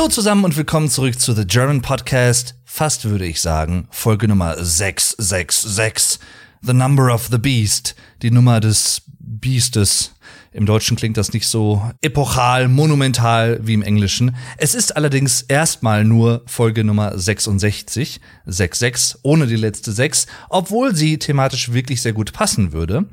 Hallo 0.00 0.08
zusammen 0.08 0.46
und 0.46 0.56
willkommen 0.56 0.88
zurück 0.88 1.20
zu 1.20 1.34
The 1.34 1.46
German 1.46 1.82
Podcast. 1.82 2.54
Fast 2.64 3.04
würde 3.04 3.26
ich 3.26 3.38
sagen, 3.42 3.86
Folge 3.90 4.28
Nummer 4.28 4.56
666. 4.56 6.18
The 6.62 6.72
Number 6.72 7.12
of 7.12 7.28
the 7.30 7.36
Beast. 7.36 7.94
Die 8.22 8.30
Nummer 8.30 8.60
des 8.60 9.02
Biestes. 9.18 10.14
Im 10.52 10.64
Deutschen 10.64 10.96
klingt 10.96 11.18
das 11.18 11.34
nicht 11.34 11.46
so 11.46 11.82
epochal, 12.00 12.68
monumental 12.68 13.60
wie 13.62 13.74
im 13.74 13.82
Englischen. 13.82 14.34
Es 14.56 14.74
ist 14.74 14.96
allerdings 14.96 15.42
erstmal 15.42 16.02
nur 16.06 16.44
Folge 16.46 16.82
Nummer 16.82 17.18
66, 17.18 18.22
66, 18.46 19.18
ohne 19.20 19.46
die 19.46 19.56
letzte 19.56 19.92
6, 19.92 20.26
obwohl 20.48 20.96
sie 20.96 21.18
thematisch 21.18 21.74
wirklich 21.74 22.00
sehr 22.00 22.14
gut 22.14 22.32
passen 22.32 22.72
würde. 22.72 23.04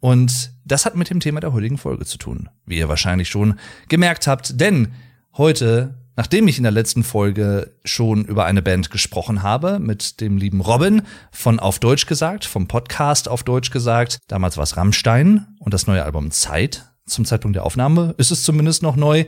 Und 0.00 0.54
das 0.64 0.86
hat 0.86 0.96
mit 0.96 1.10
dem 1.10 1.20
Thema 1.20 1.40
der 1.40 1.52
heutigen 1.52 1.76
Folge 1.76 2.06
zu 2.06 2.16
tun, 2.16 2.48
wie 2.64 2.78
ihr 2.78 2.88
wahrscheinlich 2.88 3.28
schon 3.28 3.58
gemerkt 3.88 4.26
habt, 4.26 4.58
denn 4.58 4.94
heute 5.36 5.98
Nachdem 6.14 6.46
ich 6.46 6.58
in 6.58 6.64
der 6.64 6.72
letzten 6.72 7.04
Folge 7.04 7.74
schon 7.84 8.26
über 8.26 8.44
eine 8.44 8.60
Band 8.60 8.90
gesprochen 8.90 9.42
habe, 9.42 9.78
mit 9.78 10.20
dem 10.20 10.36
lieben 10.36 10.60
Robin 10.60 11.02
von 11.30 11.58
Auf 11.58 11.78
Deutsch 11.78 12.04
gesagt, 12.04 12.44
vom 12.44 12.68
Podcast 12.68 13.28
Auf 13.28 13.44
Deutsch 13.44 13.70
gesagt, 13.70 14.18
damals 14.28 14.58
war 14.58 14.64
es 14.64 14.76
Rammstein 14.76 15.46
und 15.58 15.72
das 15.72 15.86
neue 15.86 16.04
Album 16.04 16.30
Zeit, 16.30 16.90
zum 17.06 17.24
Zeitpunkt 17.24 17.56
der 17.56 17.64
Aufnahme 17.64 18.14
ist 18.18 18.30
es 18.30 18.42
zumindest 18.42 18.82
noch 18.82 18.94
neu. 18.94 19.24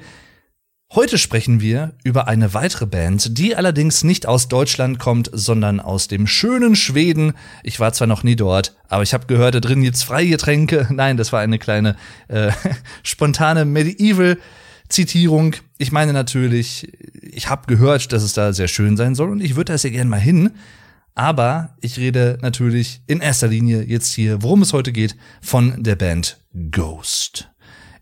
Heute 0.93 1.17
sprechen 1.17 1.63
wir 1.63 1.95
über 2.05 2.29
eine 2.29 2.53
weitere 2.53 2.87
Band, 2.87 3.39
die 3.39 3.57
allerdings 3.57 4.05
nicht 4.05 4.27
aus 4.27 4.49
Deutschland 4.49 4.99
kommt, 4.99 5.31
sondern 5.33 5.81
aus 5.81 6.07
dem 6.09 6.27
schönen 6.27 6.77
Schweden. 6.77 7.33
Ich 7.63 7.81
war 7.81 7.95
zwar 7.95 8.07
noch 8.07 8.23
nie 8.23 8.37
dort, 8.37 8.77
aber 8.89 9.03
ich 9.03 9.15
habe 9.15 9.27
gehört, 9.27 9.55
da 9.55 9.61
drin 9.61 9.83
jetzt 9.83 10.05
Freigetränke. 10.05 10.89
Nein, 10.93 11.17
das 11.17 11.33
war 11.33 11.41
eine 11.41 11.59
kleine 11.59 11.97
äh, 12.29 12.53
spontane 13.03 13.65
Medieval 13.65 14.37
Zitierung. 14.95 15.57
Ich 15.77 15.91
meine 15.91 16.13
natürlich, 16.13 16.93
ich 17.21 17.49
habe 17.51 17.67
gehört, 17.67 18.13
dass 18.13 18.23
es 18.23 18.33
da 18.33 18.53
sehr 18.53 18.69
schön 18.69 18.97
sein 18.97 19.17
soll 19.17 19.31
und 19.31 19.41
ich 19.41 19.57
würde 19.57 19.73
da 19.73 19.79
sehr 19.79 19.91
gern 19.91 20.09
mal 20.09 20.21
hin. 20.21 20.53
Aber 21.17 21.77
ich 21.81 21.99
rede 21.99 22.39
natürlich 22.43 23.03
in 23.07 23.21
erster 23.21 23.49
Linie 23.49 23.83
jetzt 23.83 24.15
hier, 24.15 24.43
worum 24.43 24.63
es 24.63 24.73
heute 24.73 24.93
geht, 24.93 25.17
von 25.41 25.83
der 25.83 25.97
Band 25.97 26.39
Ghost. 26.71 27.51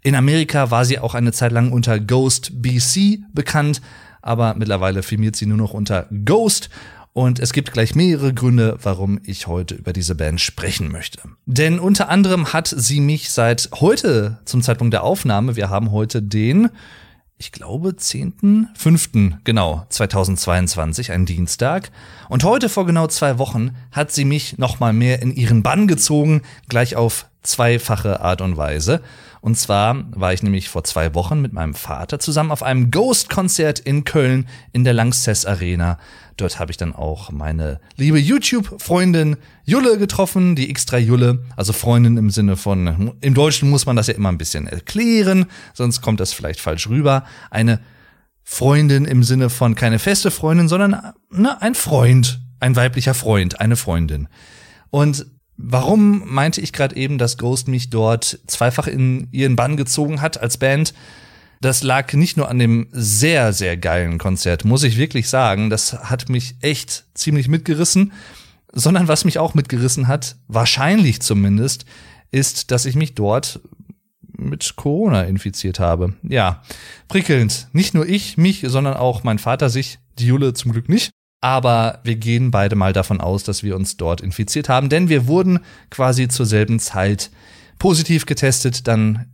In 0.02 0.14
Amerika 0.14 0.70
war 0.70 0.84
sie 0.84 0.98
auch 0.98 1.14
eine 1.14 1.32
Zeit 1.32 1.52
lang 1.52 1.72
unter 1.72 1.98
Ghost 1.98 2.62
BC 2.62 3.20
bekannt, 3.32 3.80
aber 4.20 4.54
mittlerweile 4.54 5.02
firmiert 5.02 5.36
sie 5.36 5.46
nur 5.46 5.58
noch 5.58 5.74
unter 5.74 6.08
Ghost 6.24 6.68
und 7.12 7.38
es 7.38 7.52
gibt 7.52 7.72
gleich 7.72 7.94
mehrere 7.94 8.32
Gründe, 8.32 8.78
warum 8.82 9.20
ich 9.24 9.46
heute 9.46 9.74
über 9.74 9.92
diese 9.92 10.14
Band 10.14 10.40
sprechen 10.40 10.90
möchte. 10.90 11.20
Denn 11.44 11.78
unter 11.78 12.08
anderem 12.08 12.52
hat 12.52 12.72
sie 12.74 13.00
mich 13.00 13.30
seit 13.30 13.68
heute, 13.80 14.38
zum 14.44 14.62
Zeitpunkt 14.62 14.94
der 14.94 15.04
Aufnahme, 15.04 15.56
wir 15.56 15.68
haben 15.68 15.90
heute 15.90 16.22
den, 16.22 16.70
ich 17.36 17.52
glaube, 17.52 17.90
10.5. 17.90 19.38
genau, 19.44 19.84
2022, 19.88 21.10
ein 21.12 21.26
Dienstag. 21.26 21.90
Und 22.28 22.44
heute 22.44 22.68
vor 22.68 22.86
genau 22.86 23.08
zwei 23.08 23.38
Wochen 23.38 23.72
hat 23.90 24.12
sie 24.12 24.24
mich 24.24 24.58
nochmal 24.58 24.92
mehr 24.92 25.20
in 25.20 25.34
ihren 25.34 25.62
Bann 25.62 25.88
gezogen, 25.88 26.42
gleich 26.68 26.96
auf 26.96 27.26
zweifache 27.42 28.20
Art 28.20 28.40
und 28.40 28.56
Weise. 28.56 29.02
Und 29.42 29.56
zwar 29.56 30.04
war 30.12 30.32
ich 30.32 30.44
nämlich 30.44 30.68
vor 30.68 30.84
zwei 30.84 31.16
Wochen 31.16 31.40
mit 31.40 31.52
meinem 31.52 31.74
Vater 31.74 32.20
zusammen 32.20 32.52
auf 32.52 32.62
einem 32.62 32.92
Ghost-Konzert 32.92 33.80
in 33.80 34.04
Köln 34.04 34.46
in 34.72 34.84
der 34.84 34.92
Lanxess 34.92 35.44
Arena. 35.44 35.98
Dort 36.36 36.60
habe 36.60 36.70
ich 36.70 36.76
dann 36.76 36.94
auch 36.94 37.32
meine 37.32 37.80
liebe 37.96 38.20
YouTube-Freundin 38.20 39.36
Julle 39.64 39.98
getroffen, 39.98 40.54
die 40.54 40.72
X3 40.72 40.98
Julle, 40.98 41.44
also 41.56 41.72
Freundin 41.72 42.16
im 42.18 42.30
Sinne 42.30 42.56
von, 42.56 43.14
im 43.20 43.34
Deutschen 43.34 43.68
muss 43.68 43.84
man 43.84 43.96
das 43.96 44.06
ja 44.06 44.14
immer 44.14 44.30
ein 44.30 44.38
bisschen 44.38 44.68
erklären, 44.68 45.46
sonst 45.74 46.02
kommt 46.02 46.20
das 46.20 46.32
vielleicht 46.32 46.60
falsch 46.60 46.88
rüber. 46.88 47.24
Eine 47.50 47.80
Freundin 48.44 49.06
im 49.06 49.24
Sinne 49.24 49.50
von 49.50 49.74
keine 49.74 49.98
feste 49.98 50.30
Freundin, 50.30 50.68
sondern 50.68 51.14
ne, 51.30 51.60
ein 51.60 51.74
Freund, 51.74 52.40
ein 52.60 52.76
weiblicher 52.76 53.14
Freund, 53.14 53.58
eine 53.60 53.74
Freundin. 53.74 54.28
Und 54.90 55.26
warum 55.62 56.22
meinte 56.26 56.60
ich 56.60 56.72
gerade 56.72 56.96
eben, 56.96 57.18
dass 57.18 57.38
Ghost 57.38 57.68
mich 57.68 57.90
dort 57.90 58.40
zweifach 58.46 58.86
in 58.86 59.28
ihren 59.30 59.56
Bann 59.56 59.76
gezogen 59.76 60.20
hat 60.20 60.40
als 60.40 60.58
Band? 60.58 60.92
Das 61.60 61.84
lag 61.84 62.12
nicht 62.12 62.36
nur 62.36 62.48
an 62.48 62.58
dem 62.58 62.88
sehr, 62.90 63.52
sehr 63.52 63.76
geilen 63.76 64.18
Konzert, 64.18 64.64
muss 64.64 64.82
ich 64.82 64.98
wirklich 64.98 65.28
sagen. 65.28 65.70
Das 65.70 65.92
hat 65.92 66.28
mich 66.28 66.56
echt 66.60 67.04
ziemlich 67.14 67.46
mitgerissen. 67.46 68.12
Sondern 68.72 69.06
was 69.06 69.24
mich 69.24 69.38
auch 69.38 69.54
mitgerissen 69.54 70.08
hat, 70.08 70.36
wahrscheinlich 70.48 71.20
zumindest, 71.20 71.84
ist, 72.30 72.70
dass 72.70 72.86
ich 72.86 72.96
mich 72.96 73.14
dort 73.14 73.60
mit 74.36 74.76
Corona 74.76 75.22
infiziert 75.22 75.78
habe. 75.78 76.14
Ja, 76.22 76.62
prickelnd. 77.06 77.68
Nicht 77.72 77.94
nur 77.94 78.08
ich, 78.08 78.38
mich, 78.38 78.64
sondern 78.66 78.94
auch 78.94 79.22
mein 79.24 79.38
Vater 79.38 79.70
sich, 79.70 79.98
die 80.18 80.26
Jule 80.26 80.54
zum 80.54 80.72
Glück 80.72 80.88
nicht. 80.88 81.10
Aber 81.42 81.98
wir 82.04 82.14
gehen 82.14 82.52
beide 82.52 82.76
mal 82.76 82.92
davon 82.92 83.20
aus, 83.20 83.42
dass 83.42 83.64
wir 83.64 83.74
uns 83.74 83.96
dort 83.96 84.20
infiziert 84.20 84.68
haben, 84.68 84.88
denn 84.88 85.08
wir 85.08 85.26
wurden 85.26 85.58
quasi 85.90 86.28
zur 86.28 86.46
selben 86.46 86.78
Zeit 86.78 87.30
positiv 87.78 88.26
getestet, 88.26 88.86
dann 88.86 89.26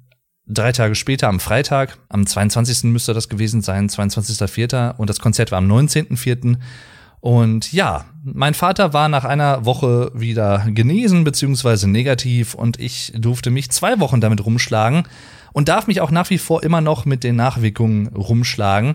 drei 0.46 0.72
Tage 0.72 0.94
später, 0.94 1.28
am 1.28 1.38
Freitag, 1.38 1.98
am 2.08 2.26
22. 2.26 2.84
müsste 2.84 3.12
das 3.12 3.28
gewesen 3.28 3.60
sein, 3.60 3.90
22.04. 3.90 4.96
Und 4.96 5.10
das 5.10 5.20
Konzert 5.20 5.52
war 5.52 5.58
am 5.58 5.70
19.04. 5.70 6.56
Und 7.20 7.72
ja, 7.74 8.06
mein 8.22 8.54
Vater 8.54 8.94
war 8.94 9.10
nach 9.10 9.26
einer 9.26 9.66
Woche 9.66 10.10
wieder 10.14 10.64
genesen 10.68 11.24
beziehungsweise 11.24 11.90
negativ 11.90 12.54
und 12.54 12.80
ich 12.80 13.12
durfte 13.16 13.50
mich 13.50 13.70
zwei 13.70 14.00
Wochen 14.00 14.22
damit 14.22 14.46
rumschlagen 14.46 15.02
und 15.52 15.68
darf 15.68 15.88
mich 15.88 16.00
auch 16.00 16.12
nach 16.12 16.30
wie 16.30 16.38
vor 16.38 16.62
immer 16.62 16.80
noch 16.80 17.04
mit 17.04 17.24
den 17.24 17.36
Nachwirkungen 17.36 18.06
rumschlagen 18.08 18.94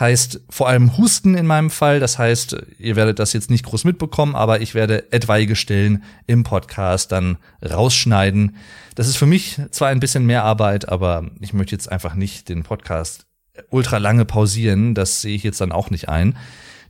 heißt 0.00 0.40
vor 0.48 0.68
allem 0.68 0.96
Husten 0.96 1.36
in 1.36 1.46
meinem 1.46 1.70
Fall. 1.70 2.00
Das 2.00 2.18
heißt, 2.18 2.56
ihr 2.78 2.96
werdet 2.96 3.18
das 3.18 3.34
jetzt 3.34 3.50
nicht 3.50 3.64
groß 3.64 3.84
mitbekommen, 3.84 4.34
aber 4.34 4.62
ich 4.62 4.74
werde 4.74 5.12
etwaige 5.12 5.54
Stellen 5.54 6.02
im 6.26 6.42
Podcast 6.42 7.12
dann 7.12 7.36
rausschneiden. 7.62 8.56
Das 8.94 9.06
ist 9.06 9.16
für 9.16 9.26
mich 9.26 9.60
zwar 9.70 9.88
ein 9.88 10.00
bisschen 10.00 10.26
mehr 10.26 10.44
Arbeit, 10.44 10.88
aber 10.88 11.30
ich 11.40 11.52
möchte 11.52 11.74
jetzt 11.74 11.92
einfach 11.92 12.14
nicht 12.14 12.48
den 12.48 12.62
Podcast 12.62 13.26
ultra 13.68 13.98
lange 13.98 14.24
pausieren. 14.24 14.94
Das 14.94 15.20
sehe 15.20 15.36
ich 15.36 15.42
jetzt 15.42 15.60
dann 15.60 15.72
auch 15.72 15.90
nicht 15.90 16.08
ein. 16.08 16.36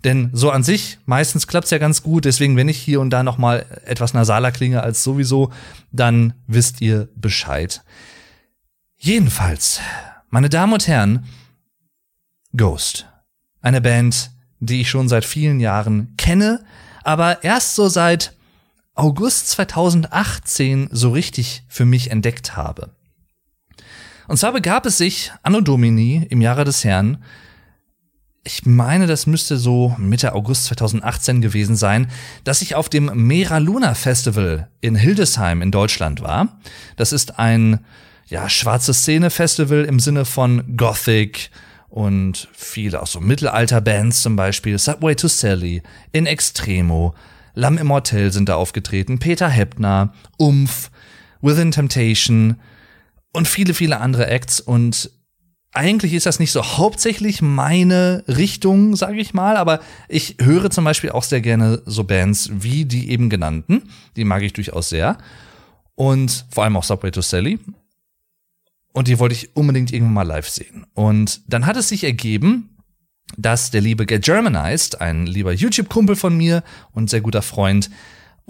Denn 0.04 0.30
so 0.32 0.50
an 0.50 0.62
sich, 0.62 0.98
meistens 1.04 1.46
klappt's 1.46 1.70
ja 1.70 1.78
ganz 1.78 2.02
gut. 2.02 2.24
Deswegen, 2.24 2.56
wenn 2.56 2.68
ich 2.68 2.78
hier 2.78 3.00
und 3.00 3.10
da 3.10 3.22
noch 3.22 3.36
mal 3.36 3.66
etwas 3.84 4.14
nasaler 4.14 4.52
klinge 4.52 4.82
als 4.82 5.02
sowieso, 5.02 5.52
dann 5.92 6.32
wisst 6.46 6.80
ihr 6.80 7.08
Bescheid. 7.16 7.82
Jedenfalls, 8.96 9.80
meine 10.30 10.48
Damen 10.48 10.72
und 10.72 10.86
Herren, 10.86 11.24
Ghost. 12.56 13.06
Eine 13.60 13.80
Band, 13.80 14.30
die 14.58 14.80
ich 14.80 14.90
schon 14.90 15.08
seit 15.08 15.24
vielen 15.24 15.60
Jahren 15.60 16.14
kenne, 16.16 16.64
aber 17.02 17.44
erst 17.44 17.74
so 17.74 17.88
seit 17.88 18.34
August 18.94 19.48
2018 19.50 20.88
so 20.92 21.10
richtig 21.10 21.62
für 21.68 21.84
mich 21.84 22.10
entdeckt 22.10 22.56
habe. 22.56 22.90
Und 24.28 24.36
zwar 24.36 24.52
begab 24.52 24.86
es 24.86 24.98
sich 24.98 25.32
Anno 25.42 25.60
Domini 25.60 26.26
im 26.28 26.40
Jahre 26.40 26.64
des 26.64 26.84
Herrn, 26.84 27.18
ich 28.42 28.64
meine, 28.64 29.06
das 29.06 29.26
müsste 29.26 29.58
so 29.58 29.94
Mitte 29.98 30.32
August 30.32 30.64
2018 30.66 31.42
gewesen 31.42 31.76
sein, 31.76 32.10
dass 32.44 32.62
ich 32.62 32.74
auf 32.74 32.88
dem 32.88 33.10
Mera 33.26 33.58
Luna 33.58 33.94
Festival 33.94 34.70
in 34.80 34.96
Hildesheim 34.96 35.60
in 35.60 35.70
Deutschland 35.70 36.22
war. 36.22 36.58
Das 36.96 37.12
ist 37.12 37.38
ein 37.38 37.80
ja, 38.26 38.48
schwarze 38.48 38.94
Szene 38.94 39.30
Festival 39.30 39.84
im 39.84 40.00
Sinne 40.00 40.24
von 40.24 40.76
Gothic, 40.76 41.50
und 41.90 42.48
viele 42.52 43.02
auch 43.02 43.06
so 43.06 43.20
Mittelalter-Bands 43.20 44.22
zum 44.22 44.36
Beispiel, 44.36 44.78
Subway 44.78 45.14
to 45.14 45.28
Sally, 45.28 45.82
In 46.12 46.26
Extremo, 46.26 47.14
Lam 47.54 47.78
Immortel 47.78 48.32
sind 48.32 48.48
da 48.48 48.54
aufgetreten, 48.54 49.18
Peter 49.18 49.48
Heppner, 49.48 50.14
Umf, 50.38 50.90
Within 51.42 51.72
Temptation 51.72 52.56
und 53.32 53.48
viele, 53.48 53.74
viele 53.74 54.00
andere 54.00 54.26
Acts 54.28 54.60
und 54.60 55.10
eigentlich 55.72 56.14
ist 56.14 56.26
das 56.26 56.40
nicht 56.40 56.50
so 56.50 56.64
hauptsächlich 56.64 57.42
meine 57.42 58.24
Richtung, 58.26 58.96
sage 58.96 59.20
ich 59.20 59.34
mal, 59.34 59.56
aber 59.56 59.80
ich 60.08 60.36
höre 60.40 60.70
zum 60.70 60.84
Beispiel 60.84 61.10
auch 61.10 61.22
sehr 61.22 61.40
gerne 61.40 61.80
so 61.86 62.04
Bands 62.04 62.50
wie 62.52 62.84
die 62.84 63.10
eben 63.10 63.30
genannten. 63.30 63.82
Die 64.16 64.24
mag 64.24 64.42
ich 64.42 64.52
durchaus 64.52 64.88
sehr. 64.88 65.18
Und 65.94 66.46
vor 66.50 66.64
allem 66.64 66.76
auch 66.76 66.82
Subway 66.82 67.12
to 67.12 67.20
Sally. 67.20 67.60
Und 68.92 69.08
die 69.08 69.18
wollte 69.18 69.34
ich 69.34 69.56
unbedingt 69.56 69.92
irgendwann 69.92 70.14
mal 70.14 70.22
live 70.22 70.48
sehen. 70.48 70.86
Und 70.94 71.42
dann 71.46 71.66
hat 71.66 71.76
es 71.76 71.88
sich 71.88 72.04
ergeben, 72.04 72.76
dass 73.36 73.70
der 73.70 73.80
liebe 73.80 74.06
Get 74.06 74.24
Germanized, 74.24 75.00
ein 75.00 75.26
lieber 75.26 75.52
YouTube-Kumpel 75.52 76.16
von 76.16 76.36
mir 76.36 76.64
und 76.92 77.10
sehr 77.10 77.20
guter 77.20 77.42
Freund, 77.42 77.90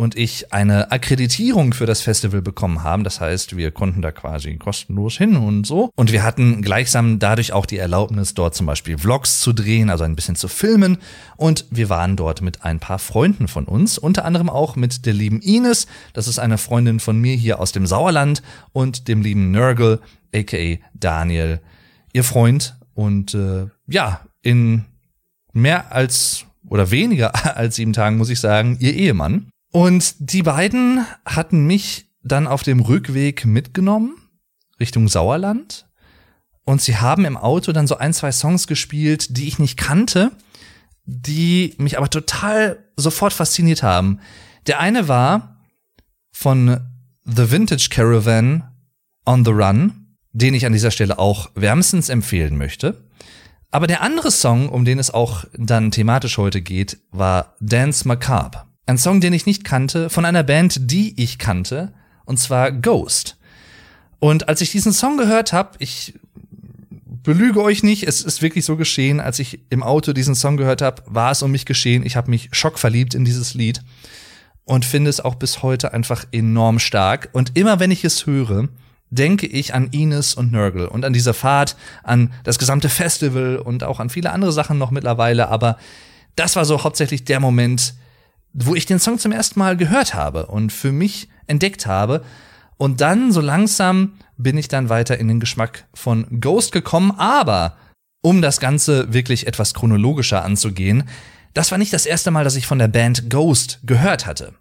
und 0.01 0.17
ich 0.17 0.51
eine 0.51 0.91
Akkreditierung 0.93 1.75
für 1.75 1.85
das 1.85 2.01
Festival 2.01 2.41
bekommen 2.41 2.83
haben. 2.83 3.05
Das 3.05 3.21
heißt, 3.21 3.59
wir 3.59 3.71
konnten 3.71 4.01
da 4.01 4.11
quasi 4.11 4.57
kostenlos 4.57 5.19
hin 5.19 5.37
und 5.37 5.67
so. 5.67 5.91
Und 5.95 6.11
wir 6.11 6.23
hatten 6.23 6.63
gleichsam 6.63 7.19
dadurch 7.19 7.53
auch 7.53 7.67
die 7.67 7.77
Erlaubnis, 7.77 8.33
dort 8.33 8.55
zum 8.55 8.65
Beispiel 8.65 8.97
Vlogs 8.97 9.41
zu 9.41 9.53
drehen, 9.53 9.91
also 9.91 10.05
ein 10.05 10.17
bisschen 10.17 10.37
zu 10.37 10.49
filmen. 10.49 10.97
Und 11.37 11.67
wir 11.71 11.91
waren 11.91 12.17
dort 12.17 12.41
mit 12.41 12.65
ein 12.65 12.81
paar 12.81 12.99
Freunden 12.99 13.47
von 13.47 13.67
uns, 13.67 13.99
unter 13.99 14.25
anderem 14.25 14.49
auch 14.49 14.75
mit 14.75 15.05
der 15.05 15.13
lieben 15.13 15.43
Ines. 15.43 15.87
Das 16.15 16.29
ist 16.29 16.39
eine 16.39 16.57
Freundin 16.57 16.99
von 16.99 17.19
mir 17.19 17.37
hier 17.37 17.61
aus 17.61 17.73
dem 17.73 17.87
Sauerland 17.87 18.43
und 18.73 19.07
dem 19.07 19.21
lieben 19.21 19.51
Nurgle, 19.51 20.01
aka 20.35 20.79
Daniel, 20.95 21.61
ihr 22.13 22.25
Freund. 22.25 22.77
Und 22.95 23.35
äh, 23.35 23.67
ja, 23.87 24.27
in 24.43 24.85
mehr 25.53 25.93
als 25.93 26.47
oder 26.69 26.91
weniger 26.91 27.57
als 27.57 27.77
sieben 27.77 27.93
Tagen, 27.93 28.17
muss 28.17 28.31
ich 28.31 28.41
sagen, 28.41 28.77
ihr 28.81 28.95
Ehemann. 28.95 29.51
Und 29.73 30.15
die 30.19 30.43
beiden 30.43 31.07
hatten 31.25 31.67
mich 31.67 32.07
dann 32.23 32.47
auf 32.47 32.63
dem 32.63 32.81
Rückweg 32.81 33.47
mitgenommen 33.47 34.17
Richtung 34.79 35.09
Sauerland. 35.09 35.87
Und 36.65 36.81
sie 36.81 36.97
haben 36.97 37.25
im 37.25 37.37
Auto 37.37 37.73
dann 37.73 37.87
so 37.87 37.97
ein, 37.97 38.13
zwei 38.13 38.33
Songs 38.33 38.67
gespielt, 38.67 39.37
die 39.37 39.49
ich 39.49 39.59
nicht 39.59 39.77
kannte, 39.77 40.33
die 41.05 41.75
mich 41.79 41.99
aber 41.99 42.09
total 42.09 42.85
sofort 42.97 43.33
fasziniert 43.33 43.83
haben. 43.83 44.21
Der 44.67 44.81
eine 44.81 45.09
war 45.09 45.61
von 46.33 46.81
The 47.25 47.51
Vintage 47.51 47.89
Caravan 47.91 48.65
On 49.27 49.45
the 49.45 49.51
Run, 49.51 50.00
den 50.33 50.55
ich 50.55 50.67
an 50.67 50.73
dieser 50.73 50.91
Stelle 50.91 51.19
auch 51.19 51.51
wärmstens 51.55 52.09
empfehlen 52.09 52.57
möchte. 52.57 53.05
Aber 53.71 53.87
der 53.87 54.03
andere 54.03 54.31
Song, 54.31 54.69
um 54.69 54.85
den 54.85 54.99
es 54.99 55.11
auch 55.11 55.45
dann 55.57 55.91
thematisch 55.91 56.39
heute 56.39 56.61
geht, 56.61 56.99
war 57.11 57.55
Dance 57.61 58.07
Macabre. 58.07 58.67
Ein 58.87 58.99
Song, 58.99 59.21
den 59.21 59.33
ich 59.33 59.47
nicht 59.47 59.65
kannte, 59.65 60.11
von 60.11 60.25
einer 60.25 60.43
Band, 60.43 60.91
die 60.91 61.21
ich 61.23 61.39
kannte, 61.39 61.93
und 62.25 62.39
zwar 62.39 62.73
Ghost. 62.73 63.39
Und 64.19 64.49
als 64.49 64.61
ich 64.61 64.73
diesen 64.73 64.93
Song 64.93 65.17
gehört 65.17 65.53
habe, 65.53 65.77
ich 65.79 66.15
belüge 67.23 67.63
euch 67.63 67.83
nicht, 67.83 68.05
es 68.05 68.23
ist 68.23 68.43
wirklich 68.43 68.65
so 68.65 68.77
geschehen, 68.77 69.21
als 69.21 69.39
ich 69.39 69.61
im 69.71 69.83
Auto 69.83 70.13
diesen 70.13 70.35
Song 70.35 70.57
gehört 70.57 70.83
habe, 70.83 71.03
war 71.07 71.31
es 71.31 71.43
um 71.43 71.51
mich 71.51 71.67
geschehen. 71.67 72.05
Ich 72.05 72.17
habe 72.17 72.31
mich 72.31 72.49
schockverliebt 72.53 73.15
in 73.15 73.25
dieses 73.25 73.55
Lied 73.55 73.83
und 74.65 74.85
finde 74.85 75.11
es 75.11 75.21
auch 75.21 75.35
bis 75.35 75.63
heute 75.63 75.93
einfach 75.93 76.25
enorm 76.33 76.79
stark. 76.79 77.29
Und 77.33 77.57
immer 77.57 77.81
wenn 77.81 77.91
ich 77.91 78.05
es 78.05 78.27
höre, 78.27 78.69
denke 79.11 79.47
ich 79.47 79.75
an 79.75 79.89
Ines 79.91 80.35
und 80.35 80.53
Nurgle 80.53 80.89
und 80.89 81.05
an 81.05 81.13
diese 81.13 81.35
Fahrt, 81.35 81.77
an 82.03 82.33
das 82.45 82.59
gesamte 82.59 82.89
Festival 82.89 83.57
und 83.57 83.85
auch 83.85 84.01
an 84.01 84.11
viele 84.11 84.33
andere 84.33 84.53
Sachen 84.53 84.79
noch 84.79 84.91
mittlerweile. 84.91 85.49
Aber 85.49 85.77
das 86.37 86.57
war 86.57 86.65
so 86.65 86.83
hauptsächlich 86.85 87.25
der 87.25 87.41
Moment, 87.41 87.95
wo 88.53 88.75
ich 88.75 88.87
den 88.87 88.99
Song 88.99 89.19
zum 89.19 89.33
ersten 89.33 89.59
Mal 89.59 89.77
gehört 89.77 90.15
habe 90.15 90.47
und 90.47 90.73
für 90.73 90.93
mich 90.93 91.29
entdeckt 91.47 91.87
habe. 91.87 92.23
Und 92.77 93.01
dann 93.01 93.33
so 93.33 93.41
langsam 93.41 94.15
bin 94.39 94.57
ich 94.57 94.69
dann 94.69 94.89
weiter 94.89 95.19
in 95.19 95.29
den 95.29 95.41
Geschmack 95.41 95.85
von 95.93 96.41
Ghost 96.41 96.73
gekommen. 96.73 97.13
Aber 97.19 97.77
um 98.23 98.43
das 98.43 98.61
Ganze 98.61 99.13
wirklich 99.13 99.47
etwas 99.47 99.75
chronologischer 99.75 100.45
anzugehen, 100.45 101.05
das 101.53 101.71
war 101.71 101.79
nicht 101.79 101.93
das 101.93 102.07
erste 102.07 102.31
Mal, 102.31 102.45
dass 102.45 102.57
ich 102.57 102.67
von 102.67 102.79
der 102.79 102.89
Band 102.89 103.29
Ghost 103.29 103.81
gehört 103.83 104.27
hatte. 104.27 104.55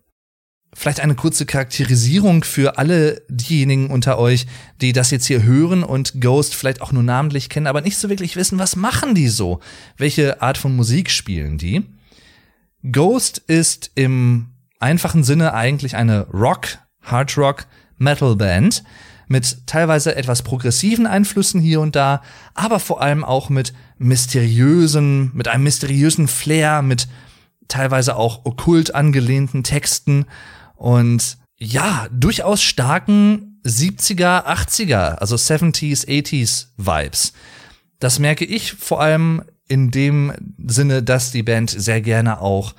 Vielleicht 0.74 1.00
eine 1.00 1.16
kurze 1.16 1.46
Charakterisierung 1.46 2.44
für 2.44 2.78
alle 2.78 3.24
diejenigen 3.28 3.90
unter 3.90 4.20
euch, 4.20 4.46
die 4.82 4.94
das 4.94 5.10
jetzt 5.10 5.26
hier 5.26 5.44
hören 5.44 5.84
und 5.84 6.22
Ghost 6.22 6.56
vielleicht 6.56 6.82
auch 6.82 6.92
nur 6.92 7.04
namentlich 7.04 7.50
kennen, 7.50 7.68
aber 7.68 7.82
nicht 7.82 7.98
so 7.98 8.10
wirklich 8.10 8.36
wissen, 8.36 8.60
was 8.60 8.76
machen 8.76 9.16
die 9.16 9.30
so? 9.30 9.60
Welche 9.98 10.42
Art 10.42 10.58
von 10.58 10.76
Musik 10.76 11.10
spielen 11.10 11.58
die? 11.58 11.86
Ghost 12.92 13.40
ist 13.48 13.92
im 13.96 14.48
einfachen 14.80 15.24
Sinne 15.24 15.54
eigentlich 15.54 15.96
eine 15.96 16.28
Rock, 16.28 16.78
Hard 17.02 17.38
Rock, 17.38 17.66
Metal 17.98 18.36
Band 18.36 18.84
mit 19.30 19.68
teilweise 19.68 20.16
etwas 20.16 20.42
progressiven 20.42 21.06
Einflüssen 21.06 21.62
hier 21.62 21.82
und 21.82 21.96
da, 21.96 22.22
aber 22.56 22.80
vor 22.80 23.02
allem 23.02 23.24
auch 23.24 23.50
mit 23.50 23.74
mysteriösen, 24.00 25.32
mit 25.34 25.48
einem 25.48 25.64
mysteriösen 25.64 26.28
Flair, 26.28 26.82
mit 26.82 27.08
teilweise 27.68 28.16
auch 28.16 28.46
okkult 28.46 28.96
angelehnten 28.96 29.64
Texten 29.64 30.26
und 30.80 31.38
ja, 31.58 32.08
durchaus 32.10 32.62
starken 32.62 33.60
70er, 33.66 34.46
80er, 34.46 35.16
also 35.16 35.36
70s, 35.36 36.08
80s 36.08 36.68
Vibes. 36.78 37.34
Das 38.00 38.18
merke 38.18 38.46
ich 38.46 38.74
vor 38.74 39.02
allem 39.02 39.44
in 39.68 39.92
dem 39.92 40.32
Sinne, 40.66 41.04
dass 41.04 41.32
die 41.32 41.44
Band 41.44 41.70
sehr 41.70 42.00
gerne 42.00 42.40
auch 42.40 42.74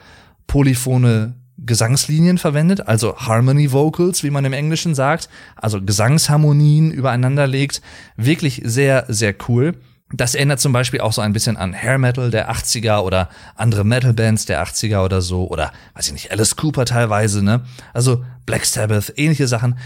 polyphone 0.46 1.34
Gesangslinien 1.58 2.38
verwendet, 2.38 2.88
also 2.88 3.18
Harmony 3.18 3.70
Vocals, 3.70 4.24
wie 4.24 4.30
man 4.30 4.46
im 4.46 4.54
Englischen 4.54 4.94
sagt, 4.94 5.28
also 5.56 5.82
Gesangsharmonien 5.82 6.90
übereinander 6.90 7.46
legt. 7.46 7.82
Wirklich 8.16 8.62
sehr, 8.64 9.04
sehr 9.08 9.34
cool. 9.46 9.74
Das 10.12 10.34
erinnert 10.34 10.60
zum 10.60 10.72
Beispiel 10.72 11.00
auch 11.00 11.12
so 11.12 11.20
ein 11.20 11.32
bisschen 11.32 11.56
an 11.56 11.72
Hair 11.72 11.98
Metal 11.98 12.30
der 12.30 12.50
80er 12.50 13.00
oder 13.00 13.28
andere 13.54 13.84
Metal 13.84 14.12
Bands 14.12 14.44
der 14.44 14.64
80er 14.64 15.04
oder 15.04 15.20
so 15.20 15.46
oder 15.48 15.72
weiß 15.94 16.08
ich 16.08 16.12
nicht, 16.12 16.32
Alice 16.32 16.56
Cooper 16.56 16.84
teilweise, 16.84 17.44
ne? 17.44 17.64
Also 17.94 18.24
Black 18.44 18.64
Sabbath, 18.64 19.12
ähnliche 19.16 19.46
Sachen. 19.46 19.78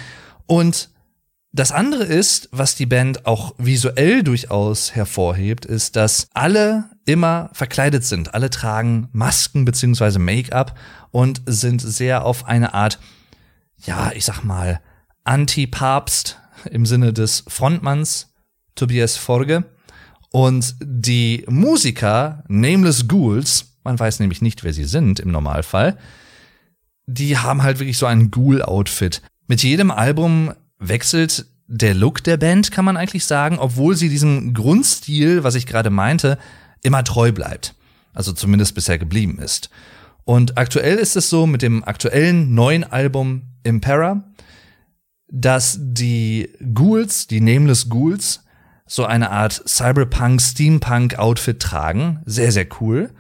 Und 0.47 0.89
das 1.53 1.71
andere 1.71 2.05
ist, 2.05 2.49
was 2.53 2.75
die 2.75 2.87
Band 2.87 3.27
auch 3.27 3.55
visuell 3.59 4.23
durchaus 4.23 4.95
hervorhebt, 4.95 5.65
ist, 5.67 5.95
dass 5.95 6.29
alle 6.33 6.91
immer 7.05 7.51
verkleidet 7.53 8.05
sind. 8.05 8.35
Alle 8.35 8.51
tragen 8.51 9.09
Masken 9.13 9.65
beziehungsweise 9.65 10.19
Make-up 10.19 10.77
und 11.11 11.43
sind 11.47 11.81
sehr 11.81 12.25
auf 12.25 12.47
eine 12.47 12.75
Art, 12.75 12.99
ja, 13.85 14.11
ich 14.15 14.25
sag 14.25 14.43
mal, 14.43 14.81
Anti-Papst 15.23 16.41
im 16.71 16.87
Sinne 16.87 17.13
des 17.13 17.45
Frontmanns 17.47 18.33
Tobias 18.75 19.17
Forge 19.17 19.65
und 20.35 20.75
die 20.83 21.45
Musiker, 21.49 22.43
Nameless 22.49 23.07
Ghouls, 23.07 23.77
man 23.85 23.97
weiß 23.97 24.19
nämlich 24.19 24.43
nicht, 24.43 24.65
wer 24.65 24.73
sie 24.73 24.85
sind 24.85 25.21
im 25.21 25.31
Normalfall, 25.31 25.97
die 27.07 27.39
haben 27.39 27.63
halt 27.63 27.79
wirklich 27.79 27.99
so 27.99 28.07
ein 28.07 28.33
Ghoul-Outfit. 28.33 29.23
Mit 29.47 29.63
jedem 29.63 29.93
Album 29.93 30.53
wechselt 30.81 31.47
der 31.69 31.95
Look 31.95 32.25
der 32.25 32.37
Band, 32.37 32.73
kann 32.73 32.85
man 32.85 32.97
eigentlich 32.97 33.27
sagen, 33.27 33.61
obwohl 33.61 33.95
sie 33.95 34.09
diesem 34.09 34.55
Grundstil, 34.55 35.45
was 35.45 35.55
ich 35.55 35.67
gerade 35.67 35.91
meinte, 35.91 36.37
immer 36.83 37.05
treu 37.05 37.31
bleibt. 37.31 37.77
Also 38.13 38.33
zumindest 38.33 38.75
bisher 38.75 38.99
geblieben 38.99 39.39
ist. 39.39 39.71
Und 40.25 40.59
aktuell 40.59 40.97
ist 40.97 41.15
es 41.15 41.31
so 41.31 41.47
mit 41.47 41.63
dem 41.63 41.85
aktuellen 41.85 42.57
neuen 42.57 42.83
Album 42.83 43.43
Impera, 43.63 44.25
dass 45.29 45.79
die 45.81 46.51
Ghouls, 46.75 47.29
die 47.29 47.41
Nameless 47.41 47.89
Ghouls, 47.89 48.44
so 48.87 49.05
eine 49.05 49.31
Art 49.31 49.63
Cyberpunk-Steampunk-Outfit 49.67 51.61
tragen. 51.61 52.23
Sehr, 52.27 52.53
sehr 52.53 52.67
cool. 52.81 53.11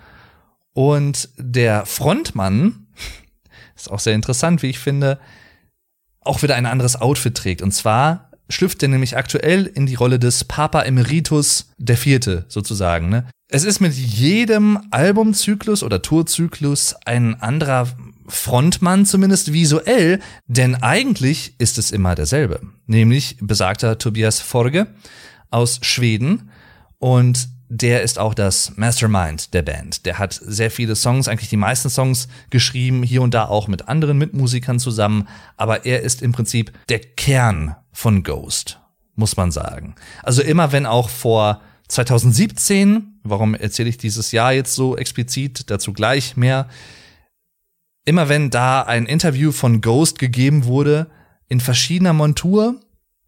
Und 0.72 1.28
der 1.36 1.86
Frontmann, 1.86 2.86
ist 3.76 3.90
auch 3.90 4.00
sehr 4.00 4.14
interessant, 4.14 4.62
wie 4.62 4.70
ich 4.70 4.78
finde, 4.78 5.18
auch 6.20 6.42
wieder 6.42 6.56
ein 6.56 6.66
anderes 6.66 6.96
Outfit 6.96 7.34
trägt. 7.34 7.62
Und 7.62 7.72
zwar 7.72 8.30
schlüpft 8.48 8.82
er 8.82 8.88
nämlich 8.88 9.16
aktuell 9.16 9.66
in 9.66 9.86
die 9.86 9.94
Rolle 9.94 10.18
des 10.18 10.44
Papa 10.44 10.82
Emeritus 10.82 11.70
der 11.78 11.96
Vierte, 11.96 12.44
sozusagen. 12.48 13.08
Ne? 13.08 13.26
Es 13.48 13.64
ist 13.64 13.80
mit 13.80 13.94
jedem 13.94 14.78
Albumzyklus 14.90 15.82
oder 15.82 16.02
Tourzyklus 16.02 16.94
ein 17.04 17.40
anderer 17.40 17.88
Frontmann, 18.26 19.06
zumindest 19.06 19.52
visuell, 19.52 20.20
denn 20.46 20.76
eigentlich 20.76 21.54
ist 21.58 21.78
es 21.78 21.90
immer 21.90 22.14
derselbe, 22.14 22.60
nämlich 22.86 23.36
besagter 23.40 23.98
Tobias 23.98 24.40
Forge, 24.40 24.86
aus 25.50 25.80
Schweden 25.82 26.50
und 26.98 27.48
der 27.68 28.02
ist 28.02 28.18
auch 28.18 28.34
das 28.34 28.76
Mastermind 28.76 29.52
der 29.54 29.62
Band. 29.62 30.06
Der 30.06 30.18
hat 30.18 30.38
sehr 30.40 30.70
viele 30.70 30.94
Songs, 30.94 31.28
eigentlich 31.28 31.48
die 31.48 31.56
meisten 31.56 31.90
Songs 31.90 32.28
geschrieben, 32.50 33.02
hier 33.02 33.22
und 33.22 33.34
da 33.34 33.46
auch 33.46 33.68
mit 33.68 33.88
anderen 33.88 34.18
Mitmusikern 34.18 34.78
zusammen, 34.78 35.26
aber 35.56 35.84
er 35.86 36.02
ist 36.02 36.22
im 36.22 36.32
Prinzip 36.32 36.72
der 36.88 37.00
Kern 37.00 37.74
von 37.92 38.22
Ghost, 38.22 38.80
muss 39.16 39.36
man 39.36 39.50
sagen. 39.50 39.94
Also 40.22 40.42
immer 40.42 40.72
wenn 40.72 40.86
auch 40.86 41.08
vor 41.08 41.62
2017, 41.88 43.18
warum 43.22 43.54
erzähle 43.54 43.88
ich 43.88 43.98
dieses 43.98 44.32
Jahr 44.32 44.52
jetzt 44.52 44.74
so 44.74 44.96
explizit, 44.96 45.70
dazu 45.70 45.92
gleich 45.92 46.36
mehr, 46.36 46.68
immer 48.04 48.28
wenn 48.28 48.50
da 48.50 48.82
ein 48.82 49.06
Interview 49.06 49.52
von 49.52 49.80
Ghost 49.80 50.18
gegeben 50.18 50.64
wurde, 50.64 51.10
in 51.48 51.60
verschiedener 51.60 52.12
Montur, 52.12 52.80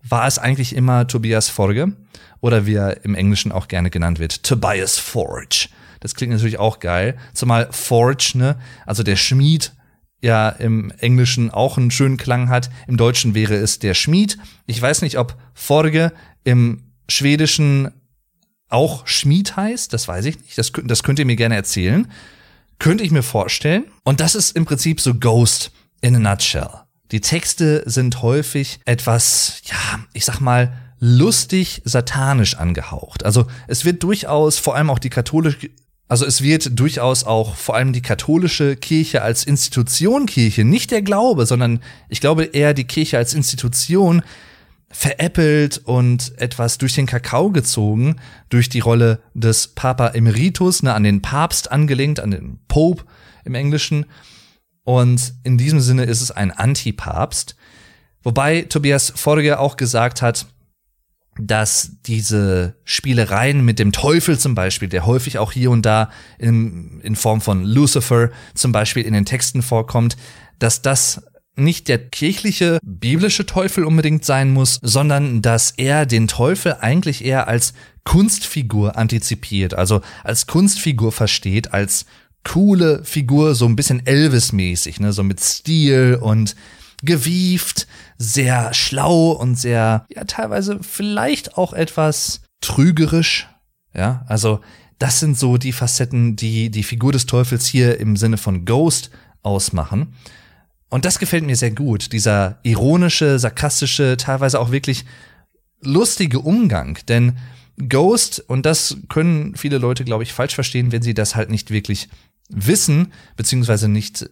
war 0.08 0.26
es 0.26 0.38
eigentlich 0.38 0.74
immer 0.74 1.06
Tobias 1.06 1.48
Forge 1.48 1.92
oder 2.40 2.66
wie 2.66 2.74
er 2.74 3.04
im 3.04 3.14
Englischen 3.14 3.52
auch 3.52 3.68
gerne 3.68 3.90
genannt 3.90 4.18
wird, 4.18 4.42
Tobias 4.42 4.98
Forge. 4.98 5.68
Das 6.00 6.14
klingt 6.14 6.32
natürlich 6.32 6.58
auch 6.58 6.78
geil, 6.78 7.16
zumal 7.32 7.68
Forge, 7.72 8.32
ne, 8.34 8.56
also 8.84 9.02
der 9.02 9.16
Schmied 9.16 9.72
ja 10.22 10.48
im 10.48 10.90
Englischen 10.98 11.50
auch 11.50 11.78
einen 11.78 11.90
schönen 11.90 12.16
Klang 12.16 12.48
hat. 12.48 12.70
Im 12.86 12.96
Deutschen 12.96 13.34
wäre 13.34 13.54
es 13.54 13.78
der 13.78 13.94
Schmied. 13.94 14.38
Ich 14.66 14.80
weiß 14.80 15.02
nicht, 15.02 15.18
ob 15.18 15.36
Forge 15.54 16.12
im 16.44 16.82
Schwedischen 17.08 17.90
auch 18.68 19.06
Schmied 19.06 19.56
heißt, 19.56 19.92
das 19.92 20.08
weiß 20.08 20.24
ich 20.24 20.40
nicht. 20.40 20.58
Das, 20.58 20.72
das 20.84 21.02
könnt 21.02 21.18
ihr 21.18 21.26
mir 21.26 21.36
gerne 21.36 21.54
erzählen. 21.54 22.10
Könnte 22.78 23.04
ich 23.04 23.10
mir 23.10 23.22
vorstellen. 23.22 23.84
Und 24.02 24.20
das 24.20 24.34
ist 24.34 24.56
im 24.56 24.64
Prinzip 24.64 25.00
so 25.00 25.14
Ghost 25.14 25.70
in 26.00 26.16
a 26.16 26.18
nutshell. 26.18 26.85
Die 27.12 27.20
Texte 27.20 27.82
sind 27.86 28.22
häufig 28.22 28.80
etwas, 28.84 29.62
ja, 29.64 30.00
ich 30.12 30.24
sag 30.24 30.40
mal, 30.40 30.72
lustig 30.98 31.82
satanisch 31.84 32.56
angehaucht. 32.56 33.24
Also 33.24 33.46
es 33.68 33.84
wird 33.84 34.02
durchaus 34.02 34.58
vor 34.58 34.74
allem 34.74 34.90
auch 34.90 34.98
die 34.98 35.10
katholische 35.10 35.70
also 36.08 36.24
es 36.24 36.40
wird 36.40 36.78
durchaus 36.78 37.24
auch 37.24 37.56
vor 37.56 37.74
allem 37.74 37.92
die 37.92 38.00
katholische 38.00 38.76
Kirche 38.76 39.22
als 39.22 39.42
Institution 39.42 40.26
Kirche, 40.26 40.64
nicht 40.64 40.92
der 40.92 41.02
Glaube, 41.02 41.46
sondern 41.46 41.80
ich 42.08 42.20
glaube 42.20 42.44
eher 42.44 42.74
die 42.74 42.84
Kirche 42.84 43.18
als 43.18 43.34
Institution 43.34 44.22
veräppelt 44.88 45.78
und 45.84 46.32
etwas 46.38 46.78
durch 46.78 46.94
den 46.94 47.06
Kakao 47.06 47.50
gezogen, 47.50 48.16
durch 48.50 48.68
die 48.68 48.78
Rolle 48.78 49.20
des 49.34 49.68
Papa 49.68 50.08
Emeritus, 50.08 50.82
ne, 50.84 50.94
an 50.94 51.02
den 51.02 51.22
Papst 51.22 51.72
angelehnt, 51.72 52.20
an 52.20 52.30
den 52.30 52.60
Pope 52.68 53.04
im 53.44 53.54
Englischen. 53.54 54.06
Und 54.86 55.34
in 55.42 55.58
diesem 55.58 55.80
Sinne 55.80 56.04
ist 56.04 56.22
es 56.22 56.30
ein 56.30 56.52
Antipapst. 56.52 57.56
Wobei 58.22 58.62
Tobias 58.62 59.12
Forge 59.16 59.58
auch 59.58 59.76
gesagt 59.76 60.22
hat, 60.22 60.46
dass 61.40 61.96
diese 62.06 62.76
Spielereien 62.84 63.64
mit 63.64 63.80
dem 63.80 63.90
Teufel 63.90 64.38
zum 64.38 64.54
Beispiel, 64.54 64.88
der 64.88 65.04
häufig 65.04 65.38
auch 65.38 65.50
hier 65.50 65.72
und 65.72 65.84
da 65.84 66.10
in, 66.38 67.00
in 67.00 67.16
Form 67.16 67.40
von 67.40 67.64
Lucifer 67.64 68.30
zum 68.54 68.70
Beispiel 68.70 69.02
in 69.02 69.12
den 69.12 69.24
Texten 69.24 69.62
vorkommt, 69.62 70.16
dass 70.60 70.82
das 70.82 71.20
nicht 71.56 71.88
der 71.88 71.98
kirchliche, 71.98 72.78
biblische 72.84 73.44
Teufel 73.44 73.82
unbedingt 73.82 74.24
sein 74.24 74.52
muss, 74.52 74.78
sondern 74.82 75.42
dass 75.42 75.72
er 75.72 76.06
den 76.06 76.28
Teufel 76.28 76.76
eigentlich 76.80 77.24
eher 77.24 77.48
als 77.48 77.72
Kunstfigur 78.04 78.96
antizipiert, 78.96 79.74
also 79.74 80.00
als 80.22 80.46
Kunstfigur 80.46 81.10
versteht, 81.10 81.74
als 81.74 82.06
coole 82.46 83.04
Figur, 83.04 83.54
so 83.54 83.66
ein 83.66 83.76
bisschen 83.76 84.06
Elvis-mäßig, 84.06 85.00
ne, 85.00 85.12
so 85.12 85.22
mit 85.22 85.40
Stil 85.40 86.18
und 86.20 86.54
gewieft, 87.02 87.86
sehr 88.18 88.72
schlau 88.72 89.32
und 89.32 89.56
sehr, 89.56 90.06
ja, 90.14 90.24
teilweise 90.24 90.78
vielleicht 90.80 91.58
auch 91.58 91.72
etwas 91.72 92.42
trügerisch, 92.60 93.48
ja, 93.94 94.24
also 94.28 94.60
das 94.98 95.20
sind 95.20 95.36
so 95.36 95.58
die 95.58 95.72
Facetten, 95.72 96.36
die 96.36 96.70
die 96.70 96.84
Figur 96.84 97.12
des 97.12 97.26
Teufels 97.26 97.66
hier 97.66 98.00
im 98.00 98.16
Sinne 98.16 98.38
von 98.38 98.64
Ghost 98.64 99.10
ausmachen. 99.42 100.14
Und 100.88 101.04
das 101.04 101.18
gefällt 101.18 101.44
mir 101.44 101.56
sehr 101.56 101.72
gut, 101.72 102.12
dieser 102.12 102.60
ironische, 102.62 103.38
sarkastische, 103.38 104.16
teilweise 104.16 104.58
auch 104.60 104.70
wirklich 104.70 105.04
lustige 105.82 106.38
Umgang, 106.38 106.98
denn 107.08 107.36
Ghost, 107.88 108.42
und 108.48 108.64
das 108.64 108.96
können 109.08 109.54
viele 109.56 109.78
Leute, 109.78 110.04
glaube 110.04 110.22
ich, 110.22 110.32
falsch 110.32 110.54
verstehen, 110.54 110.92
wenn 110.92 111.02
sie 111.02 111.12
das 111.12 111.34
halt 111.34 111.50
nicht 111.50 111.70
wirklich 111.70 112.08
wissen, 112.48 113.12
beziehungsweise 113.36 113.88
nicht 113.88 114.28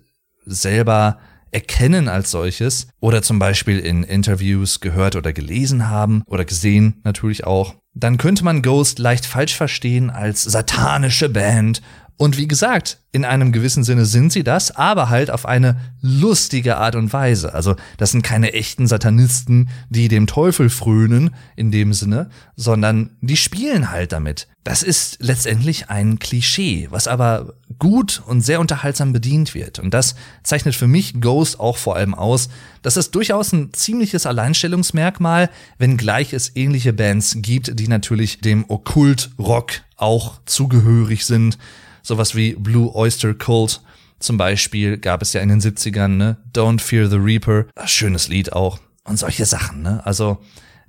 selber 0.46 1.18
erkennen 1.50 2.08
als 2.08 2.32
solches 2.32 2.88
oder 3.00 3.22
zum 3.22 3.38
Beispiel 3.38 3.78
in 3.78 4.02
Interviews 4.02 4.80
gehört 4.80 5.14
oder 5.14 5.32
gelesen 5.32 5.88
haben 5.88 6.22
oder 6.26 6.44
gesehen 6.44 7.00
natürlich 7.04 7.44
auch, 7.44 7.76
dann 7.94 8.18
könnte 8.18 8.44
man 8.44 8.60
Ghost 8.60 8.98
leicht 8.98 9.24
falsch 9.24 9.54
verstehen 9.54 10.10
als 10.10 10.42
satanische 10.42 11.28
Band 11.28 11.80
und 12.16 12.38
wie 12.38 12.46
gesagt, 12.46 12.98
in 13.10 13.24
einem 13.24 13.50
gewissen 13.50 13.82
Sinne 13.82 14.06
sind 14.06 14.32
sie 14.32 14.44
das, 14.44 14.74
aber 14.74 15.08
halt 15.08 15.30
auf 15.30 15.46
eine 15.46 15.76
lustige 16.00 16.76
Art 16.76 16.94
und 16.94 17.12
Weise. 17.12 17.54
Also 17.54 17.74
das 17.96 18.12
sind 18.12 18.22
keine 18.22 18.52
echten 18.52 18.86
Satanisten, 18.86 19.68
die 19.88 20.06
dem 20.06 20.28
Teufel 20.28 20.70
frönen 20.70 21.34
in 21.56 21.72
dem 21.72 21.92
Sinne, 21.92 22.30
sondern 22.54 23.10
die 23.20 23.36
spielen 23.36 23.90
halt 23.90 24.12
damit. 24.12 24.46
Das 24.62 24.82
ist 24.82 25.18
letztendlich 25.20 25.90
ein 25.90 26.20
Klischee, 26.20 26.86
was 26.90 27.08
aber 27.08 27.54
gut 27.80 28.22
und 28.26 28.42
sehr 28.42 28.60
unterhaltsam 28.60 29.12
bedient 29.12 29.54
wird. 29.54 29.80
Und 29.80 29.92
das 29.92 30.14
zeichnet 30.44 30.76
für 30.76 30.86
mich 30.86 31.20
Ghost 31.20 31.58
auch 31.58 31.76
vor 31.76 31.96
allem 31.96 32.14
aus. 32.14 32.48
Das 32.82 32.96
ist 32.96 33.14
durchaus 33.14 33.52
ein 33.52 33.72
ziemliches 33.72 34.24
Alleinstellungsmerkmal, 34.24 35.50
wenngleich 35.78 36.32
es 36.32 36.54
ähnliche 36.54 36.92
Bands 36.92 37.36
gibt, 37.38 37.78
die 37.78 37.88
natürlich 37.88 38.40
dem 38.40 38.64
Okkult-Rock 38.68 39.72
auch 39.96 40.40
zugehörig 40.46 41.26
sind 41.26 41.58
Sowas 42.04 42.36
wie 42.36 42.54
Blue 42.54 42.94
Oyster 42.94 43.34
Cult 43.34 43.80
zum 44.20 44.36
Beispiel 44.36 44.98
gab 44.98 45.22
es 45.22 45.32
ja 45.32 45.40
in 45.40 45.48
den 45.48 45.60
70ern, 45.60 46.08
ne? 46.08 46.36
Don't 46.52 46.80
Fear 46.80 47.08
the 47.08 47.16
Reaper. 47.16 47.66
Schönes 47.86 48.28
Lied 48.28 48.52
auch. 48.52 48.78
Und 49.04 49.18
solche 49.18 49.46
Sachen, 49.46 49.82
ne? 49.82 50.04
Also, 50.06 50.38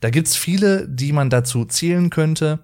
da 0.01 0.09
gibt's 0.09 0.35
viele, 0.35 0.87
die 0.87 1.13
man 1.13 1.29
dazu 1.29 1.65
zählen 1.65 2.09
könnte. 2.09 2.59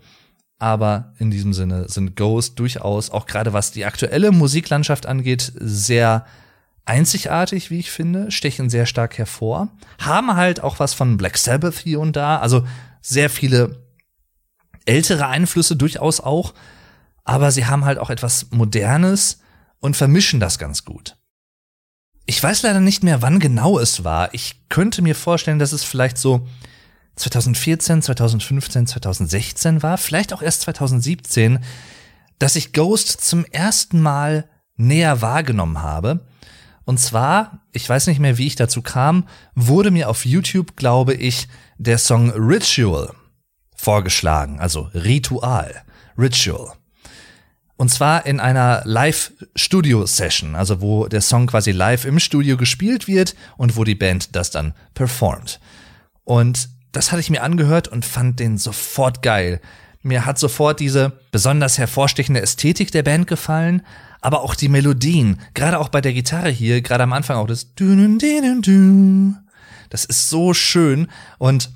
Aber 0.59 1.13
in 1.17 1.31
diesem 1.31 1.53
Sinne 1.53 1.89
sind 1.89 2.15
Ghost 2.15 2.59
durchaus, 2.59 3.09
auch 3.09 3.25
gerade 3.25 3.53
was 3.53 3.71
die 3.71 3.85
aktuelle 3.85 4.31
Musiklandschaft 4.31 5.07
angeht, 5.07 5.51
sehr 5.55 6.25
einzigartig, 6.85 7.71
wie 7.71 7.79
ich 7.79 7.89
finde, 7.89 8.31
stechen 8.31 8.69
sehr 8.69 8.85
stark 8.85 9.17
hervor, 9.17 9.69
haben 9.99 10.35
halt 10.35 10.61
auch 10.61 10.79
was 10.79 10.93
von 10.93 11.17
Black 11.17 11.37
Sabbath 11.37 11.79
hier 11.79 11.99
und 11.99 12.15
da, 12.15 12.37
also 12.37 12.65
sehr 13.01 13.29
viele 13.29 13.81
ältere 14.85 15.27
Einflüsse 15.27 15.75
durchaus 15.75 16.19
auch, 16.19 16.53
aber 17.23 17.51
sie 17.51 17.65
haben 17.65 17.85
halt 17.85 17.97
auch 17.97 18.09
etwas 18.09 18.47
Modernes 18.51 19.39
und 19.79 19.97
vermischen 19.97 20.39
das 20.39 20.59
ganz 20.59 20.85
gut. 20.85 21.17
Ich 22.25 22.41
weiß 22.41 22.63
leider 22.63 22.79
nicht 22.79 23.03
mehr, 23.03 23.21
wann 23.21 23.39
genau 23.39 23.79
es 23.79 24.03
war. 24.03 24.33
Ich 24.33 24.69
könnte 24.69 25.01
mir 25.01 25.15
vorstellen, 25.15 25.59
dass 25.59 25.73
es 25.73 25.83
vielleicht 25.83 26.17
so 26.17 26.47
2014, 27.15 28.01
2015, 28.01 28.87
2016 28.87 29.83
war, 29.83 29.97
vielleicht 29.97 30.33
auch 30.33 30.41
erst 30.41 30.61
2017, 30.61 31.59
dass 32.39 32.55
ich 32.55 32.73
Ghost 32.73 33.07
zum 33.21 33.45
ersten 33.45 34.01
Mal 34.01 34.49
näher 34.75 35.21
wahrgenommen 35.21 35.81
habe. 35.81 36.25
Und 36.85 36.99
zwar, 36.99 37.65
ich 37.71 37.87
weiß 37.87 38.07
nicht 38.07 38.19
mehr, 38.19 38.37
wie 38.37 38.47
ich 38.47 38.55
dazu 38.55 38.81
kam, 38.81 39.27
wurde 39.53 39.91
mir 39.91 40.09
auf 40.09 40.25
YouTube, 40.25 40.75
glaube 40.75 41.13
ich, 41.13 41.47
der 41.77 41.97
Song 41.97 42.31
Ritual 42.31 43.13
vorgeschlagen, 43.75 44.59
also 44.59 44.89
Ritual, 44.93 45.83
Ritual. 46.17 46.73
Und 47.81 47.89
zwar 47.89 48.27
in 48.27 48.39
einer 48.39 48.83
Live-Studio-Session, 48.85 50.53
also 50.53 50.81
wo 50.81 51.07
der 51.07 51.21
Song 51.21 51.47
quasi 51.47 51.71
live 51.71 52.05
im 52.05 52.19
Studio 52.19 52.55
gespielt 52.55 53.07
wird 53.07 53.33
und 53.57 53.75
wo 53.75 53.83
die 53.83 53.95
Band 53.95 54.35
das 54.35 54.51
dann 54.51 54.75
performt. 54.93 55.59
Und 56.23 56.69
das 56.91 57.11
hatte 57.11 57.21
ich 57.21 57.31
mir 57.31 57.41
angehört 57.41 57.87
und 57.87 58.05
fand 58.05 58.39
den 58.39 58.59
sofort 58.59 59.23
geil. 59.23 59.61
Mir 60.03 60.27
hat 60.27 60.37
sofort 60.37 60.79
diese 60.79 61.13
besonders 61.31 61.79
hervorstechende 61.79 62.39
Ästhetik 62.39 62.91
der 62.91 63.01
Band 63.01 63.25
gefallen, 63.25 63.81
aber 64.21 64.41
auch 64.41 64.53
die 64.53 64.69
Melodien, 64.69 65.39
gerade 65.55 65.79
auch 65.79 65.89
bei 65.89 66.01
der 66.01 66.13
Gitarre 66.13 66.49
hier, 66.49 66.83
gerade 66.83 67.05
am 67.05 67.13
Anfang 67.13 67.37
auch 67.37 67.47
das 67.47 67.73
Das 69.89 70.05
ist 70.05 70.29
so 70.29 70.53
schön 70.53 71.07
und 71.39 71.71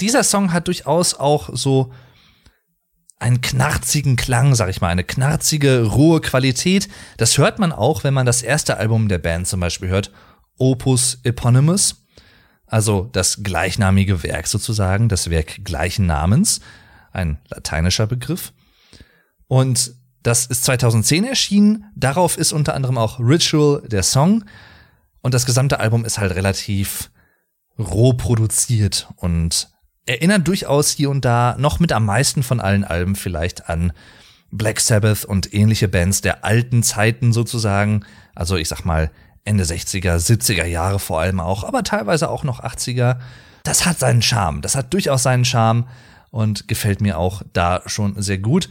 dieser 0.00 0.24
Song 0.24 0.52
hat 0.52 0.66
durchaus 0.66 1.14
auch 1.14 1.50
so 1.52 1.92
einen 3.18 3.40
knarzigen 3.40 4.16
Klang, 4.16 4.54
sag 4.54 4.68
ich 4.68 4.80
mal, 4.80 4.88
eine 4.88 5.04
knarzige, 5.04 5.84
rohe 5.84 6.20
Qualität. 6.20 6.88
Das 7.16 7.38
hört 7.38 7.58
man 7.58 7.72
auch, 7.72 8.04
wenn 8.04 8.14
man 8.14 8.26
das 8.26 8.42
erste 8.42 8.76
Album 8.76 9.08
der 9.08 9.18
Band 9.18 9.46
zum 9.46 9.60
Beispiel 9.60 9.88
hört, 9.88 10.12
Opus 10.58 11.18
Eponymous, 11.22 12.06
also 12.66 13.08
das 13.12 13.42
gleichnamige 13.42 14.22
Werk 14.22 14.46
sozusagen, 14.46 15.08
das 15.08 15.30
Werk 15.30 15.64
gleichen 15.64 16.06
Namens, 16.06 16.60
ein 17.12 17.38
lateinischer 17.48 18.06
Begriff. 18.06 18.52
Und 19.46 19.94
das 20.22 20.46
ist 20.46 20.64
2010 20.64 21.24
erschienen. 21.24 21.84
Darauf 21.94 22.36
ist 22.36 22.52
unter 22.52 22.74
anderem 22.74 22.98
auch 22.98 23.20
Ritual 23.20 23.82
der 23.86 24.02
Song. 24.02 24.44
Und 25.22 25.34
das 25.34 25.46
gesamte 25.46 25.78
Album 25.78 26.04
ist 26.04 26.18
halt 26.18 26.34
relativ 26.34 27.10
roh 27.78 28.12
produziert 28.12 29.08
und 29.16 29.68
erinnert 30.06 30.46
durchaus 30.46 30.90
hier 30.90 31.10
und 31.10 31.24
da 31.24 31.56
noch 31.58 31.80
mit 31.80 31.92
am 31.92 32.06
meisten 32.06 32.42
von 32.42 32.60
allen 32.60 32.84
Alben 32.84 33.16
vielleicht 33.16 33.68
an 33.68 33.92
Black 34.50 34.80
Sabbath 34.80 35.24
und 35.24 35.52
ähnliche 35.52 35.88
Bands 35.88 36.20
der 36.20 36.44
alten 36.44 36.82
Zeiten 36.82 37.32
sozusagen. 37.32 38.04
Also 38.34 38.56
ich 38.56 38.68
sag 38.68 38.84
mal 38.84 39.10
Ende 39.44 39.64
60er, 39.64 40.16
70er 40.16 40.64
Jahre 40.64 40.98
vor 40.98 41.20
allem 41.20 41.40
auch, 41.40 41.64
aber 41.64 41.82
teilweise 41.82 42.30
auch 42.30 42.44
noch 42.44 42.60
80er. 42.60 43.18
Das 43.64 43.84
hat 43.84 43.98
seinen 43.98 44.22
Charme. 44.22 44.62
Das 44.62 44.76
hat 44.76 44.92
durchaus 44.92 45.24
seinen 45.24 45.44
Charme 45.44 45.86
und 46.30 46.68
gefällt 46.68 47.00
mir 47.00 47.18
auch 47.18 47.42
da 47.52 47.82
schon 47.86 48.20
sehr 48.22 48.38
gut. 48.38 48.68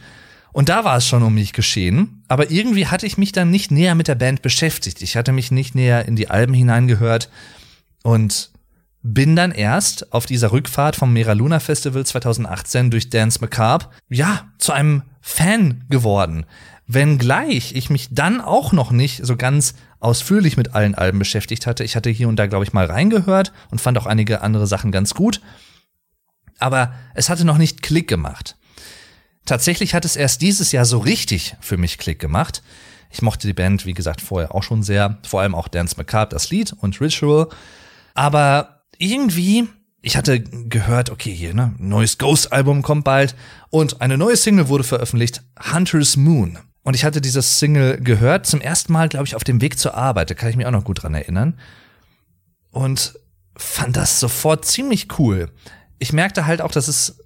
Und 0.52 0.70
da 0.70 0.84
war 0.84 0.96
es 0.96 1.06
schon 1.06 1.22
um 1.22 1.34
mich 1.34 1.52
geschehen, 1.52 2.22
aber 2.28 2.50
irgendwie 2.50 2.86
hatte 2.86 3.04
ich 3.04 3.18
mich 3.18 3.32
dann 3.32 3.50
nicht 3.50 3.70
näher 3.70 3.94
mit 3.94 4.08
der 4.08 4.14
Band 4.14 4.40
beschäftigt. 4.40 5.02
Ich 5.02 5.14
hatte 5.14 5.32
mich 5.32 5.50
nicht 5.50 5.74
näher 5.74 6.06
in 6.06 6.16
die 6.16 6.30
Alben 6.30 6.54
hineingehört 6.54 7.28
und 8.02 8.50
bin 9.14 9.36
dann 9.36 9.52
erst 9.52 10.12
auf 10.12 10.26
dieser 10.26 10.50
Rückfahrt 10.50 10.96
vom 10.96 11.12
Mera 11.12 11.32
Luna 11.32 11.60
Festival 11.60 12.04
2018 12.04 12.90
durch 12.90 13.08
Dance 13.08 13.38
Macabre, 13.40 13.88
ja, 14.08 14.48
zu 14.58 14.72
einem 14.72 15.02
Fan 15.20 15.84
geworden. 15.88 16.44
Wenngleich 16.88 17.74
ich 17.74 17.88
mich 17.88 18.08
dann 18.10 18.40
auch 18.40 18.72
noch 18.72 18.90
nicht 18.90 19.24
so 19.24 19.36
ganz 19.36 19.74
ausführlich 20.00 20.56
mit 20.56 20.74
allen 20.74 20.94
Alben 20.94 21.20
beschäftigt 21.20 21.66
hatte. 21.66 21.84
Ich 21.84 21.94
hatte 21.94 22.10
hier 22.10 22.28
und 22.28 22.36
da, 22.36 22.46
glaube 22.46 22.64
ich, 22.64 22.72
mal 22.72 22.86
reingehört 22.86 23.52
und 23.70 23.80
fand 23.80 23.96
auch 23.96 24.06
einige 24.06 24.40
andere 24.42 24.66
Sachen 24.66 24.90
ganz 24.90 25.14
gut. 25.14 25.40
Aber 26.58 26.92
es 27.14 27.28
hatte 27.28 27.44
noch 27.44 27.58
nicht 27.58 27.82
Klick 27.82 28.08
gemacht. 28.08 28.56
Tatsächlich 29.44 29.94
hat 29.94 30.04
es 30.04 30.16
erst 30.16 30.42
dieses 30.42 30.72
Jahr 30.72 30.84
so 30.84 30.98
richtig 30.98 31.54
für 31.60 31.76
mich 31.76 31.98
Klick 31.98 32.18
gemacht. 32.18 32.62
Ich 33.10 33.22
mochte 33.22 33.46
die 33.46 33.52
Band, 33.52 33.86
wie 33.86 33.94
gesagt, 33.94 34.20
vorher 34.20 34.52
auch 34.54 34.64
schon 34.64 34.82
sehr, 34.82 35.18
vor 35.26 35.42
allem 35.42 35.54
auch 35.54 35.68
Dance 35.68 35.94
Macabre, 35.96 36.30
das 36.30 36.50
Lied 36.50 36.72
und 36.80 37.00
Ritual. 37.00 37.48
Aber 38.14 38.75
irgendwie, 38.98 39.68
ich 40.02 40.16
hatte 40.16 40.40
gehört, 40.40 41.10
okay, 41.10 41.34
hier, 41.34 41.54
ne, 41.54 41.74
neues 41.78 42.18
Ghost-Album 42.18 42.82
kommt 42.82 43.04
bald 43.04 43.34
und 43.70 44.00
eine 44.00 44.18
neue 44.18 44.36
Single 44.36 44.68
wurde 44.68 44.84
veröffentlicht, 44.84 45.42
Hunter's 45.72 46.16
Moon. 46.16 46.58
Und 46.82 46.94
ich 46.94 47.04
hatte 47.04 47.20
dieses 47.20 47.58
Single 47.58 48.00
gehört, 48.00 48.46
zum 48.46 48.60
ersten 48.60 48.92
Mal, 48.92 49.08
glaube 49.08 49.26
ich, 49.26 49.34
auf 49.34 49.42
dem 49.42 49.60
Weg 49.60 49.78
zur 49.78 49.94
Arbeit, 49.94 50.30
da 50.30 50.34
kann 50.34 50.50
ich 50.50 50.56
mich 50.56 50.66
auch 50.66 50.70
noch 50.70 50.84
gut 50.84 51.02
dran 51.02 51.14
erinnern. 51.14 51.58
Und 52.70 53.18
fand 53.56 53.96
das 53.96 54.20
sofort 54.20 54.64
ziemlich 54.64 55.18
cool. 55.18 55.50
ich 55.98 56.12
merkte 56.12 56.46
halt 56.46 56.60
auch, 56.60 56.70
dass 56.70 56.88
es 56.88 57.18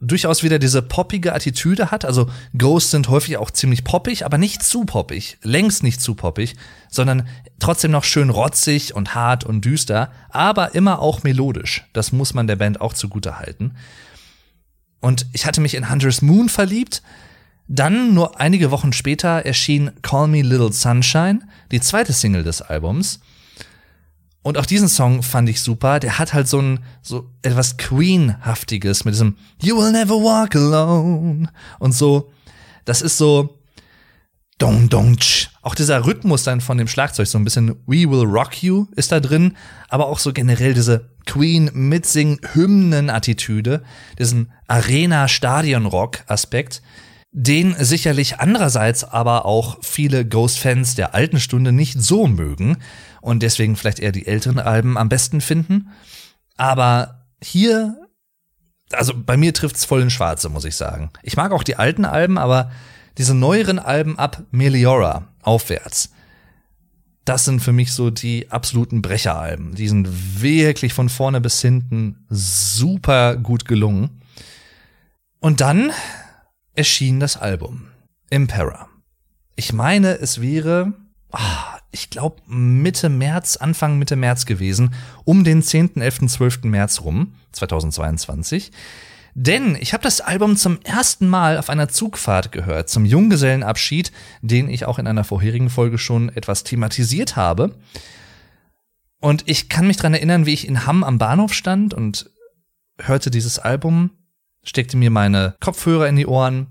durchaus 0.00 0.42
wieder 0.42 0.58
diese 0.58 0.82
poppige 0.82 1.34
Attitüde 1.34 1.90
hat. 1.90 2.04
Also 2.04 2.28
Ghosts 2.56 2.90
sind 2.90 3.08
häufig 3.08 3.36
auch 3.36 3.50
ziemlich 3.50 3.84
poppig, 3.84 4.24
aber 4.24 4.38
nicht 4.38 4.62
zu 4.62 4.84
poppig, 4.84 5.38
längst 5.42 5.82
nicht 5.82 6.00
zu 6.00 6.14
poppig, 6.14 6.56
sondern 6.88 7.28
trotzdem 7.58 7.90
noch 7.90 8.04
schön 8.04 8.30
rotzig 8.30 8.94
und 8.94 9.14
hart 9.14 9.44
und 9.44 9.64
düster, 9.64 10.10
aber 10.30 10.74
immer 10.74 11.00
auch 11.00 11.22
melodisch. 11.22 11.84
Das 11.92 12.12
muss 12.12 12.34
man 12.34 12.46
der 12.46 12.56
Band 12.56 12.80
auch 12.80 12.94
zugute 12.94 13.38
halten. 13.38 13.72
Und 15.00 15.26
ich 15.32 15.46
hatte 15.46 15.60
mich 15.60 15.74
in 15.74 15.90
Hunter's 15.90 16.22
Moon 16.22 16.48
verliebt. 16.48 17.02
Dann, 17.68 18.14
nur 18.14 18.40
einige 18.40 18.70
Wochen 18.70 18.92
später, 18.92 19.46
erschien 19.46 19.92
Call 20.02 20.28
Me 20.28 20.42
Little 20.42 20.72
Sunshine, 20.72 21.40
die 21.70 21.80
zweite 21.80 22.12
Single 22.12 22.42
des 22.42 22.62
Albums. 22.62 23.20
Und 24.42 24.56
auch 24.56 24.66
diesen 24.66 24.88
Song 24.88 25.22
fand 25.22 25.48
ich 25.48 25.60
super. 25.60 26.00
Der 26.00 26.18
hat 26.18 26.32
halt 26.32 26.48
so 26.48 26.60
ein, 26.60 26.80
so 27.02 27.30
etwas 27.42 27.76
Queen-haftiges 27.76 29.04
mit 29.04 29.14
diesem 29.14 29.36
You 29.60 29.76
will 29.76 29.92
never 29.92 30.14
walk 30.14 30.56
alone 30.56 31.48
und 31.78 31.92
so. 31.92 32.32
Das 32.86 33.02
ist 33.02 33.18
so, 33.18 33.60
dong 34.60 34.88
dong 34.88 35.18
tsch. 35.18 35.50
Auch 35.62 35.74
dieser 35.74 36.06
Rhythmus 36.06 36.44
dann 36.44 36.60
von 36.60 36.78
dem 36.78 36.86
Schlagzeug, 36.88 37.26
so 37.26 37.38
ein 37.38 37.44
bisschen 37.44 37.76
We 37.86 38.10
Will 38.10 38.24
Rock 38.24 38.62
You 38.62 38.86
ist 38.96 39.12
da 39.12 39.20
drin, 39.20 39.56
aber 39.88 40.06
auch 40.06 40.18
so 40.18 40.32
generell 40.32 40.72
diese 40.74 41.10
Queen 41.26 41.70
mitsingen 41.74 42.40
Hymnen-Attitüde, 42.54 43.82
diesen 44.18 44.50
Arena-Stadion-Rock-Aspekt, 44.68 46.80
den 47.32 47.76
sicherlich 47.78 48.40
andererseits 48.40 49.04
aber 49.04 49.44
auch 49.44 49.76
viele 49.82 50.26
Ghost-Fans 50.26 50.94
der 50.94 51.14
alten 51.14 51.40
Stunde 51.40 51.72
nicht 51.72 52.00
so 52.00 52.26
mögen 52.26 52.78
und 53.20 53.42
deswegen 53.42 53.76
vielleicht 53.76 54.00
eher 54.00 54.12
die 54.12 54.26
älteren 54.26 54.58
Alben 54.58 54.96
am 54.96 55.08
besten 55.08 55.40
finden. 55.40 55.90
Aber 56.56 57.26
hier, 57.42 57.96
also 58.92 59.14
bei 59.16 59.36
mir 59.36 59.54
trifft's 59.54 59.84
voll 59.84 60.02
in 60.02 60.10
Schwarze, 60.10 60.48
muss 60.48 60.64
ich 60.64 60.76
sagen. 60.76 61.10
Ich 61.22 61.36
mag 61.36 61.52
auch 61.52 61.62
die 61.62 61.76
alten 61.76 62.04
Alben, 62.04 62.38
aber 62.38 62.70
diese 63.18 63.34
neueren 63.34 63.78
Alben 63.78 64.18
ab 64.18 64.42
Meliora 64.50 65.28
aufwärts, 65.42 66.10
das 67.24 67.44
sind 67.44 67.60
für 67.60 67.72
mich 67.72 67.92
so 67.92 68.10
die 68.10 68.50
absoluten 68.50 69.02
Brecheralben. 69.02 69.74
Die 69.74 69.88
sind 69.88 70.42
wirklich 70.42 70.94
von 70.94 71.08
vorne 71.08 71.40
bis 71.40 71.60
hinten 71.60 72.24
super 72.28 73.36
gut 73.36 73.66
gelungen. 73.66 74.20
Und 75.38 75.60
dann 75.60 75.92
erschien 76.74 77.20
das 77.20 77.36
Album 77.36 77.88
Impera. 78.30 78.88
Ich 79.54 79.72
meine, 79.72 80.18
es 80.18 80.40
wäre, 80.40 80.94
ah, 81.30 81.78
ich 81.92 82.10
glaube, 82.10 82.36
Mitte 82.46 83.08
März, 83.08 83.56
Anfang 83.56 83.98
Mitte 83.98 84.16
März 84.16 84.46
gewesen, 84.46 84.94
um 85.24 85.44
den 85.44 85.62
10., 85.62 86.00
11., 86.00 86.28
12. 86.28 86.64
März 86.64 87.00
rum, 87.02 87.34
2022. 87.52 88.70
Denn 89.34 89.76
ich 89.76 89.92
habe 89.92 90.02
das 90.02 90.20
Album 90.20 90.56
zum 90.56 90.80
ersten 90.82 91.28
Mal 91.28 91.56
auf 91.56 91.70
einer 91.70 91.88
Zugfahrt 91.88 92.52
gehört, 92.52 92.88
zum 92.88 93.04
Junggesellenabschied, 93.04 94.12
den 94.42 94.68
ich 94.68 94.86
auch 94.86 94.98
in 94.98 95.06
einer 95.06 95.24
vorherigen 95.24 95.70
Folge 95.70 95.98
schon 95.98 96.28
etwas 96.30 96.64
thematisiert 96.64 97.36
habe. 97.36 97.76
Und 99.20 99.44
ich 99.46 99.68
kann 99.68 99.86
mich 99.86 99.96
dran 99.96 100.14
erinnern, 100.14 100.46
wie 100.46 100.54
ich 100.54 100.66
in 100.66 100.86
Hamm 100.86 101.04
am 101.04 101.18
Bahnhof 101.18 101.54
stand 101.54 101.94
und 101.94 102.30
hörte 102.98 103.30
dieses 103.30 103.58
Album, 103.58 104.10
steckte 104.64 104.96
mir 104.96 105.10
meine 105.10 105.54
Kopfhörer 105.60 106.08
in 106.08 106.16
die 106.16 106.26
Ohren 106.26 106.68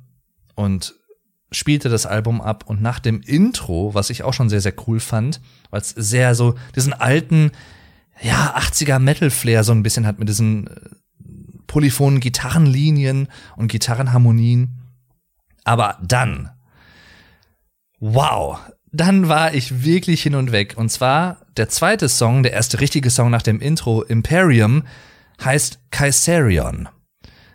und 0.56 0.99
spielte 1.52 1.90
das 1.90 2.06
Album 2.06 2.42
ab 2.42 2.66
und 2.68 2.82
nach 2.82 3.00
dem 3.00 3.22
Intro, 3.22 3.94
was 3.94 4.10
ich 4.10 4.24
auch 4.24 4.34
schon 4.34 4.50
sehr, 4.50 4.62
sehr 4.62 4.74
cool 4.88 5.00
fand, 5.00 5.42
weil 5.70 5.82
es 5.82 5.90
sehr 5.90 6.36
so 6.36 6.56
diesen 6.76 6.94
alten, 6.94 7.52
ja, 8.22 8.56
80er 8.58 9.00
Metal-Flair 9.00 9.64
so 9.64 9.72
ein 9.72 9.84
bisschen 9.84 10.06
hat 10.06 10.20
mit 10.20 10.30
diesen 10.30 10.68
äh, 10.68 10.72
polyphonen 11.68 12.20
Gitarrenlinien 12.20 13.28
und 13.56 13.72
Gitarrenharmonien. 13.72 14.76
Aber 15.64 15.98
dann, 16.04 16.52
wow, 18.00 18.60
dann 18.92 19.28
war 19.28 19.54
ich 19.54 19.84
wirklich 19.84 20.24
hin 20.24 20.36
und 20.36 20.52
weg. 20.52 20.76
Und 20.78 20.90
zwar 20.90 21.46
der 21.58 21.70
zweite 21.70 22.10
Song, 22.10 22.44
der 22.44 22.54
erste 22.54 22.80
richtige 22.80 23.10
Song 23.10 23.30
nach 23.30 23.44
dem 23.44 23.60
Intro, 23.60 24.04
Imperium, 24.04 24.84
heißt 25.44 25.80
Kaisarion. 25.92 26.90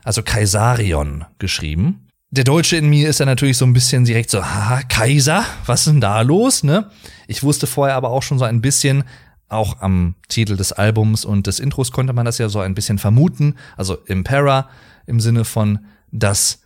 Also 0.04 0.22
Kaisarion 0.22 1.24
geschrieben 1.38 2.03
der 2.34 2.42
Deutsche 2.42 2.76
in 2.76 2.88
mir 2.88 3.08
ist 3.08 3.20
ja 3.20 3.26
natürlich 3.26 3.56
so 3.56 3.64
ein 3.64 3.72
bisschen 3.72 4.04
direkt 4.04 4.28
so, 4.28 4.44
haha, 4.44 4.82
Kaiser, 4.82 5.44
was 5.66 5.82
ist 5.82 5.92
denn 5.92 6.00
da 6.00 6.20
los, 6.22 6.64
ne? 6.64 6.90
Ich 7.28 7.44
wusste 7.44 7.68
vorher 7.68 7.94
aber 7.94 8.10
auch 8.10 8.24
schon 8.24 8.40
so 8.40 8.44
ein 8.44 8.60
bisschen, 8.60 9.04
auch 9.48 9.80
am 9.80 10.16
Titel 10.28 10.56
des 10.56 10.72
Albums 10.72 11.24
und 11.24 11.46
des 11.46 11.60
Intros 11.60 11.92
konnte 11.92 12.12
man 12.12 12.26
das 12.26 12.38
ja 12.38 12.48
so 12.48 12.58
ein 12.58 12.74
bisschen 12.74 12.98
vermuten, 12.98 13.54
also 13.76 13.94
Impera 14.06 14.68
im 15.06 15.20
Sinne 15.20 15.44
von 15.44 15.78
das 16.10 16.62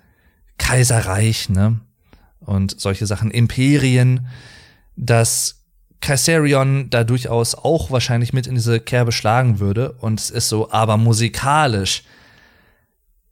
Kaiserreich, 0.57 1.51
ne? 1.51 1.81
Und 2.41 2.81
solche 2.81 3.07
Sachen, 3.07 3.31
Imperien, 3.31 4.27
dass 4.97 5.67
Kaisarion 6.01 6.89
da 6.89 7.05
durchaus 7.05 7.55
auch 7.55 7.91
wahrscheinlich 7.91 8.33
mit 8.33 8.47
in 8.47 8.55
diese 8.55 8.81
Kerbe 8.81 9.13
schlagen 9.13 9.59
würde 9.59 9.93
und 10.01 10.19
es 10.19 10.31
ist 10.31 10.49
so, 10.49 10.71
aber 10.71 10.97
musikalisch. 10.97 12.05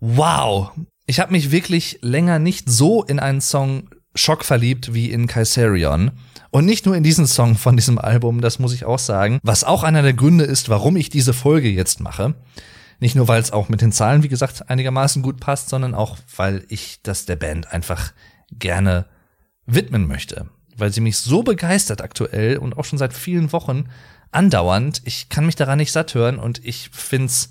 Wow, 0.00 0.72
ich 1.06 1.20
habe 1.20 1.32
mich 1.32 1.50
wirklich 1.50 1.98
länger 2.02 2.38
nicht 2.38 2.68
so 2.68 3.04
in 3.04 3.18
einen 3.18 3.40
Song 3.40 3.88
Schock 4.14 4.44
verliebt 4.44 4.94
wie 4.94 5.10
in 5.10 5.26
Kaisarion. 5.26 6.10
Und 6.50 6.64
nicht 6.64 6.86
nur 6.86 6.96
in 6.96 7.02
diesen 7.02 7.26
Song 7.26 7.56
von 7.56 7.76
diesem 7.76 7.98
Album, 7.98 8.40
das 8.40 8.58
muss 8.58 8.72
ich 8.72 8.84
auch 8.84 8.98
sagen, 8.98 9.38
was 9.42 9.62
auch 9.62 9.82
einer 9.82 10.02
der 10.02 10.14
Gründe 10.14 10.44
ist, 10.44 10.68
warum 10.68 10.96
ich 10.96 11.10
diese 11.10 11.34
Folge 11.34 11.68
jetzt 11.68 12.00
mache. 12.00 12.34
Nicht 12.98 13.14
nur, 13.14 13.28
weil 13.28 13.42
es 13.42 13.52
auch 13.52 13.68
mit 13.68 13.82
den 13.82 13.92
Zahlen, 13.92 14.22
wie 14.22 14.28
gesagt, 14.28 14.70
einigermaßen 14.70 15.22
gut 15.22 15.38
passt, 15.38 15.68
sondern 15.68 15.94
auch, 15.94 16.16
weil 16.34 16.64
ich 16.68 17.02
das 17.02 17.26
der 17.26 17.36
Band 17.36 17.72
einfach 17.72 18.12
gerne 18.50 19.04
widmen 19.66 20.06
möchte. 20.06 20.48
Weil 20.76 20.92
sie 20.92 21.02
mich 21.02 21.18
so 21.18 21.42
begeistert 21.42 22.00
aktuell 22.00 22.56
und 22.56 22.78
auch 22.78 22.84
schon 22.84 22.98
seit 22.98 23.12
vielen 23.12 23.52
Wochen 23.52 23.84
andauernd. 24.30 25.02
Ich 25.04 25.28
kann 25.28 25.44
mich 25.44 25.56
daran 25.56 25.78
nicht 25.78 25.92
satt 25.92 26.14
hören 26.14 26.38
und 26.38 26.64
ich 26.64 26.90
find's 26.92 27.50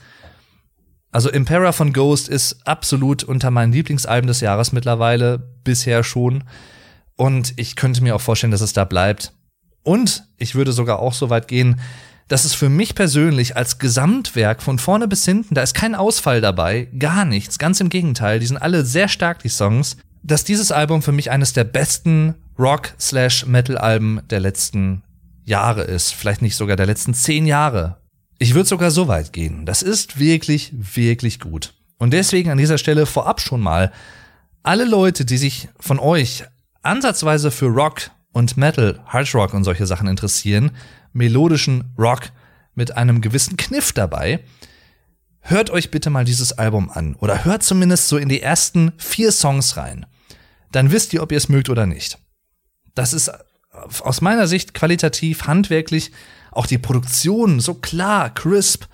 also 1.15 1.29
Impera 1.29 1.71
von 1.71 1.93
Ghost 1.93 2.27
ist 2.27 2.67
absolut 2.67 3.23
unter 3.23 3.49
meinen 3.49 3.71
Lieblingsalben 3.71 4.27
des 4.27 4.41
Jahres 4.41 4.73
mittlerweile, 4.73 5.39
bisher 5.63 6.03
schon. 6.03 6.43
Und 7.15 7.53
ich 7.55 7.77
könnte 7.77 8.03
mir 8.03 8.17
auch 8.17 8.21
vorstellen, 8.21 8.51
dass 8.51 8.59
es 8.59 8.73
da 8.73 8.83
bleibt. 8.83 9.31
Und 9.81 10.27
ich 10.35 10.55
würde 10.55 10.73
sogar 10.73 10.99
auch 10.99 11.13
so 11.13 11.29
weit 11.29 11.47
gehen, 11.47 11.79
dass 12.27 12.43
es 12.43 12.53
für 12.53 12.67
mich 12.67 12.95
persönlich 12.95 13.55
als 13.55 13.79
Gesamtwerk 13.79 14.61
von 14.61 14.77
vorne 14.77 15.07
bis 15.07 15.23
hinten, 15.23 15.55
da 15.55 15.61
ist 15.61 15.73
kein 15.73 15.95
Ausfall 15.95 16.41
dabei, 16.41 16.89
gar 16.99 17.23
nichts, 17.23 17.59
ganz 17.59 17.79
im 17.79 17.87
Gegenteil, 17.87 18.41
die 18.41 18.47
sind 18.47 18.57
alle 18.57 18.83
sehr 18.83 19.07
stark, 19.07 19.39
die 19.39 19.47
Songs, 19.47 19.95
dass 20.21 20.43
dieses 20.43 20.73
Album 20.73 21.01
für 21.01 21.13
mich 21.13 21.31
eines 21.31 21.53
der 21.53 21.63
besten 21.63 22.35
Rock-slash-Metal-Alben 22.59 24.19
der 24.29 24.41
letzten 24.41 25.01
Jahre 25.45 25.83
ist, 25.83 26.13
vielleicht 26.13 26.41
nicht 26.41 26.57
sogar 26.57 26.75
der 26.75 26.87
letzten 26.87 27.13
zehn 27.13 27.45
Jahre, 27.45 27.99
ich 28.39 28.53
würde 28.53 28.67
sogar 28.67 28.91
so 28.91 29.07
weit 29.07 29.33
gehen. 29.33 29.65
Das 29.65 29.81
ist 29.81 30.19
wirklich, 30.19 30.71
wirklich 30.73 31.39
gut. 31.39 31.73
Und 31.97 32.11
deswegen 32.11 32.49
an 32.49 32.57
dieser 32.57 32.77
Stelle 32.77 33.05
vorab 33.05 33.39
schon 33.39 33.61
mal 33.61 33.91
alle 34.63 34.85
Leute, 34.85 35.25
die 35.25 35.37
sich 35.37 35.69
von 35.79 35.99
euch 35.99 36.43
ansatzweise 36.81 37.51
für 37.51 37.67
Rock 37.67 38.11
und 38.31 38.57
Metal, 38.57 38.99
Hard 39.05 39.33
Rock 39.33 39.53
und 39.53 39.63
solche 39.63 39.85
Sachen 39.85 40.07
interessieren, 40.07 40.71
melodischen 41.13 41.93
Rock 41.97 42.31
mit 42.73 42.97
einem 42.97 43.21
gewissen 43.21 43.57
Kniff 43.57 43.93
dabei, 43.93 44.43
hört 45.39 45.69
euch 45.69 45.91
bitte 45.91 46.09
mal 46.09 46.25
dieses 46.25 46.51
Album 46.53 46.89
an 46.89 47.15
oder 47.15 47.45
hört 47.45 47.63
zumindest 47.63 48.07
so 48.07 48.17
in 48.17 48.27
die 48.27 48.41
ersten 48.41 48.91
vier 48.97 49.31
Songs 49.31 49.77
rein. 49.77 50.05
Dann 50.71 50.91
wisst 50.91 51.13
ihr, 51.13 51.23
ob 51.23 51.31
ihr 51.31 51.37
es 51.37 51.47
mögt 51.47 51.69
oder 51.69 51.85
nicht. 51.85 52.17
Das 52.95 53.13
ist 53.13 53.31
aus 54.01 54.21
meiner 54.21 54.47
Sicht 54.47 54.73
qualitativ, 54.73 55.47
handwerklich 55.47 56.11
auch 56.55 56.65
die 56.65 56.77
Produktion 56.77 57.59
so 57.59 57.75
klar, 57.75 58.33
crisp, 58.33 58.85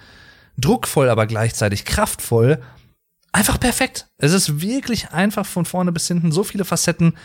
druckvoll, 0.58 1.10
aber 1.10 1.28
gleichzeitig 1.28 1.86
kraftvoll. 1.86 2.62
Einfach 3.32 3.60
perfekt. 3.60 4.08
Es 4.17 4.34
ist 4.34 4.62
wirklich 4.62 5.12
einfach 5.12 5.45
von 5.45 5.65
vorne 5.65 5.91
bis 5.91 6.08
hinten 6.08 6.32
so 6.32 6.43
viele 6.43 6.65
Facetten. 6.65 7.17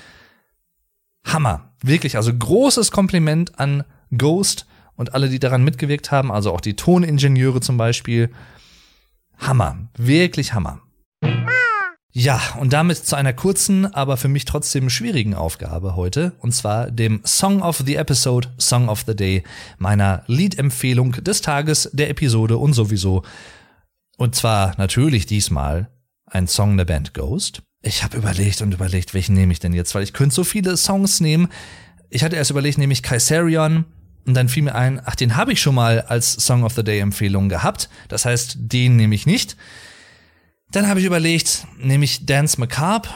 Hammer. 1.25 1.73
Wirklich. 1.83 2.17
Also 2.17 2.33
großes 2.33 2.93
Kompliment 2.93 3.59
an 3.59 3.85
Ghost 4.17 4.67
und 4.95 5.15
alle, 5.15 5.29
die 5.29 5.41
daran 5.41 5.65
mitgewirkt 5.65 6.11
haben. 6.13 6.31
Also 6.31 6.53
auch 6.53 6.61
die 6.61 6.77
Toningenieure 6.77 7.61
zum 7.61 7.77
Beispiel. 7.77 8.31
Hammer. 9.39 9.89
Wirklich 9.97 10.53
Hammer. 10.53 10.81
Ja, 12.19 12.41
und 12.59 12.73
damit 12.73 12.97
zu 13.05 13.15
einer 13.15 13.35
kurzen, 13.35 13.93
aber 13.93 14.17
für 14.17 14.29
mich 14.29 14.47
trotzdem 14.47 14.89
schwierigen 14.89 15.35
Aufgabe 15.35 15.97
heute, 15.97 16.33
und 16.39 16.53
zwar 16.53 16.91
dem 16.91 17.21
Song 17.27 17.61
of 17.61 17.83
the 17.85 17.97
Episode, 17.97 18.49
Song 18.57 18.89
of 18.89 19.05
the 19.07 19.15
Day, 19.15 19.43
meiner 19.77 20.25
Liedempfehlung 20.27 21.13
des 21.13 21.43
Tages, 21.43 21.91
der 21.93 22.09
Episode 22.09 22.57
und 22.57 22.73
sowieso. 22.73 23.23
Und 24.17 24.35
zwar 24.35 24.73
natürlich 24.79 25.27
diesmal 25.27 25.91
ein 26.25 26.49
Song 26.49 26.79
der 26.79 26.87
Band 26.87 27.13
Ghost. 27.13 27.61
Ich 27.83 28.03
habe 28.03 28.17
überlegt 28.17 28.63
und 28.63 28.73
überlegt, 28.73 29.13
welchen 29.13 29.35
nehme 29.35 29.53
ich 29.53 29.61
denn 29.61 29.75
jetzt, 29.75 29.95
weil 29.95 30.03
ich 30.03 30.15
könnte 30.15 30.37
so 30.37 30.43
viele 30.43 30.79
Songs 30.79 31.21
nehmen. 31.21 31.49
Ich 32.09 32.25
hatte 32.25 32.37
erst 32.37 32.51
überlegt, 32.51 32.79
nehme 32.79 32.95
ich 32.95 33.03
Kaisarion, 33.03 33.85
und 34.27 34.33
dann 34.33 34.49
fiel 34.49 34.63
mir 34.63 34.75
ein, 34.75 35.03
ach, 35.05 35.17
den 35.17 35.37
habe 35.37 35.53
ich 35.53 35.61
schon 35.61 35.75
mal 35.75 36.01
als 36.01 36.33
Song 36.33 36.65
of 36.65 36.73
the 36.73 36.83
Day 36.83 36.99
Empfehlung 36.99 37.51
gehabt. 37.51 37.91
Das 38.09 38.25
heißt, 38.25 38.57
den 38.59 38.97
nehme 38.97 39.15
ich 39.15 39.27
nicht. 39.27 39.55
Dann 40.73 40.89
habe 40.89 41.01
ich 41.01 41.07
überlegt, 41.07 41.67
nehme 41.79 42.05
ich 42.05 42.27
Dance 42.27 42.59
Macabre 42.59 43.11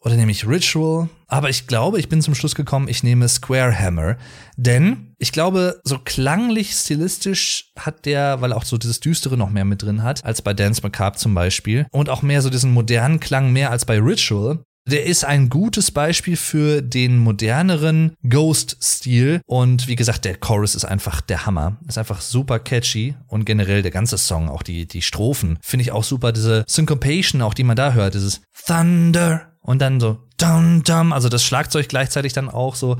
oder 0.00 0.16
nehme 0.16 0.30
ich 0.30 0.46
Ritual? 0.46 1.08
Aber 1.26 1.50
ich 1.50 1.66
glaube, 1.66 1.98
ich 1.98 2.08
bin 2.08 2.22
zum 2.22 2.34
Schluss 2.34 2.54
gekommen, 2.54 2.88
ich 2.88 3.02
nehme 3.02 3.28
Square 3.28 3.76
Hammer. 3.78 4.16
Denn 4.56 5.14
ich 5.18 5.32
glaube, 5.32 5.80
so 5.84 5.98
klanglich, 5.98 6.72
stilistisch 6.72 7.72
hat 7.78 8.06
der, 8.06 8.40
weil 8.40 8.52
auch 8.52 8.64
so 8.64 8.78
dieses 8.78 9.00
Düstere 9.00 9.36
noch 9.36 9.50
mehr 9.50 9.64
mit 9.64 9.82
drin 9.82 10.02
hat, 10.02 10.24
als 10.24 10.42
bei 10.42 10.54
Dance 10.54 10.82
Macabre 10.82 11.18
zum 11.18 11.34
Beispiel. 11.34 11.86
Und 11.90 12.08
auch 12.08 12.22
mehr 12.22 12.42
so 12.42 12.50
diesen 12.50 12.72
modernen 12.72 13.18
Klang 13.18 13.52
mehr 13.52 13.70
als 13.70 13.84
bei 13.84 13.98
Ritual. 13.98 14.64
Der 14.88 15.04
ist 15.04 15.22
ein 15.22 15.50
gutes 15.50 15.90
Beispiel 15.90 16.36
für 16.36 16.80
den 16.80 17.18
moderneren 17.18 18.14
Ghost-Stil. 18.26 19.42
Und 19.44 19.86
wie 19.86 19.96
gesagt, 19.96 20.24
der 20.24 20.38
Chorus 20.38 20.74
ist 20.74 20.86
einfach 20.86 21.20
der 21.20 21.44
Hammer. 21.44 21.76
Ist 21.86 21.98
einfach 21.98 22.22
super 22.22 22.58
catchy. 22.58 23.14
Und 23.26 23.44
generell 23.44 23.82
der 23.82 23.90
ganze 23.90 24.16
Song, 24.16 24.48
auch 24.48 24.62
die, 24.62 24.86
die 24.88 25.02
Strophen, 25.02 25.58
finde 25.60 25.82
ich 25.82 25.92
auch 25.92 26.04
super. 26.04 26.32
Diese 26.32 26.64
Syncopation, 26.66 27.42
auch 27.42 27.52
die 27.52 27.64
man 27.64 27.76
da 27.76 27.92
hört, 27.92 28.14
dieses 28.14 28.40
Thunder 28.66 29.52
und 29.60 29.82
dann 29.82 30.00
so 30.00 30.26
dum 30.38 30.82
dum, 30.84 31.12
also 31.12 31.28
das 31.28 31.44
Schlagzeug 31.44 31.88
gleichzeitig 31.88 32.32
dann 32.32 32.48
auch 32.48 32.74
so. 32.74 32.96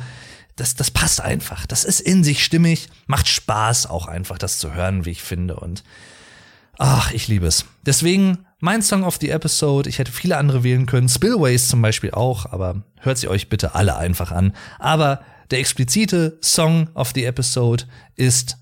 Das, 0.57 0.74
das 0.74 0.90
passt 0.90 1.22
einfach. 1.22 1.66
Das 1.66 1.85
ist 1.85 2.01
in 2.01 2.22
sich 2.22 2.44
stimmig. 2.44 2.88
Macht 3.07 3.29
Spaß 3.29 3.87
auch 3.87 4.07
einfach, 4.07 4.37
das 4.37 4.59
zu 4.59 4.74
hören, 4.74 5.07
wie 5.07 5.11
ich 5.11 5.22
finde. 5.22 5.57
Und 5.57 5.85
ach, 6.77 7.12
ich 7.12 7.29
liebe 7.29 7.46
es. 7.46 7.64
Deswegen 7.87 8.44
mein 8.61 8.83
Song 8.83 9.05
of 9.05 9.18
the 9.21 9.31
Episode. 9.31 9.88
Ich 9.88 9.99
hätte 9.99 10.12
viele 10.12 10.37
andere 10.37 10.64
wählen 10.64 10.87
können. 10.87 11.09
Spillways 11.09 11.68
zum 11.68 11.83
Beispiel 11.83 12.11
auch, 12.11 12.47
aber 12.47 12.83
hört 13.01 13.18
sie 13.18 13.29
euch 13.29 13.49
bitte 13.49 13.75
alle 13.75 13.97
einfach 13.97 14.33
an. 14.33 14.53
Aber 14.79 15.21
der 15.51 15.61
explizite 15.61 16.38
Song 16.42 16.88
of 16.94 17.12
the 17.14 17.25
Episode 17.25 17.85
ist 18.16 18.57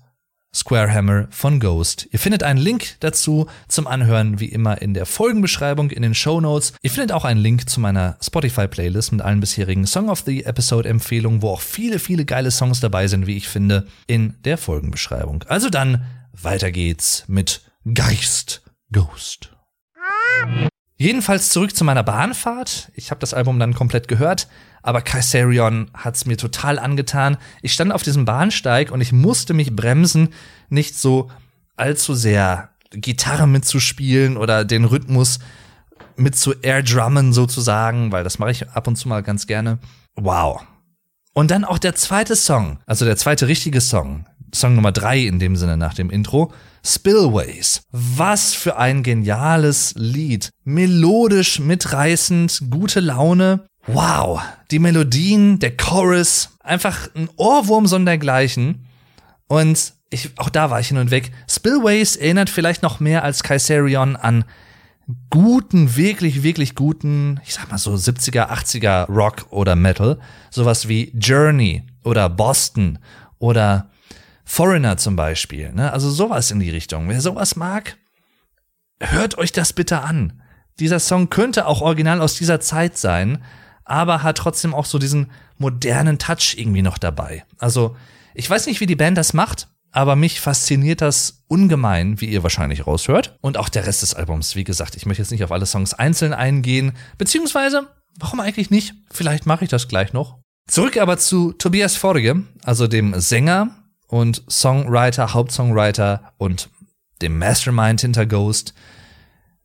Square 0.53 0.91
Hammer 0.91 1.27
von 1.29 1.59
Ghost. 1.59 2.07
Ihr 2.11 2.19
findet 2.19 2.41
einen 2.41 2.59
Link 2.59 2.95
dazu 3.01 3.47
zum 3.67 3.85
Anhören 3.85 4.39
wie 4.39 4.47
immer 4.47 4.81
in 4.81 4.93
der 4.93 5.05
Folgenbeschreibung 5.05 5.91
in 5.91 6.01
den 6.01 6.15
Show 6.15 6.39
Notes. 6.41 6.73
Ihr 6.81 6.89
findet 6.89 7.11
auch 7.11 7.25
einen 7.25 7.41
Link 7.41 7.69
zu 7.69 7.79
meiner 7.79 8.17
Spotify 8.21 8.67
Playlist 8.67 9.11
mit 9.11 9.21
allen 9.21 9.39
bisherigen 9.39 9.85
Song 9.85 10.09
of 10.09 10.21
the 10.25 10.45
Episode 10.45 10.89
Empfehlungen, 10.89 11.41
wo 11.41 11.49
auch 11.49 11.61
viele, 11.61 11.99
viele 11.99 12.25
geile 12.25 12.51
Songs 12.51 12.79
dabei 12.79 13.07
sind, 13.07 13.27
wie 13.27 13.37
ich 13.37 13.47
finde, 13.47 13.87
in 14.07 14.35
der 14.45 14.57
Folgenbeschreibung. 14.57 15.43
Also 15.47 15.69
dann, 15.69 16.05
weiter 16.31 16.71
geht's 16.71 17.25
mit 17.27 17.61
Geist 17.93 18.63
Ghost. 18.91 19.56
Jedenfalls 20.97 21.49
zurück 21.49 21.75
zu 21.75 21.83
meiner 21.83 22.03
Bahnfahrt. 22.03 22.91
Ich 22.95 23.11
habe 23.11 23.19
das 23.19 23.33
Album 23.35 23.59
dann 23.59 23.75
komplett 23.75 24.07
gehört, 24.07 24.47
aber 24.81 25.01
Kaiserion 25.01 25.91
hat's 25.93 26.25
mir 26.25 26.37
total 26.37 26.79
angetan. 26.79 27.37
Ich 27.61 27.73
stand 27.73 27.91
auf 27.91 28.01
diesem 28.01 28.25
Bahnsteig 28.25 28.91
und 28.91 29.01
ich 29.01 29.11
musste 29.11 29.53
mich 29.53 29.75
bremsen, 29.75 30.29
nicht 30.69 30.97
so 30.97 31.29
allzu 31.75 32.15
sehr 32.15 32.69
Gitarre 32.91 33.47
mitzuspielen 33.47 34.37
oder 34.37 34.65
den 34.65 34.85
Rhythmus 34.85 35.39
mit 36.15 36.35
zu 36.35 36.53
airdrummen 36.61 37.31
sozusagen, 37.31 38.11
weil 38.11 38.23
das 38.23 38.39
mache 38.39 38.51
ich 38.51 38.69
ab 38.69 38.87
und 38.87 38.95
zu 38.95 39.07
mal 39.07 39.21
ganz 39.21 39.45
gerne. 39.45 39.77
Wow. 40.15 40.63
Und 41.33 41.51
dann 41.51 41.63
auch 41.63 41.77
der 41.77 41.93
zweite 41.93 42.35
Song, 42.35 42.79
also 42.87 43.05
der 43.05 43.17
zweite 43.17 43.47
richtige 43.47 43.81
Song, 43.81 44.25
Song 44.53 44.73
Nummer 44.73 44.91
drei 44.91 45.19
in 45.19 45.37
dem 45.37 45.55
Sinne 45.55 45.77
nach 45.77 45.93
dem 45.93 46.09
Intro, 46.09 46.51
Spillways. 46.87 47.81
Was 47.91 48.53
für 48.53 48.77
ein 48.77 49.03
geniales 49.03 49.93
Lied. 49.97 50.51
Melodisch, 50.63 51.59
mitreißend, 51.59 52.61
gute 52.69 53.01
Laune. 53.01 53.67
Wow. 53.87 54.41
Die 54.71 54.79
Melodien, 54.79 55.59
der 55.59 55.75
Chorus, 55.75 56.49
einfach 56.61 57.09
ein 57.13 57.29
Ohrwurm 57.35 57.87
sondergleichen. 57.87 58.85
Und 59.47 59.93
ich, 60.09 60.31
auch 60.37 60.47
da 60.47 60.69
war 60.69 60.79
ich 60.79 60.87
hin 60.87 60.97
und 60.97 61.11
weg. 61.11 61.31
Spillways 61.49 62.15
erinnert 62.15 62.49
vielleicht 62.49 62.83
noch 62.83 63.01
mehr 63.01 63.21
als 63.23 63.43
Kaiserion 63.43 64.15
an 64.15 64.45
guten, 65.29 65.97
wirklich, 65.97 66.41
wirklich 66.41 66.73
guten, 66.73 67.41
ich 67.45 67.53
sag 67.53 67.69
mal 67.69 67.77
so 67.77 67.93
70er, 67.95 68.49
80er 68.49 69.11
Rock 69.11 69.47
oder 69.49 69.75
Metal. 69.75 70.19
Sowas 70.51 70.87
wie 70.87 71.11
Journey 71.17 71.83
oder 72.05 72.29
Boston 72.29 72.99
oder 73.39 73.89
Foreigner 74.49 74.95
zum 74.95 75.17
Beispiel, 75.17 75.73
ne? 75.73 75.91
Also 75.91 76.09
sowas 76.09 76.51
in 76.51 76.61
die 76.61 76.69
Richtung. 76.69 77.09
Wer 77.09 77.19
sowas 77.19 77.57
mag, 77.57 77.97
hört 79.01 79.37
euch 79.37 79.51
das 79.51 79.73
bitte 79.73 80.01
an. 80.01 80.41
Dieser 80.79 80.99
Song 80.99 81.29
könnte 81.29 81.67
auch 81.67 81.81
original 81.81 82.21
aus 82.21 82.35
dieser 82.35 82.61
Zeit 82.61 82.97
sein, 82.97 83.43
aber 83.83 84.23
hat 84.23 84.37
trotzdem 84.37 84.73
auch 84.73 84.85
so 84.85 84.99
diesen 84.99 85.31
modernen 85.57 86.17
Touch 86.17 86.55
irgendwie 86.57 86.81
noch 86.81 86.97
dabei. 86.97 87.43
Also, 87.57 87.97
ich 88.35 88.49
weiß 88.49 88.67
nicht, 88.67 88.79
wie 88.79 88.85
die 88.85 88.95
Band 88.95 89.17
das 89.17 89.33
macht, 89.33 89.67
aber 89.91 90.15
mich 90.15 90.39
fasziniert 90.39 91.01
das 91.01 91.43
ungemein, 91.47 92.21
wie 92.21 92.27
ihr 92.27 92.41
wahrscheinlich 92.41 92.87
raushört. 92.87 93.37
Und 93.41 93.57
auch 93.57 93.67
der 93.67 93.85
Rest 93.85 94.01
des 94.01 94.13
Albums, 94.13 94.55
wie 94.55 94.63
gesagt, 94.63 94.95
ich 94.95 95.05
möchte 95.05 95.23
jetzt 95.23 95.31
nicht 95.31 95.43
auf 95.43 95.51
alle 95.51 95.65
Songs 95.65 95.93
einzeln 95.93 96.33
eingehen, 96.33 96.93
beziehungsweise, 97.17 97.87
warum 98.17 98.39
eigentlich 98.39 98.69
nicht? 98.69 98.93
Vielleicht 99.11 99.45
mache 99.45 99.65
ich 99.65 99.69
das 99.69 99.89
gleich 99.89 100.13
noch. 100.13 100.39
Zurück 100.69 100.97
aber 100.97 101.17
zu 101.17 101.51
Tobias 101.51 101.97
Forge, 101.97 102.43
also 102.63 102.87
dem 102.87 103.19
Sänger 103.19 103.71
und 104.07 104.43
Songwriter, 104.49 105.33
Hauptsongwriter 105.33 106.33
und 106.37 106.69
dem 107.21 107.37
Mastermind 107.37 108.01
hinter 108.01 108.25
Ghost. 108.25 108.73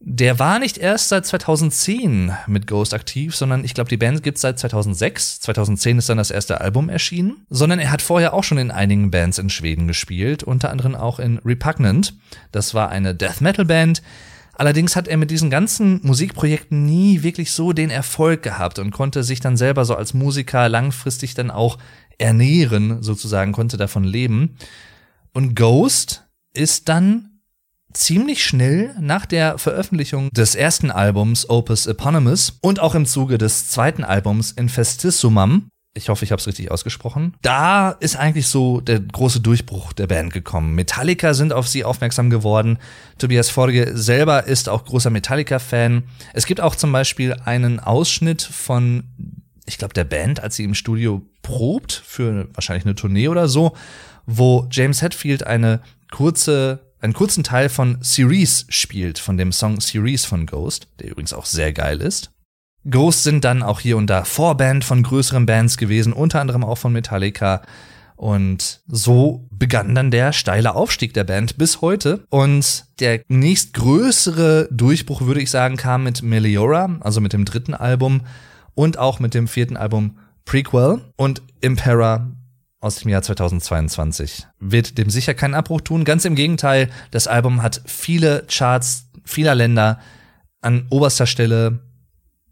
Der 0.04 0.40
war 0.40 0.58
nicht 0.58 0.78
erst 0.78 1.10
seit 1.10 1.24
2010 1.26 2.32
mit 2.48 2.66
Ghost 2.66 2.92
aktiv, 2.92 3.36
sondern 3.36 3.64
ich 3.64 3.72
glaube, 3.72 3.88
die 3.88 3.96
Band 3.96 4.24
gibt's 4.24 4.40
seit 4.40 4.58
2006. 4.58 5.40
2010 5.40 5.98
ist 5.98 6.08
dann 6.08 6.18
das 6.18 6.32
erste 6.32 6.60
Album 6.60 6.88
erschienen. 6.88 7.46
Sondern 7.50 7.78
er 7.78 7.92
hat 7.92 8.02
vorher 8.02 8.34
auch 8.34 8.42
schon 8.42 8.58
in 8.58 8.72
einigen 8.72 9.12
Bands 9.12 9.38
in 9.38 9.48
Schweden 9.48 9.86
gespielt, 9.86 10.42
unter 10.42 10.70
anderem 10.70 10.96
auch 10.96 11.20
in 11.20 11.38
Repugnant. 11.38 12.14
Das 12.50 12.74
war 12.74 12.88
eine 12.88 13.14
Death 13.14 13.40
Metal 13.40 13.64
Band. 13.64 14.02
Allerdings 14.54 14.96
hat 14.96 15.06
er 15.06 15.16
mit 15.16 15.30
diesen 15.30 15.50
ganzen 15.50 16.00
Musikprojekten 16.02 16.84
nie 16.84 17.22
wirklich 17.22 17.52
so 17.52 17.72
den 17.72 17.90
Erfolg 17.90 18.42
gehabt 18.42 18.80
und 18.80 18.90
konnte 18.90 19.22
sich 19.22 19.38
dann 19.38 19.56
selber 19.56 19.84
so 19.84 19.94
als 19.94 20.14
Musiker 20.14 20.68
langfristig 20.68 21.34
dann 21.34 21.50
auch 21.50 21.78
ernähren, 22.18 23.02
sozusagen, 23.02 23.52
konnte 23.52 23.76
davon 23.76 24.04
leben. 24.04 24.56
Und 25.32 25.54
Ghost 25.54 26.24
ist 26.54 26.88
dann 26.88 27.40
ziemlich 27.92 28.44
schnell 28.44 28.94
nach 29.00 29.26
der 29.26 29.58
Veröffentlichung 29.58 30.30
des 30.30 30.54
ersten 30.54 30.90
Albums 30.90 31.48
Opus 31.48 31.86
Eponymous 31.86 32.58
und 32.60 32.80
auch 32.80 32.94
im 32.94 33.06
Zuge 33.06 33.38
des 33.38 33.68
zweiten 33.68 34.04
Albums 34.04 34.52
Infestissumam, 34.52 35.68
ich 35.94 36.08
hoffe, 36.08 36.24
ich 36.24 36.32
habe 36.32 36.40
es 36.40 36.46
richtig 36.46 36.70
ausgesprochen, 36.70 37.34
da 37.42 37.90
ist 37.90 38.16
eigentlich 38.16 38.46
so 38.46 38.80
der 38.80 38.98
große 39.00 39.40
Durchbruch 39.40 39.92
der 39.92 40.06
Band 40.06 40.32
gekommen. 40.32 40.74
Metallica 40.74 41.34
sind 41.34 41.52
auf 41.52 41.68
sie 41.68 41.84
aufmerksam 41.84 42.30
geworden. 42.30 42.78
Tobias 43.18 43.50
Forge 43.50 43.90
selber 43.94 44.46
ist 44.46 44.70
auch 44.70 44.86
großer 44.86 45.10
Metallica-Fan. 45.10 46.04
Es 46.32 46.46
gibt 46.46 46.62
auch 46.62 46.76
zum 46.76 46.92
Beispiel 46.92 47.34
einen 47.44 47.78
Ausschnitt 47.78 48.40
von 48.40 49.04
ich 49.66 49.78
glaube, 49.78 49.94
der 49.94 50.04
Band, 50.04 50.40
als 50.40 50.56
sie 50.56 50.64
im 50.64 50.74
Studio 50.74 51.22
probt 51.42 51.92
für 51.92 52.48
wahrscheinlich 52.54 52.84
eine 52.84 52.94
Tournee 52.94 53.28
oder 53.28 53.48
so, 53.48 53.76
wo 54.26 54.66
James 54.70 55.02
Hetfield 55.02 55.46
eine 55.46 55.80
kurze, 56.10 56.80
einen 57.00 57.12
kurzen 57.12 57.44
Teil 57.44 57.68
von 57.68 57.98
Series 58.00 58.66
spielt, 58.68 59.18
von 59.18 59.36
dem 59.36 59.52
Song 59.52 59.80
Series 59.80 60.24
von 60.24 60.46
Ghost, 60.46 60.88
der 61.00 61.10
übrigens 61.10 61.32
auch 61.32 61.46
sehr 61.46 61.72
geil 61.72 62.00
ist. 62.00 62.30
Ghost 62.88 63.22
sind 63.22 63.44
dann 63.44 63.62
auch 63.62 63.80
hier 63.80 63.96
und 63.96 64.08
da 64.08 64.24
Vorband 64.24 64.84
von 64.84 65.02
größeren 65.02 65.46
Bands 65.46 65.76
gewesen, 65.76 66.12
unter 66.12 66.40
anderem 66.40 66.64
auch 66.64 66.78
von 66.78 66.92
Metallica. 66.92 67.62
Und 68.16 68.82
so 68.86 69.48
begann 69.50 69.94
dann 69.94 70.10
der 70.10 70.32
steile 70.32 70.74
Aufstieg 70.74 71.14
der 71.14 71.24
Band 71.24 71.58
bis 71.58 71.80
heute. 71.80 72.24
Und 72.28 72.86
der 73.00 73.22
nächstgrößere 73.28 74.68
Durchbruch, 74.70 75.22
würde 75.22 75.40
ich 75.40 75.50
sagen, 75.50 75.76
kam 75.76 76.04
mit 76.04 76.22
Meliora, 76.22 76.98
also 77.00 77.20
mit 77.20 77.32
dem 77.32 77.44
dritten 77.44 77.74
Album, 77.74 78.22
und 78.74 78.98
auch 78.98 79.20
mit 79.20 79.34
dem 79.34 79.48
vierten 79.48 79.76
Album 79.76 80.18
Prequel 80.44 81.00
und 81.16 81.42
Impera 81.60 82.30
aus 82.80 82.96
dem 82.96 83.10
Jahr 83.10 83.22
2022 83.22 84.46
wird 84.58 84.98
dem 84.98 85.08
sicher 85.08 85.34
keinen 85.34 85.54
Abbruch 85.54 85.80
tun. 85.82 86.04
Ganz 86.04 86.24
im 86.24 86.34
Gegenteil, 86.34 86.90
das 87.12 87.28
Album 87.28 87.62
hat 87.62 87.80
viele 87.86 88.44
Charts 88.48 89.08
vieler 89.24 89.54
Länder 89.54 90.00
an 90.60 90.86
oberster 90.90 91.26
Stelle 91.26 91.80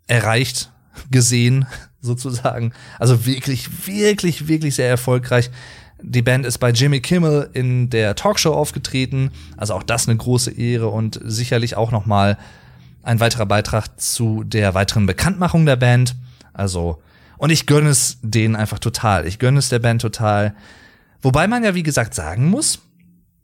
erreicht, 0.07 0.71
gesehen, 1.11 1.67
sozusagen. 2.01 2.73
Also 2.99 3.27
wirklich, 3.27 3.87
wirklich, 3.87 4.47
wirklich 4.47 4.77
sehr 4.77 4.89
erfolgreich. 4.89 5.51
Die 6.03 6.23
Band 6.23 6.47
ist 6.47 6.59
bei 6.59 6.71
Jimmy 6.71 7.01
Kimmel 7.01 7.51
in 7.53 7.91
der 7.91 8.15
Talkshow 8.15 8.55
aufgetreten, 8.55 9.33
also 9.57 9.75
auch 9.75 9.83
das 9.83 10.09
eine 10.09 10.17
große 10.17 10.53
Ehre 10.53 10.89
und 10.89 11.21
sicherlich 11.23 11.77
auch 11.77 11.91
noch 11.91 12.07
mal 12.07 12.39
ein 13.03 13.21
weiterer 13.21 13.47
Beitrag 13.47 14.01
zu 14.01 14.45
der 14.45 14.75
weiteren 14.75 15.07
Bekanntmachung 15.07 15.67
der 15.67 15.77
Band. 15.77 16.17
Also, 16.53 17.03
und 17.39 17.51
ich 17.51 17.67
gönne 17.67 17.91
es 17.91 18.19
denen 18.23 18.57
einfach 18.57 18.79
total. 18.79 19.27
Ich 19.27 19.39
gönne 19.39 19.59
es 19.59 19.69
der 19.69 19.79
Band 19.79 20.03
total. 20.03 20.55
Wobei 21.23 21.47
man 21.47 21.65
ja, 21.65 21.75
wie 21.75 21.83
gesagt, 21.83 22.15
sagen 22.15 22.49
muss, 22.49 22.81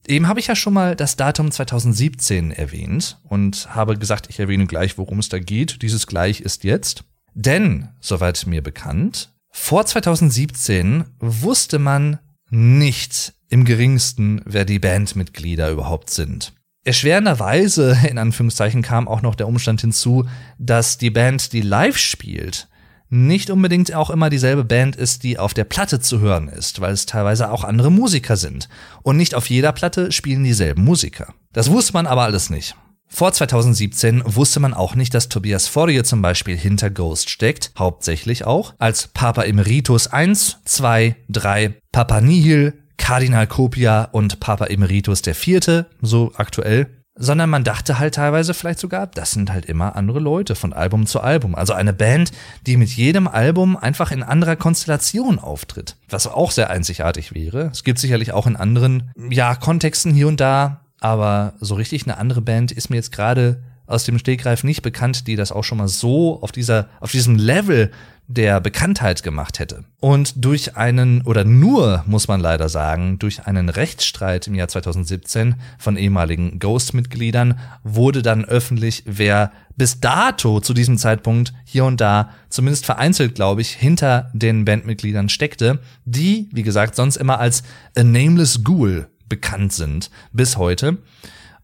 eben 0.06 0.28
habe 0.28 0.40
ich 0.40 0.46
ja 0.46 0.56
schon 0.56 0.74
mal 0.74 0.96
das 0.96 1.16
Datum 1.16 1.50
2017 1.50 2.50
erwähnt 2.50 3.18
und 3.24 3.74
habe 3.74 3.96
gesagt, 3.96 4.28
ich 4.28 4.38
erwähne 4.38 4.66
gleich, 4.66 4.98
worum 4.98 5.18
es 5.18 5.28
da 5.28 5.38
geht. 5.38 5.82
Dieses 5.82 6.06
gleich 6.06 6.40
ist 6.40 6.64
jetzt. 6.64 7.04
Denn, 7.34 7.88
soweit 8.00 8.46
mir 8.46 8.62
bekannt, 8.62 9.32
vor 9.50 9.84
2017 9.84 11.04
wusste 11.18 11.78
man 11.78 12.18
nicht 12.50 13.34
im 13.48 13.64
geringsten, 13.64 14.40
wer 14.44 14.64
die 14.64 14.78
Bandmitglieder 14.78 15.70
überhaupt 15.70 16.10
sind. 16.10 16.52
Erschwerenderweise, 16.86 17.98
in 18.08 18.16
Anführungszeichen, 18.16 18.80
kam 18.80 19.08
auch 19.08 19.20
noch 19.20 19.34
der 19.34 19.48
Umstand 19.48 19.80
hinzu, 19.80 20.24
dass 20.58 20.98
die 20.98 21.10
Band, 21.10 21.52
die 21.52 21.60
live 21.60 21.98
spielt, 21.98 22.68
nicht 23.08 23.50
unbedingt 23.50 23.92
auch 23.92 24.08
immer 24.08 24.30
dieselbe 24.30 24.64
Band 24.64 24.94
ist, 24.94 25.24
die 25.24 25.38
auf 25.38 25.52
der 25.52 25.64
Platte 25.64 25.98
zu 25.98 26.20
hören 26.20 26.48
ist, 26.48 26.80
weil 26.80 26.92
es 26.92 27.06
teilweise 27.06 27.50
auch 27.50 27.64
andere 27.64 27.90
Musiker 27.90 28.36
sind. 28.36 28.68
Und 29.02 29.16
nicht 29.16 29.34
auf 29.34 29.50
jeder 29.50 29.72
Platte 29.72 30.12
spielen 30.12 30.44
dieselben 30.44 30.84
Musiker. 30.84 31.34
Das 31.52 31.70
wusste 31.70 31.92
man 31.92 32.06
aber 32.06 32.22
alles 32.22 32.50
nicht. 32.50 32.76
Vor 33.08 33.32
2017 33.32 34.22
wusste 34.24 34.60
man 34.60 34.74
auch 34.74 34.94
nicht, 34.94 35.14
dass 35.14 35.28
Tobias 35.28 35.66
Forrie 35.66 36.02
zum 36.02 36.22
Beispiel 36.22 36.56
hinter 36.56 36.90
Ghost 36.90 37.30
steckt, 37.30 37.72
hauptsächlich 37.78 38.44
auch 38.44 38.74
als 38.78 39.08
Papa 39.08 39.42
Emeritus 39.42 40.08
1, 40.08 40.58
2, 40.64 41.16
3, 41.28 41.74
Papa 41.92 42.20
Nihil, 42.20 42.74
Kardinal 43.06 43.46
Copia 43.46 44.08
und 44.10 44.40
Papa 44.40 44.66
Emeritus 44.66 45.22
Vierte, 45.22 45.86
so 46.02 46.32
aktuell, 46.34 46.88
sondern 47.14 47.48
man 47.48 47.62
dachte 47.62 48.00
halt 48.00 48.16
teilweise 48.16 48.52
vielleicht 48.52 48.80
sogar, 48.80 49.06
das 49.06 49.30
sind 49.30 49.52
halt 49.52 49.66
immer 49.66 49.94
andere 49.94 50.18
Leute 50.18 50.56
von 50.56 50.72
Album 50.72 51.06
zu 51.06 51.20
Album. 51.20 51.54
Also 51.54 51.72
eine 51.72 51.92
Band, 51.92 52.32
die 52.66 52.76
mit 52.76 52.88
jedem 52.88 53.28
Album 53.28 53.76
einfach 53.76 54.10
in 54.10 54.24
anderer 54.24 54.56
Konstellation 54.56 55.38
auftritt, 55.38 55.94
was 56.08 56.26
auch 56.26 56.50
sehr 56.50 56.68
einzigartig 56.68 57.32
wäre. 57.32 57.70
Es 57.70 57.84
gibt 57.84 58.00
sicherlich 58.00 58.32
auch 58.32 58.48
in 58.48 58.56
anderen, 58.56 59.12
ja, 59.30 59.54
Kontexten 59.54 60.12
hier 60.12 60.26
und 60.26 60.40
da, 60.40 60.80
aber 60.98 61.52
so 61.60 61.76
richtig 61.76 62.06
eine 62.06 62.18
andere 62.18 62.40
Band 62.40 62.72
ist 62.72 62.90
mir 62.90 62.96
jetzt 62.96 63.12
gerade 63.12 63.62
aus 63.86 64.04
dem 64.04 64.18
Stegreif 64.18 64.64
nicht 64.64 64.82
bekannt, 64.82 65.26
die 65.26 65.36
das 65.36 65.52
auch 65.52 65.64
schon 65.64 65.78
mal 65.78 65.88
so 65.88 66.42
auf 66.42 66.52
dieser, 66.52 66.88
auf 67.00 67.10
diesem 67.10 67.36
Level 67.36 67.90
der 68.28 68.60
Bekanntheit 68.60 69.22
gemacht 69.22 69.60
hätte. 69.60 69.84
Und 70.00 70.44
durch 70.44 70.76
einen, 70.76 71.22
oder 71.22 71.44
nur, 71.44 72.02
muss 72.06 72.26
man 72.26 72.40
leider 72.40 72.68
sagen, 72.68 73.18
durch 73.20 73.46
einen 73.46 73.68
Rechtsstreit 73.68 74.48
im 74.48 74.56
Jahr 74.56 74.66
2017 74.66 75.54
von 75.78 75.96
ehemaligen 75.96 76.58
Ghost-Mitgliedern 76.58 77.58
wurde 77.84 78.22
dann 78.22 78.44
öffentlich, 78.44 79.04
wer 79.06 79.52
bis 79.76 80.00
dato 80.00 80.60
zu 80.60 80.74
diesem 80.74 80.98
Zeitpunkt 80.98 81.52
hier 81.64 81.84
und 81.84 82.00
da, 82.00 82.30
zumindest 82.48 82.84
vereinzelt, 82.84 83.36
glaube 83.36 83.60
ich, 83.60 83.70
hinter 83.70 84.30
den 84.32 84.64
Bandmitgliedern 84.64 85.28
steckte, 85.28 85.78
die, 86.04 86.48
wie 86.52 86.62
gesagt, 86.62 86.96
sonst 86.96 87.16
immer 87.16 87.38
als 87.38 87.62
A 87.96 88.02
Nameless 88.02 88.64
Ghoul 88.64 89.08
bekannt 89.28 89.72
sind, 89.72 90.10
bis 90.32 90.56
heute. 90.56 90.98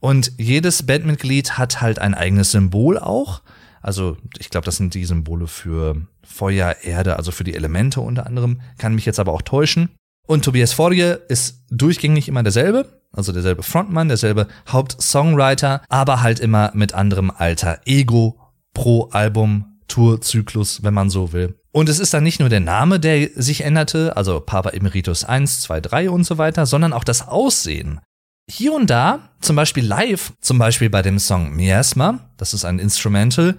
Und 0.02 0.32
jedes 0.36 0.84
Bandmitglied 0.84 1.58
hat 1.58 1.80
halt 1.80 2.00
ein 2.00 2.14
eigenes 2.14 2.50
Symbol 2.50 2.98
auch. 2.98 3.40
Also 3.80 4.16
ich 4.36 4.50
glaube, 4.50 4.64
das 4.64 4.76
sind 4.76 4.94
die 4.94 5.04
Symbole 5.04 5.46
für 5.46 5.94
Feuer, 6.24 6.74
Erde, 6.82 7.16
also 7.16 7.30
für 7.30 7.44
die 7.44 7.54
Elemente 7.54 8.00
unter 8.00 8.26
anderem. 8.26 8.60
Kann 8.78 8.96
mich 8.96 9.06
jetzt 9.06 9.20
aber 9.20 9.32
auch 9.32 9.42
täuschen. 9.42 9.90
Und 10.26 10.44
Tobias 10.44 10.72
Forge 10.72 11.22
ist 11.28 11.62
durchgängig 11.70 12.26
immer 12.26 12.42
derselbe, 12.42 13.00
also 13.12 13.30
derselbe 13.30 13.62
Frontmann, 13.62 14.08
derselbe 14.08 14.48
Hauptsongwriter, 14.68 15.82
aber 15.88 16.20
halt 16.20 16.40
immer 16.40 16.72
mit 16.74 16.94
anderem 16.94 17.30
Alter 17.30 17.78
Ego 17.84 18.40
pro 18.74 19.04
Album, 19.10 19.78
Tourzyklus, 19.86 20.82
wenn 20.82 20.94
man 20.94 21.10
so 21.10 21.32
will. 21.32 21.54
Und 21.70 21.88
es 21.88 22.00
ist 22.00 22.12
dann 22.12 22.24
nicht 22.24 22.40
nur 22.40 22.48
der 22.48 22.60
Name, 22.60 22.98
der 22.98 23.28
sich 23.36 23.62
änderte, 23.62 24.16
also 24.16 24.40
Papa 24.40 24.70
Emeritus 24.70 25.24
1, 25.24 25.60
2, 25.60 25.80
3 25.80 26.10
und 26.10 26.24
so 26.24 26.38
weiter, 26.38 26.66
sondern 26.66 26.92
auch 26.92 27.04
das 27.04 27.28
Aussehen. 27.28 28.00
Hier 28.48 28.72
und 28.72 28.90
da, 28.90 29.30
zum 29.40 29.56
Beispiel 29.56 29.86
live, 29.86 30.32
zum 30.40 30.58
Beispiel 30.58 30.90
bei 30.90 31.02
dem 31.02 31.18
Song 31.18 31.54
Miasma, 31.54 32.20
das 32.36 32.54
ist 32.54 32.64
ein 32.64 32.78
Instrumental, 32.78 33.56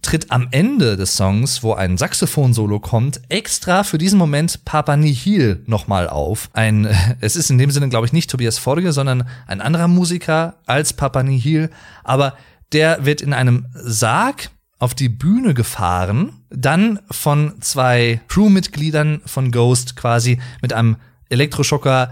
tritt 0.00 0.30
am 0.30 0.48
Ende 0.50 0.96
des 0.96 1.16
Songs, 1.16 1.62
wo 1.62 1.74
ein 1.74 1.96
Saxophon-Solo 1.96 2.80
kommt, 2.80 3.20
extra 3.28 3.84
für 3.84 3.98
diesen 3.98 4.18
Moment 4.18 4.64
Papa 4.64 4.96
Nihil 4.96 5.62
nochmal 5.66 6.08
auf. 6.08 6.50
Ein, 6.54 6.88
es 7.20 7.36
ist 7.36 7.50
in 7.50 7.58
dem 7.58 7.70
Sinne, 7.70 7.88
glaube 7.88 8.06
ich, 8.06 8.12
nicht 8.12 8.30
Tobias 8.30 8.58
Forge, 8.58 8.92
sondern 8.92 9.28
ein 9.46 9.60
anderer 9.60 9.88
Musiker 9.88 10.56
als 10.66 10.92
Papa 10.92 11.22
Nihil, 11.22 11.70
aber 12.02 12.36
der 12.72 13.04
wird 13.04 13.20
in 13.20 13.32
einem 13.32 13.66
Sarg 13.74 14.50
auf 14.78 14.94
die 14.94 15.08
Bühne 15.08 15.54
gefahren, 15.54 16.32
dann 16.50 16.98
von 17.10 17.54
zwei 17.60 18.20
Crewmitgliedern 18.26 19.20
von 19.24 19.52
Ghost 19.52 19.94
quasi 19.94 20.40
mit 20.60 20.72
einem 20.72 20.96
Elektroschocker 21.28 22.10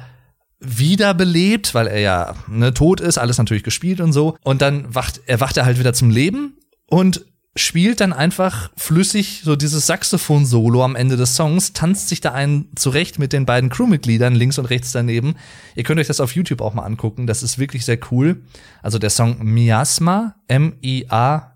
wiederbelebt, 0.61 1.75
weil 1.75 1.87
er 1.87 2.01
ja 2.01 2.35
ne, 2.47 2.73
tot 2.75 3.01
ist, 3.01 3.19
alles 3.19 3.39
natürlich 3.39 3.65
gespielt 3.65 4.01
und 4.01 4.13
so. 4.13 4.37
Und 4.43 4.63
dann 4.63 4.95
wacht, 4.95 5.23
er 5.27 5.41
wacht 5.41 5.57
er 5.57 5.65
halt 5.65 5.79
wieder 5.79 5.93
zum 5.95 6.11
Leben 6.11 6.59
und 6.87 7.25
spielt 7.57 8.01
dann 8.01 8.13
einfach 8.13 8.71
flüssig 8.77 9.41
so 9.45 9.57
dieses 9.57 9.87
Saxophon-Solo 9.87 10.85
am 10.85 10.95
Ende 10.95 11.17
des 11.17 11.35
Songs, 11.35 11.73
tanzt 11.73 12.09
sich 12.09 12.21
da 12.21 12.33
einen 12.33 12.69
zurecht 12.77 13.19
mit 13.19 13.33
den 13.33 13.45
beiden 13.47 13.71
Crewmitgliedern 13.71 14.35
links 14.35 14.59
und 14.59 14.67
rechts 14.67 14.93
daneben. 14.93 15.35
Ihr 15.75 15.83
könnt 15.83 15.99
euch 15.99 16.07
das 16.07 16.21
auf 16.21 16.37
YouTube 16.37 16.61
auch 16.61 16.75
mal 16.75 16.85
angucken, 16.85 17.27
das 17.27 17.43
ist 17.43 17.59
wirklich 17.59 17.85
sehr 17.85 17.99
cool. 18.11 18.45
Also 18.83 18.99
der 18.99 19.11
Song 19.11 19.39
Miasma, 19.43 20.37
M-I-A-S-M-A, 20.47 21.55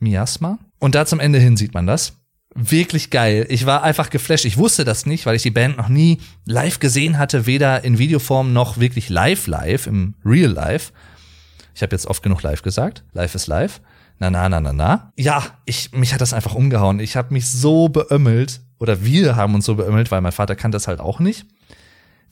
Miasma. 0.00 0.58
Und 0.80 0.94
da 0.96 1.06
zum 1.06 1.20
Ende 1.20 1.38
hin 1.38 1.56
sieht 1.56 1.72
man 1.74 1.86
das. 1.86 2.23
Wirklich 2.54 3.10
geil. 3.10 3.46
Ich 3.48 3.66
war 3.66 3.82
einfach 3.82 4.10
geflasht. 4.10 4.44
Ich 4.44 4.56
wusste 4.56 4.84
das 4.84 5.06
nicht, 5.06 5.26
weil 5.26 5.34
ich 5.34 5.42
die 5.42 5.50
Band 5.50 5.76
noch 5.76 5.88
nie 5.88 6.18
live 6.44 6.78
gesehen 6.78 7.18
hatte, 7.18 7.46
weder 7.46 7.82
in 7.82 7.98
Videoform 7.98 8.52
noch 8.52 8.78
wirklich 8.78 9.08
live 9.08 9.46
live, 9.48 9.86
im 9.86 10.14
Real 10.24 10.50
Life. 10.50 10.92
Ich 11.74 11.82
habe 11.82 11.94
jetzt 11.94 12.06
oft 12.06 12.22
genug 12.22 12.42
live 12.42 12.62
gesagt. 12.62 13.02
Live 13.12 13.34
ist 13.34 13.48
live. 13.48 13.80
Na, 14.20 14.30
na, 14.30 14.48
na, 14.48 14.60
na, 14.60 14.72
na. 14.72 15.12
Ja, 15.16 15.44
ich, 15.64 15.90
mich 15.92 16.14
hat 16.14 16.20
das 16.20 16.32
einfach 16.32 16.54
umgehauen. 16.54 17.00
Ich 17.00 17.16
habe 17.16 17.34
mich 17.34 17.50
so 17.50 17.88
beömmelt, 17.88 18.60
oder 18.78 19.04
wir 19.04 19.34
haben 19.34 19.54
uns 19.54 19.64
so 19.64 19.74
beömmelt, 19.74 20.10
weil 20.10 20.20
mein 20.20 20.32
Vater 20.32 20.54
kannte 20.54 20.76
das 20.76 20.86
halt 20.86 21.00
auch 21.00 21.18
nicht. 21.18 21.46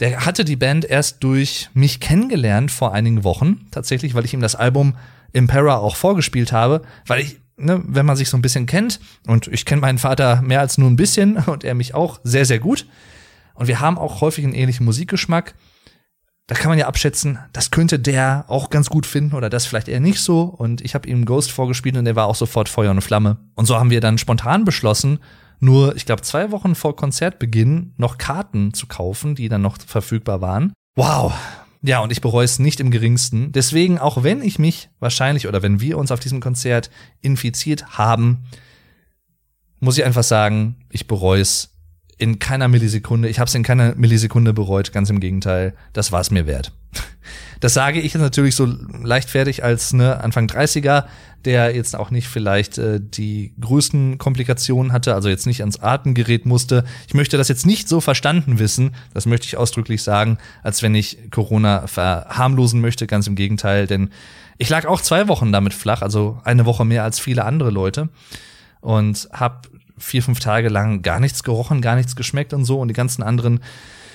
Der 0.00 0.24
hatte 0.24 0.44
die 0.44 0.56
Band 0.56 0.84
erst 0.84 1.22
durch 1.24 1.70
mich 1.74 2.00
kennengelernt 2.00 2.70
vor 2.70 2.94
einigen 2.94 3.24
Wochen, 3.24 3.66
tatsächlich, 3.70 4.14
weil 4.14 4.24
ich 4.24 4.34
ihm 4.34 4.40
das 4.40 4.54
Album 4.54 4.96
Impera 5.32 5.76
auch 5.76 5.96
vorgespielt 5.96 6.52
habe, 6.52 6.82
weil 7.06 7.22
ich, 7.22 7.40
ne, 7.62 7.82
wenn 7.86 8.06
man 8.06 8.16
sich 8.16 8.28
so 8.28 8.36
ein 8.36 8.42
bisschen 8.42 8.66
kennt, 8.66 9.00
und 9.26 9.48
ich 9.48 9.64
kenne 9.64 9.80
meinen 9.80 9.98
Vater 9.98 10.42
mehr 10.42 10.60
als 10.60 10.78
nur 10.78 10.90
ein 10.90 10.96
bisschen 10.96 11.36
und 11.46 11.64
er 11.64 11.74
mich 11.74 11.94
auch 11.94 12.20
sehr, 12.24 12.44
sehr 12.44 12.58
gut. 12.58 12.86
Und 13.54 13.68
wir 13.68 13.80
haben 13.80 13.98
auch 13.98 14.20
häufig 14.20 14.44
einen 14.44 14.54
ähnlichen 14.54 14.86
Musikgeschmack 14.86 15.54
da 16.52 16.58
kann 16.58 16.70
man 16.70 16.78
ja 16.78 16.86
abschätzen, 16.86 17.38
das 17.52 17.70
könnte 17.70 17.98
der 17.98 18.44
auch 18.48 18.68
ganz 18.68 18.90
gut 18.90 19.06
finden 19.06 19.34
oder 19.34 19.48
das 19.48 19.64
vielleicht 19.64 19.88
eher 19.88 20.00
nicht 20.00 20.20
so. 20.20 20.42
Und 20.42 20.80
ich 20.80 20.94
habe 20.94 21.08
ihm 21.08 21.24
Ghost 21.24 21.50
vorgespielt 21.52 21.96
und 21.96 22.04
der 22.04 22.16
war 22.16 22.26
auch 22.26 22.34
sofort 22.34 22.68
Feuer 22.68 22.90
und 22.90 23.00
Flamme. 23.00 23.38
Und 23.54 23.66
so 23.66 23.78
haben 23.78 23.90
wir 23.90 24.00
dann 24.00 24.18
spontan 24.18 24.64
beschlossen, 24.64 25.20
nur, 25.60 25.94
ich 25.94 26.04
glaube, 26.04 26.22
zwei 26.22 26.50
Wochen 26.50 26.74
vor 26.74 26.96
Konzertbeginn 26.96 27.94
noch 27.96 28.18
Karten 28.18 28.74
zu 28.74 28.88
kaufen, 28.88 29.36
die 29.36 29.48
dann 29.48 29.62
noch 29.62 29.78
verfügbar 29.78 30.40
waren. 30.40 30.72
Wow. 30.96 31.32
Ja, 31.82 31.98
und 31.98 32.12
ich 32.12 32.20
bereue 32.20 32.44
es 32.44 32.60
nicht 32.60 32.78
im 32.78 32.92
geringsten. 32.92 33.50
Deswegen, 33.50 33.98
auch 33.98 34.22
wenn 34.22 34.40
ich 34.40 34.58
mich 34.58 34.88
wahrscheinlich 35.00 35.48
oder 35.48 35.62
wenn 35.62 35.80
wir 35.80 35.98
uns 35.98 36.12
auf 36.12 36.20
diesem 36.20 36.40
Konzert 36.40 36.90
infiziert 37.20 37.98
haben, 37.98 38.44
muss 39.80 39.98
ich 39.98 40.04
einfach 40.04 40.22
sagen, 40.22 40.76
ich 40.90 41.08
bereue 41.08 41.40
es 41.40 41.71
in 42.18 42.38
keiner 42.38 42.68
Millisekunde, 42.68 43.28
ich 43.28 43.38
habe 43.38 43.48
es 43.48 43.54
in 43.54 43.62
keiner 43.62 43.94
Millisekunde 43.96 44.52
bereut, 44.52 44.92
ganz 44.92 45.10
im 45.10 45.20
Gegenteil, 45.20 45.74
das 45.92 46.12
war 46.12 46.20
es 46.20 46.30
mir 46.30 46.46
wert. 46.46 46.72
Das 47.60 47.74
sage 47.74 48.00
ich 48.00 48.12
jetzt 48.12 48.20
natürlich 48.20 48.56
so 48.56 48.66
leichtfertig 48.66 49.62
als 49.62 49.92
ne, 49.92 50.20
Anfang 50.20 50.48
30er, 50.48 51.04
der 51.44 51.76
jetzt 51.76 51.94
auch 51.94 52.10
nicht 52.10 52.26
vielleicht 52.26 52.76
äh, 52.76 52.98
die 53.00 53.54
größten 53.60 54.18
Komplikationen 54.18 54.92
hatte, 54.92 55.14
also 55.14 55.28
jetzt 55.28 55.46
nicht 55.46 55.60
ans 55.60 55.78
Atemgerät 55.78 56.44
musste. 56.44 56.82
Ich 57.06 57.14
möchte 57.14 57.36
das 57.36 57.46
jetzt 57.46 57.64
nicht 57.64 57.88
so 57.88 58.00
verstanden 58.00 58.58
wissen, 58.58 58.96
das 59.14 59.26
möchte 59.26 59.46
ich 59.46 59.56
ausdrücklich 59.56 60.02
sagen, 60.02 60.38
als 60.64 60.82
wenn 60.82 60.96
ich 60.96 61.30
Corona 61.30 61.86
verharmlosen 61.86 62.80
möchte, 62.80 63.06
ganz 63.06 63.28
im 63.28 63.36
Gegenteil, 63.36 63.86
denn 63.86 64.10
ich 64.58 64.68
lag 64.68 64.84
auch 64.86 65.00
zwei 65.00 65.28
Wochen 65.28 65.52
damit 65.52 65.72
flach, 65.72 66.02
also 66.02 66.40
eine 66.42 66.66
Woche 66.66 66.84
mehr 66.84 67.04
als 67.04 67.20
viele 67.20 67.44
andere 67.44 67.70
Leute 67.70 68.08
und 68.80 69.28
habe 69.32 69.68
vier, 70.02 70.22
fünf 70.22 70.40
Tage 70.40 70.68
lang 70.68 71.02
gar 71.02 71.20
nichts 71.20 71.42
gerochen, 71.42 71.80
gar 71.80 71.96
nichts 71.96 72.16
geschmeckt 72.16 72.52
und 72.52 72.64
so 72.64 72.80
und 72.80 72.88
die 72.88 72.94
ganzen 72.94 73.22
anderen 73.22 73.60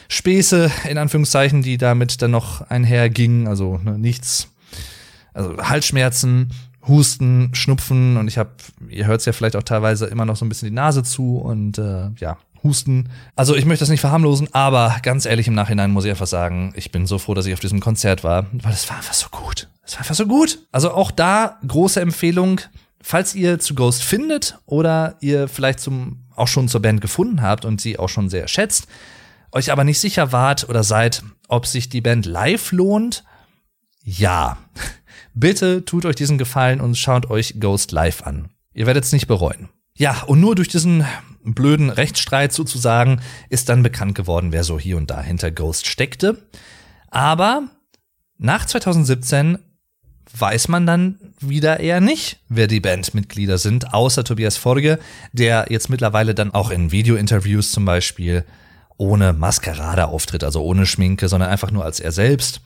Späße, 0.10 0.72
in 0.90 0.98
Anführungszeichen, 0.98 1.62
die 1.62 1.78
damit 1.78 2.22
dann 2.22 2.32
noch 2.32 2.62
einhergingen, 2.70 3.48
also 3.48 3.78
ne, 3.84 3.98
nichts, 3.98 4.50
also 5.34 5.58
Halsschmerzen, 5.58 6.50
Husten, 6.88 7.54
Schnupfen 7.54 8.18
und 8.18 8.28
ich 8.28 8.38
habe, 8.38 8.52
ihr 8.90 9.08
hört 9.08 9.20
es 9.20 9.26
ja 9.26 9.34
vielleicht 9.34 9.56
auch 9.56 9.64
teilweise 9.64 10.06
immer 10.06 10.26
noch 10.26 10.38
so 10.38 10.46
ein 10.46 10.50
bisschen 10.50 10.70
die 10.70 10.76
Nase 10.76 11.04
zu 11.04 11.38
und 11.38 11.78
äh, 11.78 12.10
ja, 12.18 12.38
Husten. 12.64 13.10
Also 13.36 13.56
ich 13.56 13.66
möchte 13.66 13.82
das 13.82 13.90
nicht 13.90 14.02
verharmlosen, 14.02 14.54
aber 14.54 14.96
ganz 15.04 15.26
ehrlich 15.26 15.48
im 15.48 15.54
Nachhinein 15.54 15.92
muss 15.92 16.06
ich 16.06 16.12
einfach 16.12 16.28
sagen, 16.28 16.74
ich 16.76 16.92
bin 16.92 17.06
so 17.06 17.18
froh, 17.18 17.34
dass 17.34 17.46
ich 17.46 17.54
auf 17.54 17.60
diesem 17.60 17.80
Konzert 17.80 18.24
war, 18.24 18.46
weil 18.52 18.74
es 18.74 18.90
war 18.90 18.98
einfach 18.98 19.14
so 19.14 19.28
gut. 19.30 19.68
Es 19.84 19.94
war 19.94 20.00
einfach 20.00 20.16
so 20.16 20.26
gut. 20.26 20.60
Also 20.72 20.92
auch 20.92 21.12
da 21.12 21.58
große 21.66 22.02
Empfehlung, 22.02 22.62
falls 23.08 23.36
ihr 23.36 23.58
zu 23.58 23.74
Ghost 23.74 24.04
findet 24.04 24.60
oder 24.66 25.16
ihr 25.22 25.48
vielleicht 25.48 25.80
zum, 25.80 26.26
auch 26.36 26.50
schon 26.50 26.68
zur 26.68 26.82
Band 26.82 27.00
gefunden 27.00 27.42
habt 27.42 27.64
und 27.64 27.80
sie 27.80 27.98
auch 27.98 28.10
schon 28.10 28.30
sehr 28.30 28.50
schätzt, 28.50 28.88
euch 29.54 29.72
aber 29.72 29.86
nicht 29.86 30.00
sicher 30.00 30.34
wart 30.34 30.68
oder 30.68 30.84
seid, 30.84 31.24
ob 31.48 31.66
sich 31.66 31.88
die 31.88 32.02
Band 32.02 32.26
live 32.26 32.74
lohnt, 32.74 33.24
ja. 34.04 34.58
Bitte 35.34 35.86
tut 35.86 36.06
euch 36.06 36.18
diesen 36.18 36.38
Gefallen 36.38 36.82
und 36.82 36.98
schaut 36.98 37.30
euch 37.30 37.62
Ghost 37.62 37.94
live 37.94 38.24
an. 38.24 38.50
Ihr 38.74 38.88
werdet 38.88 39.06
es 39.06 39.14
nicht 39.14 39.28
bereuen. 39.28 39.70
Ja, 39.96 40.24
und 40.24 40.42
nur 40.42 40.56
durch 40.56 40.68
diesen 40.68 41.06
blöden 41.44 41.90
Rechtsstreit 41.90 42.52
sozusagen 42.52 43.22
ist 43.50 43.70
dann 43.70 43.84
bekannt 43.84 44.16
geworden, 44.16 44.52
wer 44.52 44.66
so 44.66 44.78
hier 44.78 44.98
und 44.98 45.10
da 45.10 45.22
hinter 45.22 45.50
Ghost 45.52 45.88
steckte. 45.88 46.46
Aber 47.10 47.70
nach 48.38 48.66
2017 48.66 49.60
weiß 50.38 50.68
man 50.68 50.86
dann 50.86 51.20
wieder 51.40 51.80
eher 51.80 52.02
nicht, 52.02 52.40
wer 52.50 52.68
die 52.68 52.80
Bandmitglieder 52.80 53.58
sind, 53.58 53.94
außer 53.94 54.24
Tobias 54.24 54.58
Forge, 54.58 55.00
der 55.32 55.68
jetzt 55.70 55.90
mittlerweile 55.90 56.36
dann 56.36 56.54
auch 56.54 56.70
in 56.70 56.92
Video-Interviews 56.92 57.72
zum 57.72 57.86
Beispiel 57.86 58.44
ohne 58.98 59.34
Maskerade 59.34 60.08
auftritt, 60.08 60.44
also 60.44 60.64
ohne 60.64 60.86
Schminke, 60.86 61.30
sondern 61.30 61.50
einfach 61.50 61.72
nur 61.72 61.86
als 61.86 62.00
er 62.00 62.12
selbst, 62.12 62.62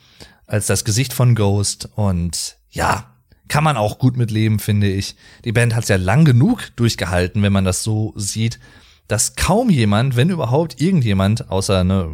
als 0.47 0.67
das 0.67 0.85
Gesicht 0.85 1.13
von 1.13 1.35
Ghost 1.35 1.89
und 1.95 2.57
ja, 2.71 3.11
kann 3.47 3.63
man 3.65 3.75
auch 3.75 3.99
gut 3.99 4.15
mitleben, 4.15 4.59
finde 4.59 4.87
ich. 4.87 5.15
Die 5.43 5.51
Band 5.51 5.75
hat 5.75 5.83
es 5.83 5.89
ja 5.89 5.97
lang 5.97 6.23
genug 6.23 6.69
durchgehalten, 6.77 7.43
wenn 7.43 7.51
man 7.51 7.65
das 7.65 7.83
so 7.83 8.13
sieht 8.15 8.59
dass 9.11 9.35
kaum 9.35 9.69
jemand, 9.69 10.15
wenn 10.15 10.29
überhaupt 10.29 10.79
irgendjemand, 10.79 11.51
außer 11.51 11.83
ne, 11.83 12.07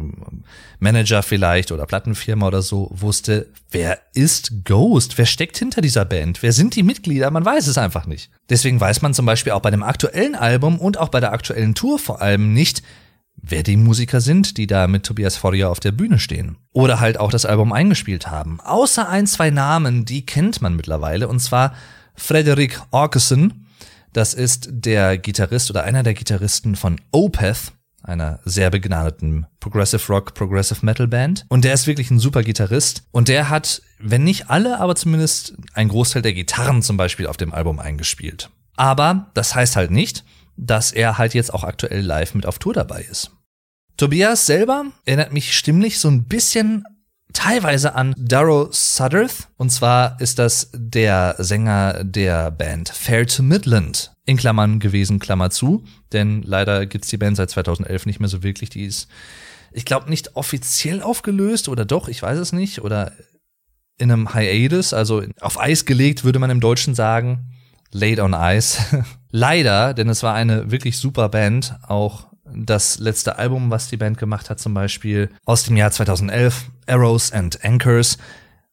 Manager 0.80 1.22
vielleicht 1.22 1.70
oder 1.70 1.86
Plattenfirma 1.86 2.48
oder 2.48 2.60
so, 2.60 2.90
wusste, 2.92 3.46
wer 3.70 4.00
ist 4.14 4.64
Ghost? 4.64 5.16
Wer 5.16 5.26
steckt 5.26 5.56
hinter 5.58 5.80
dieser 5.80 6.04
Band? 6.04 6.42
Wer 6.42 6.52
sind 6.52 6.74
die 6.74 6.82
Mitglieder? 6.82 7.30
Man 7.30 7.44
weiß 7.44 7.68
es 7.68 7.78
einfach 7.78 8.06
nicht. 8.06 8.30
Deswegen 8.50 8.80
weiß 8.80 9.00
man 9.02 9.14
zum 9.14 9.26
Beispiel 9.26 9.52
auch 9.52 9.62
bei 9.62 9.70
dem 9.70 9.84
aktuellen 9.84 10.34
Album 10.34 10.80
und 10.80 10.98
auch 10.98 11.08
bei 11.08 11.20
der 11.20 11.32
aktuellen 11.32 11.76
Tour 11.76 12.00
vor 12.00 12.20
allem 12.20 12.52
nicht, 12.52 12.82
wer 13.36 13.62
die 13.62 13.76
Musiker 13.76 14.20
sind, 14.20 14.56
die 14.56 14.66
da 14.66 14.88
mit 14.88 15.04
Tobias 15.04 15.36
Forrier 15.36 15.70
auf 15.70 15.78
der 15.78 15.92
Bühne 15.92 16.18
stehen. 16.18 16.56
Oder 16.72 16.98
halt 16.98 17.20
auch 17.20 17.30
das 17.30 17.46
Album 17.46 17.72
eingespielt 17.72 18.28
haben. 18.28 18.58
Außer 18.60 19.08
ein, 19.08 19.28
zwei 19.28 19.50
Namen, 19.50 20.04
die 20.04 20.26
kennt 20.26 20.60
man 20.62 20.74
mittlerweile, 20.74 21.28
und 21.28 21.38
zwar 21.38 21.74
Frederick 22.16 22.80
Orkeson, 22.90 23.67
das 24.18 24.34
ist 24.34 24.68
der 24.72 25.16
Gitarrist 25.16 25.70
oder 25.70 25.84
einer 25.84 26.02
der 26.02 26.12
Gitarristen 26.12 26.74
von 26.74 27.00
Opeth, 27.12 27.72
einer 28.02 28.40
sehr 28.44 28.68
begnadeten 28.68 29.46
Progressive 29.60 30.12
Rock, 30.12 30.34
Progressive 30.34 30.84
Metal 30.84 31.06
Band. 31.06 31.46
Und 31.48 31.64
der 31.64 31.72
ist 31.72 31.86
wirklich 31.86 32.10
ein 32.10 32.18
super 32.18 32.42
Gitarrist. 32.42 33.04
Und 33.12 33.28
der 33.28 33.48
hat, 33.48 33.80
wenn 34.00 34.24
nicht 34.24 34.50
alle, 34.50 34.80
aber 34.80 34.96
zumindest 34.96 35.54
ein 35.72 35.86
Großteil 35.86 36.22
der 36.22 36.32
Gitarren 36.32 36.82
zum 36.82 36.96
Beispiel 36.96 37.28
auf 37.28 37.36
dem 37.36 37.54
Album 37.54 37.78
eingespielt. 37.78 38.50
Aber 38.74 39.30
das 39.34 39.54
heißt 39.54 39.76
halt 39.76 39.92
nicht, 39.92 40.24
dass 40.56 40.90
er 40.90 41.16
halt 41.16 41.32
jetzt 41.32 41.54
auch 41.54 41.62
aktuell 41.62 42.00
live 42.00 42.34
mit 42.34 42.44
auf 42.44 42.58
Tour 42.58 42.74
dabei 42.74 43.02
ist. 43.08 43.30
Tobias 43.96 44.46
selber 44.46 44.86
erinnert 45.04 45.32
mich 45.32 45.56
stimmlich 45.56 46.00
so 46.00 46.08
ein 46.08 46.24
bisschen 46.24 46.82
teilweise 47.32 47.94
an 47.94 48.14
Darrow 48.16 48.68
Sudderth. 48.72 49.48
Und 49.56 49.70
zwar 49.70 50.20
ist 50.20 50.38
das 50.38 50.70
der 50.74 51.34
Sänger 51.38 52.04
der 52.04 52.50
Band 52.50 52.88
Fair 52.88 53.26
to 53.26 53.42
Midland. 53.42 54.12
In 54.24 54.36
Klammern 54.36 54.78
gewesen, 54.78 55.18
Klammer 55.18 55.50
zu. 55.50 55.84
Denn 56.12 56.42
leider 56.42 56.86
gibt's 56.86 57.08
die 57.08 57.16
Band 57.16 57.36
seit 57.36 57.50
2011 57.50 58.06
nicht 58.06 58.20
mehr 58.20 58.28
so 58.28 58.42
wirklich. 58.42 58.70
Die 58.70 58.84
ist, 58.84 59.08
ich 59.72 59.84
glaube, 59.84 60.10
nicht 60.10 60.36
offiziell 60.36 61.02
aufgelöst 61.02 61.68
oder 61.68 61.84
doch, 61.84 62.08
ich 62.08 62.22
weiß 62.22 62.38
es 62.38 62.52
nicht. 62.52 62.82
Oder 62.82 63.12
in 63.96 64.12
einem 64.12 64.32
Hiatus, 64.32 64.92
also 64.92 65.22
auf 65.40 65.58
Eis 65.58 65.84
gelegt, 65.84 66.24
würde 66.24 66.38
man 66.38 66.50
im 66.50 66.60
Deutschen 66.60 66.94
sagen. 66.94 67.52
Laid 67.90 68.20
on 68.20 68.34
Ice. 68.34 69.04
leider, 69.30 69.94
denn 69.94 70.08
es 70.08 70.22
war 70.22 70.34
eine 70.34 70.70
wirklich 70.70 70.98
super 70.98 71.28
Band, 71.28 71.76
auch 71.86 72.27
das 72.54 72.98
letzte 72.98 73.38
Album, 73.38 73.70
was 73.70 73.88
die 73.88 73.96
Band 73.96 74.18
gemacht 74.18 74.50
hat, 74.50 74.60
zum 74.60 74.74
Beispiel 74.74 75.30
aus 75.44 75.64
dem 75.64 75.76
Jahr 75.76 75.90
2011, 75.90 76.66
Arrows 76.86 77.32
and 77.32 77.64
Anchors. 77.64 78.18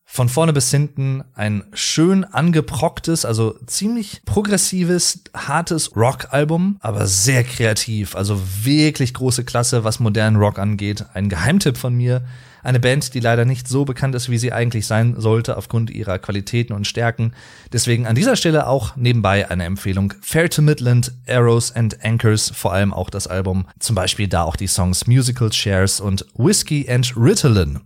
Von 0.07 0.29
vorne 0.29 0.53
bis 0.53 0.69
hinten 0.69 1.23
ein 1.33 1.63
schön 1.73 2.23
angeprocktes, 2.23 3.25
also 3.25 3.57
ziemlich 3.65 4.21
progressives, 4.23 5.23
hartes 5.33 5.95
Rock-Album, 5.95 6.77
aber 6.79 7.07
sehr 7.07 7.43
kreativ, 7.43 8.15
also 8.15 8.39
wirklich 8.63 9.13
große 9.15 9.43
Klasse, 9.43 9.83
was 9.83 9.99
modernen 9.99 10.37
Rock 10.37 10.59
angeht. 10.59 11.05
Ein 11.13 11.27
Geheimtipp 11.27 11.75
von 11.75 11.95
mir. 11.95 12.23
Eine 12.65 12.79
Band, 12.79 13.13
die 13.13 13.19
leider 13.19 13.45
nicht 13.45 13.67
so 13.67 13.85
bekannt 13.85 14.15
ist, 14.15 14.29
wie 14.29 14.39
sie 14.39 14.51
eigentlich 14.51 14.87
sein 14.87 15.15
sollte, 15.19 15.55
aufgrund 15.55 15.91
ihrer 15.91 16.17
Qualitäten 16.17 16.73
und 16.73 16.87
Stärken. 16.87 17.33
Deswegen 17.71 18.07
an 18.07 18.15
dieser 18.15 18.35
Stelle 18.35 18.67
auch 18.67 18.95
nebenbei 18.95 19.49
eine 19.49 19.65
Empfehlung. 19.65 20.13
Fair 20.21 20.49
to 20.49 20.61
Midland, 20.61 21.11
Arrows 21.27 21.71
and 21.71 22.03
Anchors, 22.03 22.51
vor 22.55 22.73
allem 22.73 22.91
auch 22.91 23.09
das 23.09 23.27
Album. 23.27 23.67
Zum 23.79 23.95
Beispiel 23.95 24.27
da 24.27 24.43
auch 24.43 24.55
die 24.55 24.67
Songs 24.67 25.05
Musical 25.05 25.53
Shares 25.53 25.99
und 25.99 26.25
Whiskey 26.35 26.89
and 26.89 27.13
Ritalin. 27.15 27.81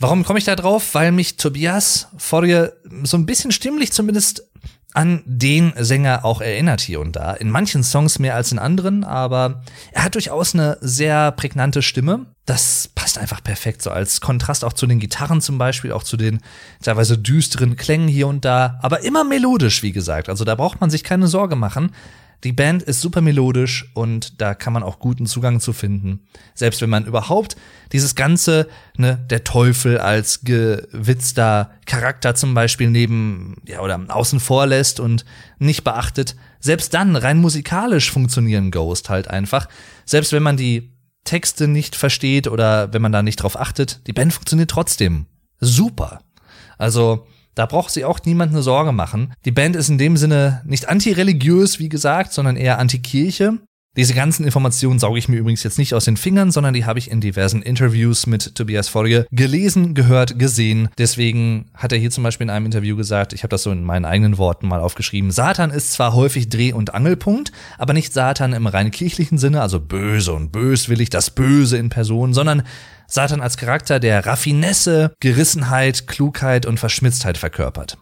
Warum 0.00 0.24
komme 0.24 0.40
ich 0.40 0.44
da 0.44 0.56
drauf? 0.56 0.94
Weil 0.94 1.12
mich 1.12 1.36
Tobias 1.36 2.08
Forge 2.16 2.72
so 3.04 3.16
ein 3.16 3.26
bisschen 3.26 3.52
stimmlich 3.52 3.92
zumindest 3.92 4.50
an 4.94 5.22
den 5.26 5.72
Sänger 5.76 6.24
auch 6.24 6.40
erinnert 6.40 6.80
hier 6.80 7.00
und 7.00 7.16
da. 7.16 7.32
In 7.34 7.50
manchen 7.50 7.82
Songs 7.82 8.18
mehr 8.18 8.34
als 8.34 8.52
in 8.52 8.58
anderen, 8.58 9.04
aber 9.04 9.62
er 9.92 10.04
hat 10.04 10.14
durchaus 10.14 10.54
eine 10.54 10.78
sehr 10.80 11.32
prägnante 11.32 11.82
Stimme. 11.82 12.26
Das 12.46 12.90
passt 12.94 13.16
einfach 13.16 13.42
perfekt 13.42 13.80
so 13.80 13.90
als 13.90 14.20
Kontrast 14.20 14.64
auch 14.64 14.74
zu 14.74 14.86
den 14.86 14.98
Gitarren 14.98 15.40
zum 15.40 15.56
Beispiel, 15.56 15.92
auch 15.92 16.02
zu 16.02 16.16
den 16.18 16.40
teilweise 16.82 17.16
düsteren 17.16 17.76
Klängen 17.76 18.08
hier 18.08 18.28
und 18.28 18.44
da, 18.44 18.78
aber 18.82 19.00
immer 19.02 19.24
melodisch, 19.24 19.82
wie 19.82 19.92
gesagt. 19.92 20.28
Also 20.28 20.44
da 20.44 20.54
braucht 20.54 20.80
man 20.80 20.90
sich 20.90 21.04
keine 21.04 21.26
Sorge 21.26 21.56
machen. 21.56 21.90
Die 22.44 22.52
Band 22.52 22.82
ist 22.82 23.00
super 23.00 23.22
melodisch 23.22 23.90
und 23.94 24.42
da 24.42 24.54
kann 24.54 24.74
man 24.74 24.82
auch 24.82 24.98
guten 24.98 25.24
Zugang 25.24 25.60
zu 25.60 25.72
finden. 25.72 26.20
Selbst 26.52 26.82
wenn 26.82 26.90
man 26.90 27.06
überhaupt 27.06 27.56
dieses 27.92 28.14
ganze, 28.14 28.68
ne, 28.98 29.24
der 29.30 29.44
Teufel 29.44 29.96
als 29.96 30.42
gewitzter 30.42 31.70
Charakter 31.86 32.34
zum 32.34 32.52
Beispiel 32.52 32.90
neben, 32.90 33.56
ja, 33.66 33.80
oder 33.80 33.98
außen 34.08 34.40
vor 34.40 34.66
lässt 34.66 35.00
und 35.00 35.24
nicht 35.58 35.84
beachtet, 35.84 36.36
selbst 36.60 36.92
dann 36.92 37.16
rein 37.16 37.38
musikalisch 37.38 38.10
funktionieren 38.10 38.70
Ghost 38.70 39.08
halt 39.08 39.28
einfach. 39.28 39.66
Selbst 40.04 40.32
wenn 40.32 40.42
man 40.42 40.58
die 40.58 40.93
Texte 41.24 41.68
nicht 41.68 41.96
versteht 41.96 42.46
oder 42.48 42.92
wenn 42.92 43.02
man 43.02 43.12
da 43.12 43.22
nicht 43.22 43.36
drauf 43.36 43.58
achtet, 43.58 44.06
die 44.06 44.12
Band 44.12 44.32
funktioniert 44.32 44.70
trotzdem. 44.70 45.26
Super. 45.60 46.20
Also, 46.78 47.26
da 47.54 47.66
braucht 47.66 47.92
sich 47.92 48.04
auch 48.04 48.20
niemand 48.24 48.52
eine 48.52 48.62
Sorge 48.62 48.92
machen. 48.92 49.32
Die 49.44 49.52
Band 49.52 49.76
ist 49.76 49.88
in 49.88 49.98
dem 49.98 50.16
Sinne 50.16 50.62
nicht 50.66 50.88
antireligiös, 50.88 51.78
wie 51.78 51.88
gesagt, 51.88 52.32
sondern 52.32 52.56
eher 52.56 52.78
antikirche. 52.78 53.58
Diese 53.96 54.12
ganzen 54.12 54.44
Informationen 54.44 54.98
sauge 54.98 55.20
ich 55.20 55.28
mir 55.28 55.36
übrigens 55.36 55.62
jetzt 55.62 55.78
nicht 55.78 55.94
aus 55.94 56.04
den 56.04 56.16
Fingern, 56.16 56.50
sondern 56.50 56.74
die 56.74 56.84
habe 56.84 56.98
ich 56.98 57.12
in 57.12 57.20
diversen 57.20 57.62
Interviews 57.62 58.26
mit 58.26 58.56
Tobias 58.56 58.88
Folge 58.88 59.24
gelesen, 59.30 59.94
gehört, 59.94 60.36
gesehen. 60.36 60.88
Deswegen 60.98 61.66
hat 61.74 61.92
er 61.92 61.98
hier 61.98 62.10
zum 62.10 62.24
Beispiel 62.24 62.46
in 62.46 62.50
einem 62.50 62.66
Interview 62.66 62.96
gesagt, 62.96 63.32
ich 63.32 63.44
habe 63.44 63.50
das 63.50 63.62
so 63.62 63.70
in 63.70 63.84
meinen 63.84 64.04
eigenen 64.04 64.36
Worten 64.36 64.66
mal 64.66 64.80
aufgeschrieben, 64.80 65.30
Satan 65.30 65.70
ist 65.70 65.92
zwar 65.92 66.12
häufig 66.12 66.48
Dreh- 66.48 66.72
und 66.72 66.92
Angelpunkt, 66.92 67.52
aber 67.78 67.92
nicht 67.92 68.12
Satan 68.12 68.52
im 68.52 68.66
rein 68.66 68.90
kirchlichen 68.90 69.38
Sinne, 69.38 69.62
also 69.62 69.78
böse 69.78 70.32
und 70.32 70.50
böswillig, 70.50 71.10
das 71.10 71.30
Böse 71.30 71.76
in 71.76 71.88
Person, 71.88 72.34
sondern 72.34 72.64
Satan 73.06 73.40
als 73.40 73.56
Charakter, 73.56 74.00
der 74.00 74.26
Raffinesse, 74.26 75.12
Gerissenheit, 75.20 76.08
Klugheit 76.08 76.66
und 76.66 76.80
Verschmitztheit 76.80 77.38
verkörpert. 77.38 77.96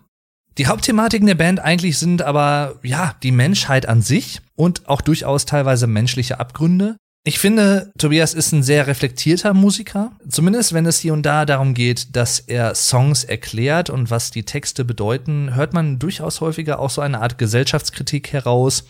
Die 0.58 0.66
Hauptthematiken 0.66 1.26
der 1.26 1.34
Band 1.34 1.60
eigentlich 1.60 1.98
sind 1.98 2.20
aber, 2.20 2.78
ja, 2.82 3.14
die 3.22 3.32
Menschheit 3.32 3.88
an 3.88 4.02
sich 4.02 4.40
und 4.54 4.86
auch 4.86 5.00
durchaus 5.00 5.46
teilweise 5.46 5.86
menschliche 5.86 6.40
Abgründe. 6.40 6.96
Ich 7.24 7.38
finde, 7.38 7.92
Tobias 7.96 8.34
ist 8.34 8.52
ein 8.52 8.62
sehr 8.62 8.86
reflektierter 8.86 9.54
Musiker, 9.54 10.12
zumindest 10.28 10.74
wenn 10.74 10.84
es 10.86 10.98
hier 10.98 11.12
und 11.12 11.22
da 11.22 11.46
darum 11.46 11.72
geht, 11.72 12.16
dass 12.16 12.40
er 12.40 12.74
Songs 12.74 13.24
erklärt 13.24 13.90
und 13.90 14.10
was 14.10 14.30
die 14.30 14.42
Texte 14.42 14.84
bedeuten, 14.84 15.54
hört 15.54 15.72
man 15.72 15.98
durchaus 15.98 16.40
häufiger 16.40 16.80
auch 16.80 16.90
so 16.90 17.00
eine 17.00 17.20
Art 17.22 17.38
Gesellschaftskritik 17.38 18.32
heraus 18.32 18.84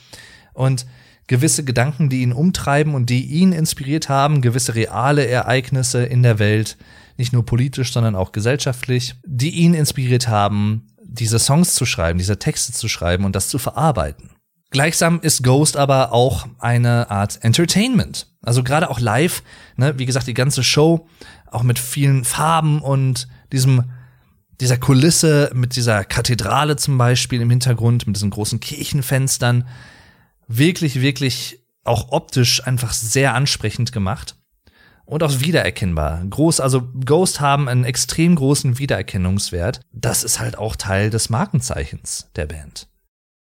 und 0.54 0.86
gewisse 1.26 1.62
Gedanken, 1.62 2.08
die 2.08 2.22
ihn 2.22 2.32
umtreiben 2.32 2.94
und 2.94 3.10
die 3.10 3.26
ihn 3.26 3.52
inspiriert 3.52 4.08
haben, 4.08 4.40
gewisse 4.40 4.74
reale 4.74 5.26
Ereignisse 5.26 6.04
in 6.04 6.22
der 6.22 6.38
Welt, 6.38 6.78
nicht 7.18 7.32
nur 7.32 7.46
politisch, 7.46 7.92
sondern 7.92 8.16
auch 8.16 8.32
gesellschaftlich, 8.32 9.14
die 9.26 9.50
ihn 9.50 9.74
inspiriert 9.74 10.28
haben, 10.28 10.88
diese 11.04 11.38
Songs 11.38 11.74
zu 11.74 11.84
schreiben, 11.86 12.18
diese 12.18 12.38
Texte 12.38 12.72
zu 12.72 12.88
schreiben 12.88 13.24
und 13.24 13.36
das 13.36 13.48
zu 13.48 13.58
verarbeiten. 13.58 14.30
Gleichsam 14.70 15.20
ist 15.20 15.42
Ghost 15.42 15.76
aber 15.76 16.12
auch 16.12 16.46
eine 16.58 17.10
Art 17.10 17.44
Entertainment. 17.44 18.28
Also 18.42 18.62
gerade 18.64 18.88
auch 18.88 19.00
live, 19.00 19.42
ne, 19.76 19.98
wie 19.98 20.06
gesagt, 20.06 20.26
die 20.26 20.34
ganze 20.34 20.64
Show, 20.64 21.06
auch 21.50 21.62
mit 21.62 21.78
vielen 21.78 22.24
Farben 22.24 22.80
und 22.80 23.28
diesem, 23.52 23.90
dieser 24.60 24.78
Kulisse, 24.78 25.50
mit 25.54 25.76
dieser 25.76 26.04
Kathedrale 26.04 26.76
zum 26.76 26.96
Beispiel 26.96 27.42
im 27.42 27.50
Hintergrund, 27.50 28.06
mit 28.06 28.16
diesen 28.16 28.30
großen 28.30 28.60
Kirchenfenstern, 28.60 29.68
wirklich, 30.48 31.02
wirklich 31.02 31.60
auch 31.84 32.10
optisch 32.10 32.66
einfach 32.66 32.92
sehr 32.92 33.34
ansprechend 33.34 33.92
gemacht 33.92 34.36
und 35.04 35.22
auch 35.22 35.40
wiedererkennbar. 35.40 36.22
Groß, 36.28 36.60
also 36.60 36.88
Ghost 37.04 37.40
haben 37.40 37.68
einen 37.68 37.84
extrem 37.84 38.36
großen 38.36 38.78
Wiedererkennungswert. 38.78 39.80
Das 39.92 40.24
ist 40.24 40.40
halt 40.40 40.58
auch 40.58 40.76
Teil 40.76 41.10
des 41.10 41.30
Markenzeichens 41.30 42.28
der 42.36 42.46
Band. 42.46 42.88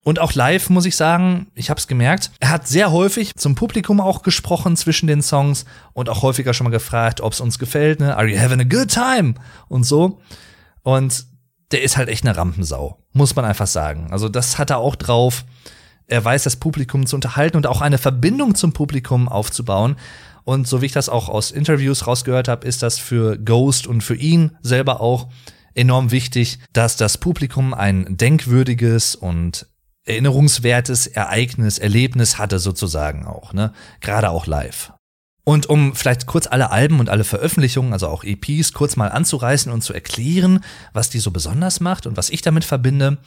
Und 0.03 0.19
auch 0.19 0.33
live 0.33 0.69
muss 0.69 0.85
ich 0.85 0.95
sagen, 0.95 1.47
ich 1.55 1.69
habe 1.69 1.79
es 1.79 1.87
gemerkt, 1.87 2.31
er 2.39 2.49
hat 2.49 2.67
sehr 2.67 2.91
häufig 2.91 3.35
zum 3.35 3.55
Publikum 3.55 3.99
auch 3.99 4.23
gesprochen 4.23 4.77
zwischen 4.77 5.07
den 5.07 5.21
Songs 5.21 5.65
und 5.93 6.09
auch 6.09 6.21
häufiger 6.21 6.53
schon 6.53 6.65
mal 6.65 6.71
gefragt, 6.71 7.19
ob 7.19 7.33
es 7.33 7.41
uns 7.41 7.59
gefällt, 7.59 7.99
ne? 7.99 8.15
Are 8.15 8.25
you 8.25 8.39
having 8.39 8.61
a 8.61 8.63
good 8.63 8.89
time? 8.89 9.35
Und 9.67 9.83
so. 9.83 10.21
Und 10.83 11.25
der 11.71 11.83
ist 11.83 11.97
halt 11.97 12.09
echt 12.09 12.25
eine 12.25 12.35
Rampensau, 12.35 13.03
muss 13.11 13.35
man 13.35 13.45
einfach 13.45 13.67
sagen. 13.67 14.07
Also 14.11 14.29
das 14.29 14.57
hat 14.57 14.69
er 14.69 14.77
auch 14.77 14.95
drauf. 14.95 15.45
Er 16.07 16.25
weiß, 16.25 16.43
das 16.43 16.55
Publikum 16.55 17.05
zu 17.05 17.15
unterhalten 17.15 17.57
und 17.57 17.67
auch 17.67 17.81
eine 17.81 17.99
Verbindung 17.99 18.55
zum 18.55 18.73
Publikum 18.73 19.27
aufzubauen. 19.27 19.97
Und 20.49 20.67
so 20.67 20.81
wie 20.81 20.87
ich 20.87 20.93
das 20.93 21.09
auch 21.09 21.29
aus 21.29 21.51
Interviews 21.51 22.07
rausgehört 22.07 22.47
habe, 22.47 22.65
ist 22.65 22.81
das 22.81 22.97
für 22.97 23.37
Ghost 23.37 23.85
und 23.85 24.01
für 24.01 24.15
ihn 24.15 24.57
selber 24.63 24.99
auch 24.99 25.27
enorm 25.75 26.09
wichtig, 26.09 26.57
dass 26.73 26.97
das 26.97 27.19
Publikum 27.19 27.75
ein 27.75 28.17
denkwürdiges 28.17 29.13
und 29.13 29.67
erinnerungswertes 30.05 31.05
Ereignis, 31.05 31.77
Erlebnis 31.77 32.39
hatte 32.39 32.57
sozusagen 32.57 33.27
auch, 33.27 33.53
ne? 33.53 33.73
Gerade 34.01 34.31
auch 34.31 34.47
live. 34.47 34.91
Und 35.43 35.67
um 35.67 35.93
vielleicht 35.93 36.25
kurz 36.25 36.47
alle 36.47 36.71
Alben 36.71 36.99
und 36.99 37.11
alle 37.11 37.25
Veröffentlichungen, 37.25 37.93
also 37.93 38.07
auch 38.07 38.23
EPs, 38.23 38.73
kurz 38.73 38.95
mal 38.95 39.11
anzureißen 39.11 39.71
und 39.71 39.83
zu 39.83 39.93
erklären, 39.93 40.63
was 40.93 41.11
die 41.11 41.19
so 41.19 41.29
besonders 41.29 41.79
macht 41.79 42.07
und 42.07 42.17
was 42.17 42.31
ich 42.31 42.41
damit 42.41 42.65
verbinde. 42.65 43.19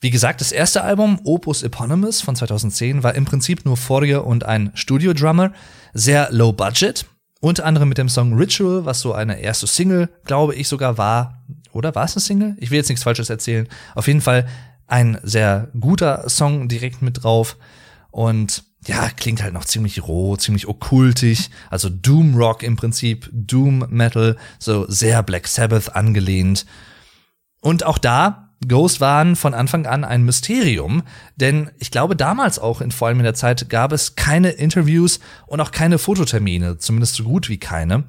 Wie 0.00 0.10
gesagt, 0.10 0.40
das 0.40 0.52
erste 0.52 0.84
Album, 0.84 1.18
Opus 1.24 1.64
Eponymous 1.64 2.20
von 2.20 2.36
2010, 2.36 3.02
war 3.02 3.16
im 3.16 3.24
Prinzip 3.24 3.64
nur 3.64 3.76
Fourier 3.76 4.24
und 4.24 4.44
ein 4.44 4.70
Studio-Drummer, 4.74 5.52
sehr 5.92 6.28
low 6.30 6.52
budget, 6.52 7.04
unter 7.40 7.64
anderem 7.64 7.88
mit 7.88 7.98
dem 7.98 8.08
Song 8.08 8.34
Ritual, 8.34 8.84
was 8.84 9.00
so 9.00 9.12
eine 9.12 9.40
erste 9.40 9.66
Single, 9.66 10.08
glaube 10.24 10.54
ich 10.54 10.68
sogar 10.68 10.98
war. 10.98 11.42
Oder 11.72 11.94
war 11.96 12.04
es 12.04 12.14
eine 12.14 12.20
Single? 12.20 12.56
Ich 12.58 12.70
will 12.70 12.78
jetzt 12.78 12.88
nichts 12.88 13.02
Falsches 13.02 13.28
erzählen. 13.28 13.68
Auf 13.96 14.06
jeden 14.06 14.20
Fall 14.20 14.46
ein 14.86 15.18
sehr 15.24 15.68
guter 15.78 16.28
Song 16.28 16.68
direkt 16.68 17.02
mit 17.02 17.24
drauf. 17.24 17.56
Und 18.10 18.64
ja, 18.86 19.10
klingt 19.10 19.42
halt 19.42 19.52
noch 19.52 19.64
ziemlich 19.64 20.06
roh, 20.06 20.36
ziemlich 20.36 20.68
okkultig, 20.68 21.50
also 21.70 21.88
Doom 21.88 22.36
Rock 22.36 22.62
im 22.62 22.76
Prinzip, 22.76 23.28
Doom 23.32 23.84
Metal, 23.88 24.36
so 24.60 24.88
sehr 24.88 25.22
Black 25.24 25.48
Sabbath 25.48 25.94
angelehnt. 25.94 26.66
Und 27.60 27.84
auch 27.84 27.98
da 27.98 28.47
Ghost 28.66 29.00
waren 29.00 29.36
von 29.36 29.54
Anfang 29.54 29.86
an 29.86 30.04
ein 30.04 30.24
Mysterium, 30.24 31.04
denn 31.36 31.70
ich 31.78 31.92
glaube 31.92 32.16
damals 32.16 32.58
auch, 32.58 32.80
in, 32.80 32.90
vor 32.90 33.06
allem 33.06 33.18
in 33.18 33.24
der 33.24 33.34
Zeit, 33.34 33.68
gab 33.68 33.92
es 33.92 34.16
keine 34.16 34.50
Interviews 34.50 35.20
und 35.46 35.60
auch 35.60 35.70
keine 35.70 35.98
Fototermine, 35.98 36.78
zumindest 36.78 37.14
so 37.14 37.24
gut 37.24 37.48
wie 37.48 37.58
keine, 37.58 38.04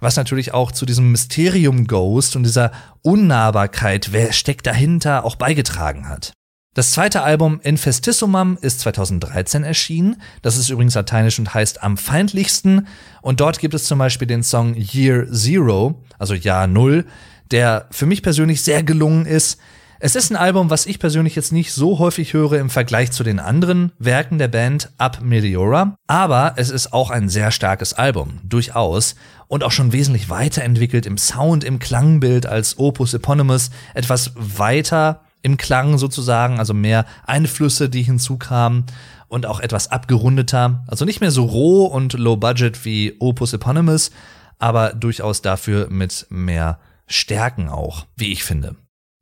was 0.00 0.16
natürlich 0.16 0.52
auch 0.54 0.72
zu 0.72 0.86
diesem 0.86 1.12
Mysterium 1.12 1.86
Ghost 1.86 2.34
und 2.34 2.42
dieser 2.42 2.72
Unnahbarkeit, 3.02 4.12
wer 4.12 4.32
steckt 4.32 4.66
dahinter, 4.66 5.24
auch 5.24 5.36
beigetragen 5.36 6.08
hat. 6.08 6.32
Das 6.74 6.92
zweite 6.92 7.22
Album 7.22 7.60
Infestissumam 7.62 8.56
ist 8.60 8.80
2013 8.80 9.62
erschienen. 9.62 10.22
Das 10.40 10.56
ist 10.56 10.70
übrigens 10.70 10.94
lateinisch 10.94 11.38
und 11.38 11.52
heißt 11.52 11.82
am 11.82 11.98
feindlichsten. 11.98 12.86
Und 13.20 13.40
dort 13.40 13.58
gibt 13.58 13.74
es 13.74 13.84
zum 13.84 13.98
Beispiel 13.98 14.26
den 14.26 14.42
Song 14.42 14.74
Year 14.74 15.30
Zero, 15.30 16.02
also 16.18 16.32
Jahr 16.32 16.66
Null, 16.66 17.04
der 17.50 17.88
für 17.90 18.06
mich 18.06 18.22
persönlich 18.22 18.62
sehr 18.62 18.82
gelungen 18.82 19.26
ist. 19.26 19.60
Es 20.04 20.16
ist 20.16 20.32
ein 20.32 20.36
Album, 20.36 20.68
was 20.68 20.86
ich 20.86 20.98
persönlich 20.98 21.36
jetzt 21.36 21.52
nicht 21.52 21.72
so 21.72 22.00
häufig 22.00 22.32
höre 22.32 22.54
im 22.54 22.70
Vergleich 22.70 23.12
zu 23.12 23.22
den 23.22 23.38
anderen 23.38 23.92
Werken 24.00 24.36
der 24.36 24.48
Band 24.48 24.90
ab 24.98 25.20
Meliora, 25.22 25.94
aber 26.08 26.54
es 26.56 26.70
ist 26.70 26.92
auch 26.92 27.10
ein 27.10 27.28
sehr 27.28 27.52
starkes 27.52 27.94
Album, 27.94 28.40
durchaus, 28.42 29.14
und 29.46 29.62
auch 29.62 29.70
schon 29.70 29.92
wesentlich 29.92 30.28
weiterentwickelt 30.28 31.06
im 31.06 31.18
Sound, 31.18 31.62
im 31.62 31.78
Klangbild 31.78 32.46
als 32.46 32.80
Opus 32.80 33.14
Eponymous, 33.14 33.70
etwas 33.94 34.32
weiter 34.34 35.20
im 35.40 35.56
Klang 35.56 35.98
sozusagen, 35.98 36.58
also 36.58 36.74
mehr 36.74 37.06
Einflüsse, 37.24 37.88
die 37.88 38.02
hinzukamen 38.02 38.86
und 39.28 39.46
auch 39.46 39.60
etwas 39.60 39.92
abgerundeter, 39.92 40.82
also 40.88 41.04
nicht 41.04 41.20
mehr 41.20 41.30
so 41.30 41.44
roh 41.44 41.84
und 41.84 42.14
low 42.14 42.34
budget 42.34 42.84
wie 42.84 43.14
Opus 43.20 43.52
Eponymous, 43.52 44.10
aber 44.58 44.94
durchaus 44.94 45.42
dafür 45.42 45.90
mit 45.90 46.26
mehr 46.28 46.80
Stärken 47.06 47.68
auch, 47.68 48.06
wie 48.16 48.32
ich 48.32 48.42
finde. 48.42 48.74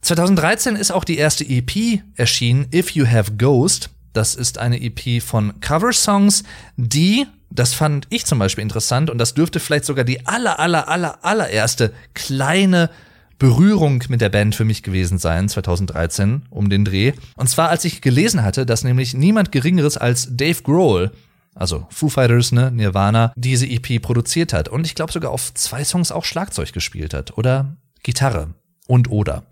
2013 0.03 0.77
ist 0.77 0.91
auch 0.91 1.05
die 1.05 1.19
erste 1.19 1.45
EP 1.45 2.01
erschienen, 2.15 2.67
If 2.73 2.91
You 2.93 3.07
Have 3.07 3.33
Ghost. 3.37 3.91
Das 4.13 4.35
ist 4.35 4.59
eine 4.59 4.81
EP 4.81 5.23
von 5.23 5.61
Cover-Songs, 5.61 6.43
die, 6.77 7.27
das 7.51 7.75
fand 7.75 8.09
ich 8.11 8.27
zum 8.27 8.41
Beispiel 8.41 8.63
interessant 8.63 9.09
und 9.09 9.19
das 9.19 9.35
dürfte 9.35 9.61
vielleicht 9.61 9.85
sogar 9.85 10.05
die 10.05 10.27
aller, 10.27 10.59
aller, 10.59 10.89
aller, 10.89 11.25
allererste 11.25 11.93
kleine 12.15 12.91
Berührung 13.39 14.05
mit 14.09 14.21
der 14.21 14.29
Band 14.29 14.55
für 14.55 14.65
mich 14.65 14.83
gewesen 14.83 15.19
sein, 15.19 15.49
2013, 15.49 16.43
um 16.51 16.71
den 16.71 16.85
Dreh. 16.85 17.13
Und 17.37 17.49
zwar, 17.49 17.71
als 17.71 17.85
ich 17.85 18.03
gelesen 18.03 18.43
hatte, 18.43 18.67
dass 18.67 18.85
nämlich 18.85 19.15
niemand 19.15 19.53
Geringeres 19.53 19.97
als 19.97 20.29
Dave 20.37 20.63
Grohl, 20.63 21.13
also 21.55 21.87
Foo 21.91 22.09
Fighters, 22.09 22.53
ne, 22.53 22.71
Nirvana, 22.71 23.33
diese 23.37 23.67
EP 23.67 24.03
produziert 24.03 24.53
hat. 24.53 24.69
Und 24.69 24.87
ich 24.87 24.95
glaube 24.95 25.13
sogar 25.13 25.31
auf 25.31 25.55
zwei 25.55 25.85
Songs 25.85 26.13
auch 26.13 26.25
Schlagzeug 26.25 26.73
gespielt 26.73 27.15
hat. 27.15 27.39
Oder 27.39 27.77
Gitarre. 28.03 28.55
Und 28.87 29.11
oder. 29.11 29.45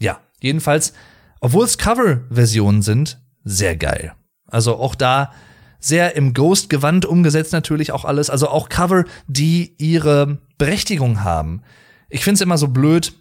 Ja, 0.00 0.20
jedenfalls, 0.40 0.92
obwohl 1.40 1.64
es 1.64 1.78
Cover-Versionen 1.78 2.82
sind, 2.82 3.20
sehr 3.44 3.76
geil. 3.76 4.14
Also 4.46 4.76
auch 4.76 4.94
da 4.94 5.32
sehr 5.78 6.14
im 6.16 6.34
Ghost-Gewand 6.34 7.06
umgesetzt 7.06 7.52
natürlich 7.52 7.92
auch 7.92 8.04
alles. 8.04 8.28
Also 8.28 8.48
auch 8.48 8.68
Cover, 8.68 9.04
die 9.26 9.74
ihre 9.78 10.38
Berechtigung 10.58 11.24
haben. 11.24 11.62
Ich 12.08 12.24
find's 12.24 12.40
immer 12.42 12.58
so 12.58 12.68
blöd, 12.68 13.14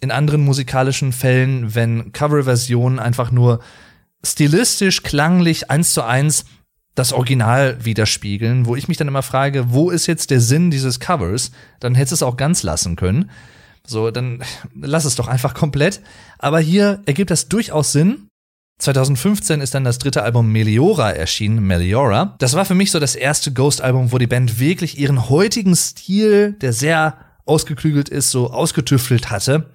in 0.00 0.10
anderen 0.10 0.44
musikalischen 0.44 1.12
Fällen, 1.12 1.74
wenn 1.74 2.12
Coverversionen 2.12 2.98
einfach 2.98 3.30
nur 3.30 3.60
stilistisch, 4.22 5.02
klanglich 5.02 5.70
eins 5.70 5.94
zu 5.94 6.02
eins 6.02 6.44
das 6.94 7.12
Original 7.12 7.84
widerspiegeln, 7.84 8.66
wo 8.66 8.76
ich 8.76 8.86
mich 8.86 8.96
dann 8.96 9.08
immer 9.08 9.22
frage, 9.22 9.72
wo 9.72 9.90
ist 9.90 10.06
jetzt 10.06 10.30
der 10.30 10.40
Sinn 10.40 10.70
dieses 10.70 11.00
Covers? 11.00 11.50
Dann 11.80 11.94
hättest 11.94 12.12
es 12.12 12.22
auch 12.22 12.36
ganz 12.36 12.62
lassen 12.62 12.96
können. 12.96 13.30
So, 13.86 14.10
dann 14.10 14.42
lass 14.74 15.04
es 15.04 15.16
doch 15.16 15.28
einfach 15.28 15.54
komplett. 15.54 16.00
Aber 16.38 16.60
hier 16.60 17.02
ergibt 17.06 17.30
das 17.30 17.48
durchaus 17.48 17.92
Sinn. 17.92 18.28
2015 18.78 19.60
ist 19.60 19.74
dann 19.74 19.84
das 19.84 19.98
dritte 19.98 20.22
Album 20.22 20.50
Meliora 20.50 21.10
erschienen, 21.12 21.64
Meliora. 21.64 22.34
Das 22.38 22.54
war 22.54 22.64
für 22.64 22.74
mich 22.74 22.90
so 22.90 22.98
das 22.98 23.14
erste 23.14 23.52
Ghost-Album, 23.52 24.10
wo 24.10 24.18
die 24.18 24.26
Band 24.26 24.58
wirklich 24.58 24.98
ihren 24.98 25.28
heutigen 25.28 25.76
Stil, 25.76 26.52
der 26.54 26.72
sehr 26.72 27.16
ausgeklügelt 27.46 28.08
ist, 28.08 28.30
so 28.30 28.50
ausgetüftelt 28.50 29.30
hatte 29.30 29.70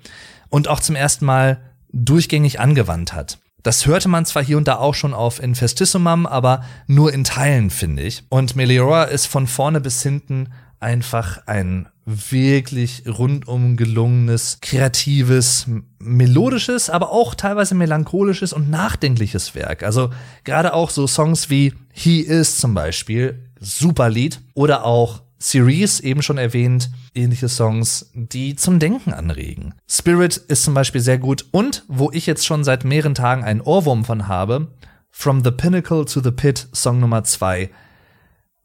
und 0.50 0.68
auch 0.68 0.80
zum 0.80 0.96
ersten 0.96 1.26
Mal 1.26 1.62
durchgängig 1.92 2.60
angewandt 2.60 3.14
hat. 3.14 3.40
Das 3.64 3.86
hörte 3.86 4.08
man 4.08 4.26
zwar 4.26 4.44
hier 4.44 4.58
und 4.58 4.68
da 4.68 4.78
auch 4.78 4.96
schon 4.96 5.14
auf 5.14 5.42
Infestissumam, 5.42 6.26
aber 6.26 6.64
nur 6.88 7.14
in 7.14 7.24
Teilen, 7.24 7.70
finde 7.70 8.04
ich. 8.04 8.24
Und 8.30 8.56
Meliora 8.56 9.04
ist 9.04 9.26
von 9.26 9.48
vorne 9.48 9.82
bis 9.82 10.02
hinten 10.02 10.50
einfach 10.80 11.46
ein 11.46 11.88
wirklich 12.10 13.04
rundum 13.08 13.78
gelungenes, 13.78 14.60
kreatives, 14.62 15.68
melodisches, 16.00 16.90
aber 16.90 17.12
auch 17.12 17.36
teilweise 17.36 17.76
melancholisches 17.76 18.54
und 18.54 18.70
nachdenkliches 18.70 19.56
Werk. 19.56 19.84
Also 19.84 20.10
gerade 20.44 20.74
auch 20.74 20.90
so 20.90 21.08
Songs 21.08 21.50
wie 21.50 21.74
He 21.92 22.22
Is 22.22 22.58
zum 22.58 22.74
Beispiel, 22.74 23.46
super 23.60 24.10
Lied. 24.10 24.42
Oder 24.54 24.86
auch 24.86 25.22
Series, 25.38 26.02
eben 26.02 26.22
schon 26.22 26.38
erwähnt, 26.38 26.90
ähnliche 27.16 27.48
Songs, 27.48 28.12
die 28.14 28.56
zum 28.56 28.80
Denken 28.80 29.14
anregen. 29.14 29.74
Spirit 29.90 30.36
ist 30.36 30.64
zum 30.64 30.74
Beispiel 30.74 31.02
sehr 31.02 31.18
gut 31.18 31.46
und 31.52 31.86
wo 31.88 32.12
ich 32.12 32.26
jetzt 32.26 32.46
schon 32.46 32.64
seit 32.64 32.84
mehreren 32.84 33.16
Tagen 33.16 33.44
einen 33.44 33.62
Ohrwurm 33.62 34.04
von 34.04 34.28
habe, 34.28 34.68
From 35.12 35.44
the 35.44 35.52
Pinnacle 35.52 36.06
to 36.06 36.22
the 36.22 36.32
Pit, 36.32 36.68
Song 36.74 37.00
Nummer 37.00 37.24
2. 37.24 37.70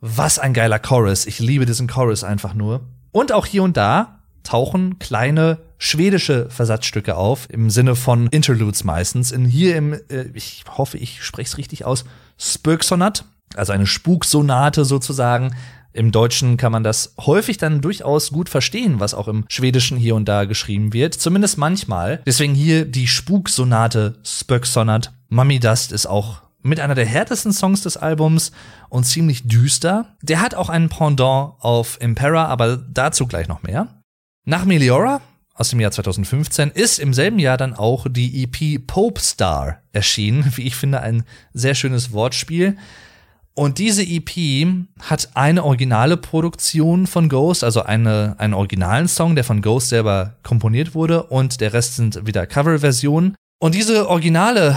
Was 0.01 0.39
ein 0.39 0.53
geiler 0.53 0.79
Chorus. 0.79 1.27
Ich 1.27 1.39
liebe 1.39 1.65
diesen 1.65 1.89
Chorus 1.89 2.23
einfach 2.23 2.55
nur. 2.55 2.87
Und 3.15 3.31
auch 3.31 3.47
hier 3.47 3.63
und 3.63 3.77
da 3.77 4.19
tauchen 4.43 4.99
kleine 4.99 5.59
schwedische 5.79 6.51
Versatzstücke 6.51 7.17
auf, 7.17 7.47
im 7.49 7.71
Sinne 7.71 7.95
von 7.95 8.27
Interludes 8.27 8.83
meistens. 8.83 9.31
In 9.31 9.45
hier 9.45 9.77
im, 9.77 9.93
äh, 9.93 10.25
ich 10.35 10.65
hoffe, 10.77 10.99
ich 10.99 11.23
spreche 11.23 11.47
es 11.47 11.57
richtig 11.57 11.85
aus, 11.85 12.05
Spöksonat, 12.39 13.25
also 13.55 13.73
eine 13.73 13.87
Spuksonate 13.87 14.85
sozusagen, 14.85 15.55
im 15.93 16.11
Deutschen 16.11 16.57
kann 16.57 16.73
man 16.73 16.83
das 16.83 17.15
häufig 17.21 17.57
dann 17.57 17.81
durchaus 17.81 18.33
gut 18.33 18.49
verstehen, 18.49 18.99
was 18.99 19.15
auch 19.15 19.29
im 19.29 19.45
Schwedischen 19.49 19.97
hier 19.97 20.17
und 20.17 20.29
da 20.29 20.45
geschrieben 20.45 20.93
wird. 20.93 21.15
Zumindest 21.15 21.57
manchmal. 21.57 22.21
Deswegen 22.27 22.53
hier 22.53 22.85
die 22.85 23.07
Spuksonate 23.07 24.17
Spöksonat. 24.25 25.13
Mummy 25.29 25.61
Dust 25.61 25.93
ist 25.93 26.07
auch 26.07 26.43
mit 26.65 26.81
einer 26.81 26.95
der 26.95 27.07
härtesten 27.07 27.53
Songs 27.53 27.83
des 27.83 27.97
Albums 27.97 28.51
und 28.89 29.05
ziemlich 29.05 29.47
düster. 29.47 30.17
Der 30.23 30.41
hat 30.41 30.55
auch 30.55 30.71
einen 30.71 30.89
Pendant 30.89 31.55
auf 31.61 32.01
Impera, 32.01 32.47
aber 32.47 32.77
dazu 32.77 33.27
gleich 33.27 33.47
noch 33.47 33.63
mehr. 33.63 34.03
Nach 34.47 34.65
Meliora 34.65 35.21
aus 35.55 35.71
dem 35.71 35.79
Jahr 35.79 35.93
2015 35.93 36.71
ist 36.71 36.99
im 36.99 37.15
selben 37.15 37.39
Jahr 37.39 37.57
dann 37.57 37.75
auch 37.75 38.07
die 38.11 38.43
EP 38.43 38.85
Pope 38.87 39.21
Star 39.21 39.83
erschienen. 39.93 40.53
Wie 40.57 40.63
ich 40.67 40.75
finde, 40.75 41.01
ein 41.01 41.25
sehr 41.53 41.75
schönes 41.75 42.13
Wortspiel. 42.13 42.77
Und 43.55 43.79
diese 43.79 44.03
EP 44.03 44.67
hat 45.01 45.31
eine 45.35 45.63
originale 45.63 46.17
Produktion 46.17 47.07
von 47.07 47.29
Ghost, 47.29 47.63
also 47.63 47.83
eine, 47.83 48.35
einen 48.39 48.55
originalen 48.55 49.07
Song, 49.07 49.37
der 49.37 49.45
von 49.45 49.63
Ghost 49.63 49.91
selber 49.91 50.39
komponiert 50.43 50.97
wurde 50.97 51.23
und 51.23 51.61
der 51.61 51.73
Rest 51.73 51.95
sind 51.95 52.27
wieder 52.27 52.49
Coverversionen. 52.49 53.37
Und 53.61 53.77
diese 53.77 54.09
originale 54.09 54.77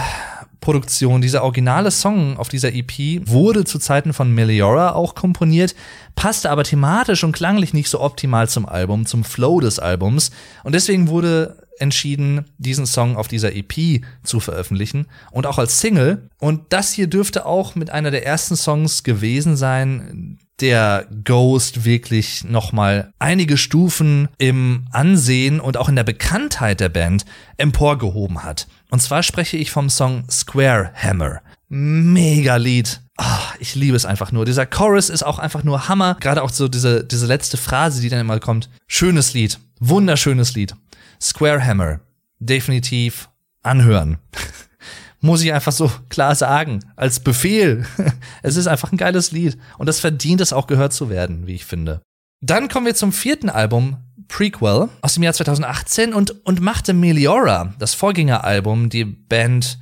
Produktion, 0.60 1.20
dieser 1.20 1.44
originale 1.44 1.90
Song 1.90 2.36
auf 2.36 2.48
dieser 2.48 2.74
EP 2.74 3.26
wurde 3.28 3.64
zu 3.64 3.78
Zeiten 3.78 4.12
von 4.12 4.34
Meliora 4.34 4.92
auch 4.92 5.14
komponiert, 5.14 5.74
passte 6.14 6.50
aber 6.50 6.64
thematisch 6.64 7.24
und 7.24 7.32
klanglich 7.32 7.72
nicht 7.72 7.88
so 7.88 8.00
optimal 8.00 8.48
zum 8.48 8.66
Album, 8.66 9.06
zum 9.06 9.24
Flow 9.24 9.60
des 9.60 9.78
Albums. 9.78 10.30
Und 10.64 10.74
deswegen 10.74 11.08
wurde 11.08 11.68
entschieden, 11.78 12.46
diesen 12.58 12.86
Song 12.86 13.16
auf 13.16 13.28
dieser 13.28 13.54
EP 13.54 14.02
zu 14.24 14.40
veröffentlichen 14.40 15.06
und 15.30 15.46
auch 15.46 15.58
als 15.58 15.80
Single. 15.80 16.28
Und 16.38 16.72
das 16.72 16.92
hier 16.92 17.06
dürfte 17.06 17.46
auch 17.46 17.74
mit 17.74 17.90
einer 17.90 18.10
der 18.10 18.26
ersten 18.26 18.56
Songs 18.56 19.04
gewesen 19.04 19.56
sein, 19.56 20.38
der 20.60 21.06
Ghost 21.24 21.84
wirklich 21.84 22.44
nochmal 22.44 23.12
einige 23.18 23.56
Stufen 23.56 24.28
im 24.38 24.86
Ansehen 24.90 25.60
und 25.60 25.76
auch 25.76 25.88
in 25.88 25.96
der 25.96 26.04
Bekanntheit 26.04 26.80
der 26.80 26.88
Band 26.88 27.24
emporgehoben 27.58 28.42
hat. 28.42 28.66
Und 28.90 29.00
zwar 29.00 29.22
spreche 29.22 29.56
ich 29.56 29.70
vom 29.70 29.90
Song 29.90 30.24
Square 30.30 30.92
Hammer. 30.94 31.40
Mega 31.68 32.56
Lied. 32.56 33.00
Oh, 33.18 33.24
ich 33.58 33.74
liebe 33.74 33.96
es 33.96 34.06
einfach 34.06 34.32
nur. 34.32 34.46
Dieser 34.46 34.64
Chorus 34.64 35.10
ist 35.10 35.22
auch 35.22 35.38
einfach 35.38 35.64
nur 35.64 35.88
Hammer. 35.88 36.16
Gerade 36.20 36.42
auch 36.42 36.50
so 36.50 36.68
diese, 36.68 37.04
diese 37.04 37.26
letzte 37.26 37.56
Phrase, 37.56 38.00
die 38.00 38.08
dann 38.08 38.20
immer 38.20 38.40
kommt. 38.40 38.70
Schönes 38.86 39.34
Lied. 39.34 39.58
Wunderschönes 39.80 40.54
Lied. 40.54 40.74
Square 41.20 41.64
Hammer. 41.64 42.00
Definitiv 42.38 43.28
anhören. 43.62 44.18
Muss 45.20 45.42
ich 45.42 45.52
einfach 45.52 45.72
so 45.72 45.90
klar 46.08 46.34
sagen. 46.34 46.80
Als 46.96 47.20
Befehl. 47.20 47.84
es 48.42 48.56
ist 48.56 48.68
einfach 48.68 48.92
ein 48.92 48.98
geiles 48.98 49.32
Lied. 49.32 49.58
Und 49.76 49.86
das 49.86 50.00
verdient 50.00 50.40
es 50.40 50.52
auch 50.52 50.66
gehört 50.66 50.92
zu 50.92 51.10
werden, 51.10 51.46
wie 51.46 51.54
ich 51.54 51.66
finde. 51.66 52.00
Dann 52.40 52.68
kommen 52.68 52.86
wir 52.86 52.94
zum 52.94 53.12
vierten 53.12 53.50
Album, 53.50 53.96
Prequel, 54.28 54.88
aus 55.00 55.14
dem 55.14 55.22
Jahr 55.22 55.32
2018 55.32 56.14
und, 56.14 56.44
und 56.44 56.60
machte 56.60 56.94
Meliora, 56.94 57.74
das 57.78 57.94
Vorgängeralbum, 57.94 58.88
die 58.88 59.04
Band 59.04 59.78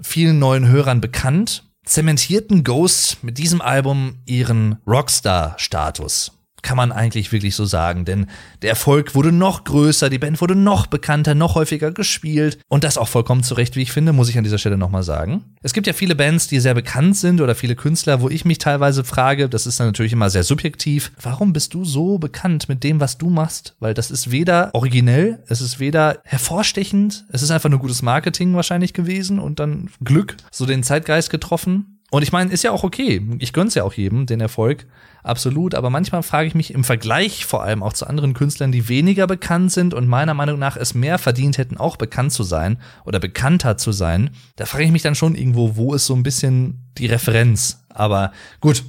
vielen 0.00 0.38
neuen 0.38 0.66
Hörern 0.68 1.00
bekannt, 1.00 1.64
zementierten 1.84 2.64
Ghost 2.64 3.22
mit 3.22 3.38
diesem 3.38 3.60
Album 3.60 4.18
ihren 4.26 4.78
Rockstar-Status 4.86 6.41
kann 6.62 6.76
man 6.76 6.92
eigentlich 6.92 7.32
wirklich 7.32 7.54
so 7.54 7.64
sagen, 7.64 8.04
denn 8.04 8.26
der 8.62 8.70
Erfolg 8.70 9.14
wurde 9.14 9.32
noch 9.32 9.64
größer, 9.64 10.08
die 10.08 10.18
Band 10.18 10.40
wurde 10.40 10.54
noch 10.54 10.86
bekannter, 10.86 11.34
noch 11.34 11.56
häufiger 11.56 11.90
gespielt 11.90 12.58
und 12.68 12.84
das 12.84 12.98
auch 12.98 13.08
vollkommen 13.08 13.42
zurecht, 13.42 13.76
wie 13.76 13.82
ich 13.82 13.92
finde, 13.92 14.12
muss 14.12 14.28
ich 14.28 14.38
an 14.38 14.44
dieser 14.44 14.58
Stelle 14.58 14.78
nochmal 14.78 15.02
sagen. 15.02 15.44
Es 15.62 15.72
gibt 15.72 15.86
ja 15.86 15.92
viele 15.92 16.14
Bands, 16.14 16.46
die 16.46 16.60
sehr 16.60 16.74
bekannt 16.74 17.16
sind 17.16 17.40
oder 17.40 17.54
viele 17.54 17.74
Künstler, 17.74 18.20
wo 18.20 18.28
ich 18.28 18.44
mich 18.44 18.58
teilweise 18.58 19.04
frage, 19.04 19.48
das 19.48 19.66
ist 19.66 19.80
dann 19.80 19.88
natürlich 19.88 20.12
immer 20.12 20.30
sehr 20.30 20.44
subjektiv, 20.44 21.12
warum 21.20 21.52
bist 21.52 21.74
du 21.74 21.84
so 21.84 22.18
bekannt 22.18 22.68
mit 22.68 22.84
dem, 22.84 23.00
was 23.00 23.18
du 23.18 23.28
machst? 23.28 23.74
Weil 23.80 23.94
das 23.94 24.10
ist 24.10 24.30
weder 24.30 24.70
originell, 24.72 25.42
es 25.48 25.60
ist 25.60 25.80
weder 25.80 26.20
hervorstechend, 26.24 27.24
es 27.32 27.42
ist 27.42 27.50
einfach 27.50 27.70
nur 27.70 27.80
gutes 27.80 28.02
Marketing 28.02 28.54
wahrscheinlich 28.54 28.92
gewesen 28.94 29.38
und 29.38 29.58
dann 29.58 29.90
Glück, 30.02 30.36
so 30.50 30.66
den 30.66 30.82
Zeitgeist 30.82 31.30
getroffen. 31.30 31.98
Und 32.12 32.22
ich 32.22 32.30
meine, 32.30 32.52
ist 32.52 32.62
ja 32.62 32.72
auch 32.72 32.84
okay. 32.84 33.26
Ich 33.38 33.54
gönn's 33.54 33.74
ja 33.74 33.84
auch 33.84 33.94
jedem, 33.94 34.26
den 34.26 34.42
Erfolg 34.42 34.86
absolut. 35.22 35.74
Aber 35.74 35.88
manchmal 35.88 36.22
frage 36.22 36.46
ich 36.46 36.54
mich 36.54 36.74
im 36.74 36.84
Vergleich 36.84 37.46
vor 37.46 37.62
allem 37.62 37.82
auch 37.82 37.94
zu 37.94 38.06
anderen 38.06 38.34
Künstlern, 38.34 38.70
die 38.70 38.86
weniger 38.90 39.26
bekannt 39.26 39.72
sind 39.72 39.94
und 39.94 40.06
meiner 40.06 40.34
Meinung 40.34 40.58
nach 40.58 40.76
es 40.76 40.92
mehr 40.92 41.16
verdient 41.16 41.56
hätten, 41.56 41.78
auch 41.78 41.96
bekannt 41.96 42.32
zu 42.32 42.42
sein 42.42 42.76
oder 43.06 43.18
bekannter 43.18 43.78
zu 43.78 43.92
sein. 43.92 44.28
Da 44.56 44.66
frage 44.66 44.84
ich 44.84 44.92
mich 44.92 45.00
dann 45.00 45.14
schon 45.14 45.34
irgendwo, 45.34 45.74
wo 45.76 45.94
ist 45.94 46.04
so 46.04 46.14
ein 46.14 46.22
bisschen 46.22 46.92
die 46.98 47.06
Referenz. 47.06 47.82
Aber 47.88 48.32
gut, 48.60 48.84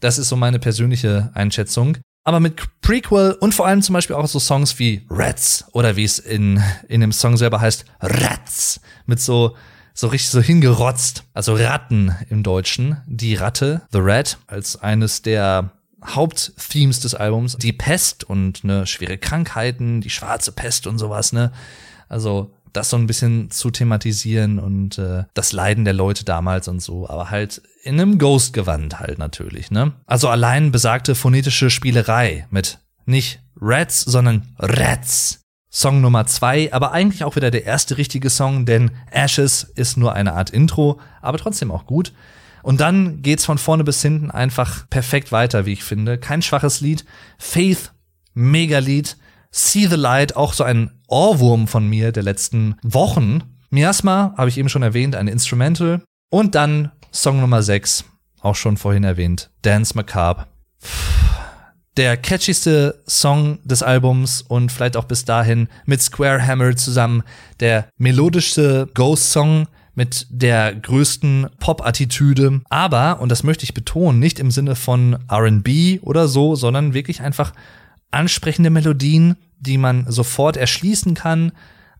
das 0.00 0.18
ist 0.18 0.28
so 0.28 0.36
meine 0.36 0.58
persönliche 0.58 1.30
Einschätzung. 1.32 1.96
Aber 2.24 2.40
mit 2.40 2.60
Prequel 2.82 3.38
und 3.40 3.54
vor 3.54 3.66
allem 3.66 3.80
zum 3.80 3.94
Beispiel 3.94 4.16
auch 4.16 4.26
so 4.26 4.38
Songs 4.38 4.78
wie 4.78 5.06
Rats 5.08 5.64
oder 5.72 5.96
wie 5.96 6.04
es 6.04 6.18
in, 6.18 6.62
in 6.88 7.00
dem 7.00 7.12
Song 7.12 7.38
selber 7.38 7.62
heißt, 7.62 7.86
Rats, 8.00 8.82
mit 9.06 9.18
so 9.18 9.56
so 9.94 10.08
richtig 10.08 10.30
so 10.30 10.40
hingerotzt. 10.40 11.24
Also 11.34 11.54
Ratten 11.54 12.14
im 12.28 12.42
Deutschen. 12.42 12.98
Die 13.06 13.34
Ratte, 13.34 13.82
The 13.92 13.98
Rat, 14.00 14.38
als 14.46 14.80
eines 14.80 15.22
der 15.22 15.72
Hauptthemes 16.04 17.00
des 17.00 17.14
Albums. 17.14 17.56
Die 17.56 17.72
Pest 17.72 18.24
und 18.24 18.64
ne, 18.64 18.86
schwere 18.86 19.18
Krankheiten, 19.18 20.00
die 20.00 20.10
schwarze 20.10 20.52
Pest 20.52 20.86
und 20.86 20.98
sowas, 20.98 21.32
ne? 21.32 21.52
Also 22.08 22.52
das 22.72 22.90
so 22.90 22.96
ein 22.96 23.06
bisschen 23.06 23.50
zu 23.50 23.70
thematisieren 23.70 24.58
und 24.58 24.98
äh, 24.98 25.24
das 25.34 25.52
Leiden 25.52 25.84
der 25.84 25.94
Leute 25.94 26.24
damals 26.24 26.68
und 26.68 26.80
so, 26.80 27.08
aber 27.08 27.30
halt 27.30 27.62
in 27.82 28.00
einem 28.00 28.18
Ghost-Gewand 28.18 29.00
halt 29.00 29.18
natürlich, 29.18 29.70
ne? 29.70 29.92
Also 30.06 30.28
allein 30.28 30.70
besagte 30.70 31.14
phonetische 31.14 31.70
Spielerei 31.70 32.46
mit 32.50 32.78
nicht 33.06 33.40
Rats, 33.60 34.00
sondern 34.00 34.54
Rats 34.58 35.39
Song 35.70 36.00
Nummer 36.00 36.26
zwei, 36.26 36.72
aber 36.72 36.92
eigentlich 36.92 37.22
auch 37.22 37.36
wieder 37.36 37.52
der 37.52 37.64
erste 37.64 37.96
richtige 37.96 38.28
Song, 38.28 38.66
denn 38.66 38.90
Ashes 39.10 39.62
ist 39.62 39.96
nur 39.96 40.14
eine 40.14 40.34
Art 40.34 40.50
Intro, 40.50 41.00
aber 41.22 41.38
trotzdem 41.38 41.70
auch 41.70 41.86
gut. 41.86 42.12
Und 42.62 42.80
dann 42.80 43.22
geht's 43.22 43.44
von 43.44 43.56
vorne 43.56 43.84
bis 43.84 44.02
hinten 44.02 44.30
einfach 44.30 44.90
perfekt 44.90 45.32
weiter, 45.32 45.66
wie 45.66 45.72
ich 45.72 45.84
finde. 45.84 46.18
Kein 46.18 46.42
schwaches 46.42 46.80
Lied. 46.80 47.04
Faith, 47.38 47.92
mega 48.34 48.80
Lied. 48.80 49.16
See 49.50 49.86
the 49.86 49.96
Light, 49.96 50.36
auch 50.36 50.52
so 50.52 50.64
ein 50.64 50.90
Ohrwurm 51.08 51.68
von 51.68 51.88
mir 51.88 52.12
der 52.12 52.22
letzten 52.22 52.76
Wochen. 52.82 53.42
Miasma, 53.70 54.34
habe 54.36 54.48
ich 54.48 54.58
eben 54.58 54.68
schon 54.68 54.82
erwähnt, 54.82 55.16
ein 55.16 55.28
Instrumental. 55.28 56.02
Und 56.30 56.54
dann 56.54 56.92
Song 57.12 57.40
Nummer 57.40 57.62
6, 57.62 58.04
auch 58.40 58.56
schon 58.56 58.76
vorhin 58.76 59.04
erwähnt, 59.04 59.50
Dance 59.62 59.96
Macabre 59.96 60.46
der 61.96 62.16
catchigste 62.16 63.00
Song 63.06 63.58
des 63.64 63.82
Albums 63.82 64.42
und 64.42 64.70
vielleicht 64.70 64.96
auch 64.96 65.04
bis 65.04 65.24
dahin 65.24 65.68
mit 65.86 66.00
Square 66.00 66.46
Hammer 66.46 66.76
zusammen 66.76 67.22
der 67.58 67.88
melodischste 67.98 68.88
Ghost-Song 68.94 69.66
mit 69.94 70.26
der 70.30 70.74
größten 70.74 71.48
Pop-Attitüde. 71.58 72.60
Aber, 72.70 73.20
und 73.20 73.28
das 73.28 73.42
möchte 73.42 73.64
ich 73.64 73.74
betonen, 73.74 74.18
nicht 74.18 74.38
im 74.38 74.50
Sinne 74.50 74.76
von 74.76 75.18
RB 75.30 76.00
oder 76.02 76.28
so, 76.28 76.54
sondern 76.54 76.94
wirklich 76.94 77.20
einfach 77.22 77.52
ansprechende 78.10 78.70
Melodien, 78.70 79.36
die 79.58 79.78
man 79.78 80.10
sofort 80.10 80.56
erschließen 80.56 81.14
kann, 81.14 81.52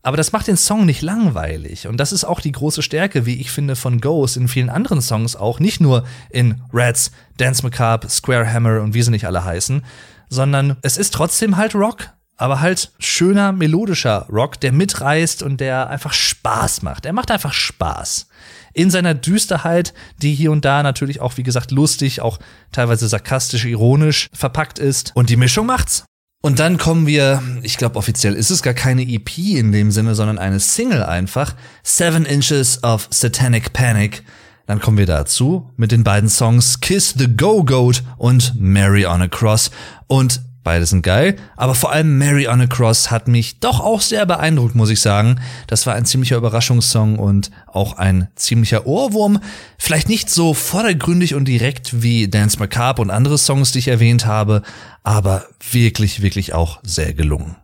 aber 0.03 0.17
das 0.17 0.31
macht 0.31 0.47
den 0.47 0.57
Song 0.57 0.85
nicht 0.85 1.01
langweilig. 1.01 1.87
Und 1.87 1.97
das 1.97 2.11
ist 2.11 2.23
auch 2.23 2.39
die 2.39 2.51
große 2.51 2.81
Stärke, 2.81 3.25
wie 3.25 3.39
ich 3.39 3.51
finde, 3.51 3.75
von 3.75 4.01
Ghost 4.01 4.37
in 4.37 4.47
vielen 4.47 4.69
anderen 4.69 5.01
Songs 5.01 5.35
auch. 5.35 5.59
Nicht 5.59 5.79
nur 5.79 6.05
in 6.29 6.61
Rats, 6.73 7.11
Dance 7.37 7.63
Macabre, 7.63 8.09
Square 8.09 8.51
Hammer 8.51 8.81
und 8.81 8.93
wie 8.93 9.01
sie 9.03 9.11
nicht 9.11 9.25
alle 9.25 9.43
heißen, 9.43 9.83
sondern 10.29 10.77
es 10.81 10.97
ist 10.97 11.13
trotzdem 11.13 11.57
halt 11.57 11.75
Rock, 11.75 12.09
aber 12.37 12.61
halt 12.61 12.91
schöner, 12.97 13.51
melodischer 13.51 14.25
Rock, 14.31 14.59
der 14.59 14.71
mitreißt 14.71 15.43
und 15.43 15.61
der 15.61 15.89
einfach 15.89 16.13
Spaß 16.13 16.81
macht. 16.81 17.05
Er 17.05 17.13
macht 17.13 17.29
einfach 17.29 17.53
Spaß. 17.53 18.27
In 18.73 18.89
seiner 18.89 19.13
Düsterheit, 19.13 19.93
die 20.21 20.33
hier 20.33 20.51
und 20.51 20.65
da 20.65 20.81
natürlich 20.81 21.21
auch, 21.21 21.37
wie 21.37 21.43
gesagt, 21.43 21.69
lustig, 21.69 22.21
auch 22.21 22.39
teilweise 22.71 23.07
sarkastisch, 23.07 23.65
ironisch 23.65 24.29
verpackt 24.33 24.79
ist. 24.79 25.11
Und 25.13 25.29
die 25.29 25.35
Mischung 25.35 25.67
macht's. 25.67 26.05
Und 26.41 26.57
dann 26.57 26.79
kommen 26.79 27.05
wir, 27.05 27.41
ich 27.61 27.77
glaube 27.77 27.97
offiziell 27.97 28.33
ist 28.33 28.49
es 28.49 28.63
gar 28.63 28.73
keine 28.73 29.03
EP 29.03 29.37
in 29.37 29.71
dem 29.71 29.91
Sinne, 29.91 30.15
sondern 30.15 30.39
eine 30.39 30.59
Single 30.59 31.03
einfach. 31.03 31.55
Seven 31.83 32.25
Inches 32.25 32.83
of 32.83 33.07
Satanic 33.11 33.73
Panic. 33.73 34.23
Dann 34.65 34.79
kommen 34.79 34.97
wir 34.97 35.05
dazu 35.05 35.69
mit 35.77 35.91
den 35.91 36.03
beiden 36.03 36.29
Songs 36.29 36.79
Kiss 36.79 37.13
the 37.15 37.27
Go-Goat 37.27 38.03
und 38.17 38.53
Mary 38.59 39.05
on 39.05 39.21
a 39.21 39.27
Cross. 39.27 39.69
Und 40.07 40.41
Beide 40.63 40.85
sind 40.85 41.01
geil, 41.01 41.37
aber 41.57 41.73
vor 41.73 41.91
allem 41.91 42.19
Mary 42.19 42.47
on 42.47 42.61
a 42.61 42.67
Cross 42.67 43.09
hat 43.09 43.27
mich 43.27 43.59
doch 43.59 43.79
auch 43.79 43.99
sehr 43.99 44.27
beeindruckt, 44.27 44.75
muss 44.75 44.91
ich 44.91 45.01
sagen. 45.01 45.41
Das 45.65 45.87
war 45.87 45.95
ein 45.95 46.05
ziemlicher 46.05 46.37
Überraschungssong 46.37 47.17
und 47.17 47.49
auch 47.65 47.97
ein 47.97 48.27
ziemlicher 48.35 48.85
Ohrwurm. 48.85 49.39
Vielleicht 49.79 50.07
nicht 50.07 50.29
so 50.29 50.53
vordergründig 50.53 51.33
und 51.33 51.45
direkt 51.45 52.03
wie 52.03 52.27
Dance 52.27 52.59
Macabre 52.59 53.01
und 53.01 53.09
andere 53.09 53.39
Songs, 53.39 53.71
die 53.71 53.79
ich 53.79 53.87
erwähnt 53.87 54.27
habe, 54.27 54.61
aber 55.01 55.45
wirklich, 55.71 56.21
wirklich 56.21 56.53
auch 56.53 56.79
sehr 56.83 57.15
gelungen. 57.15 57.55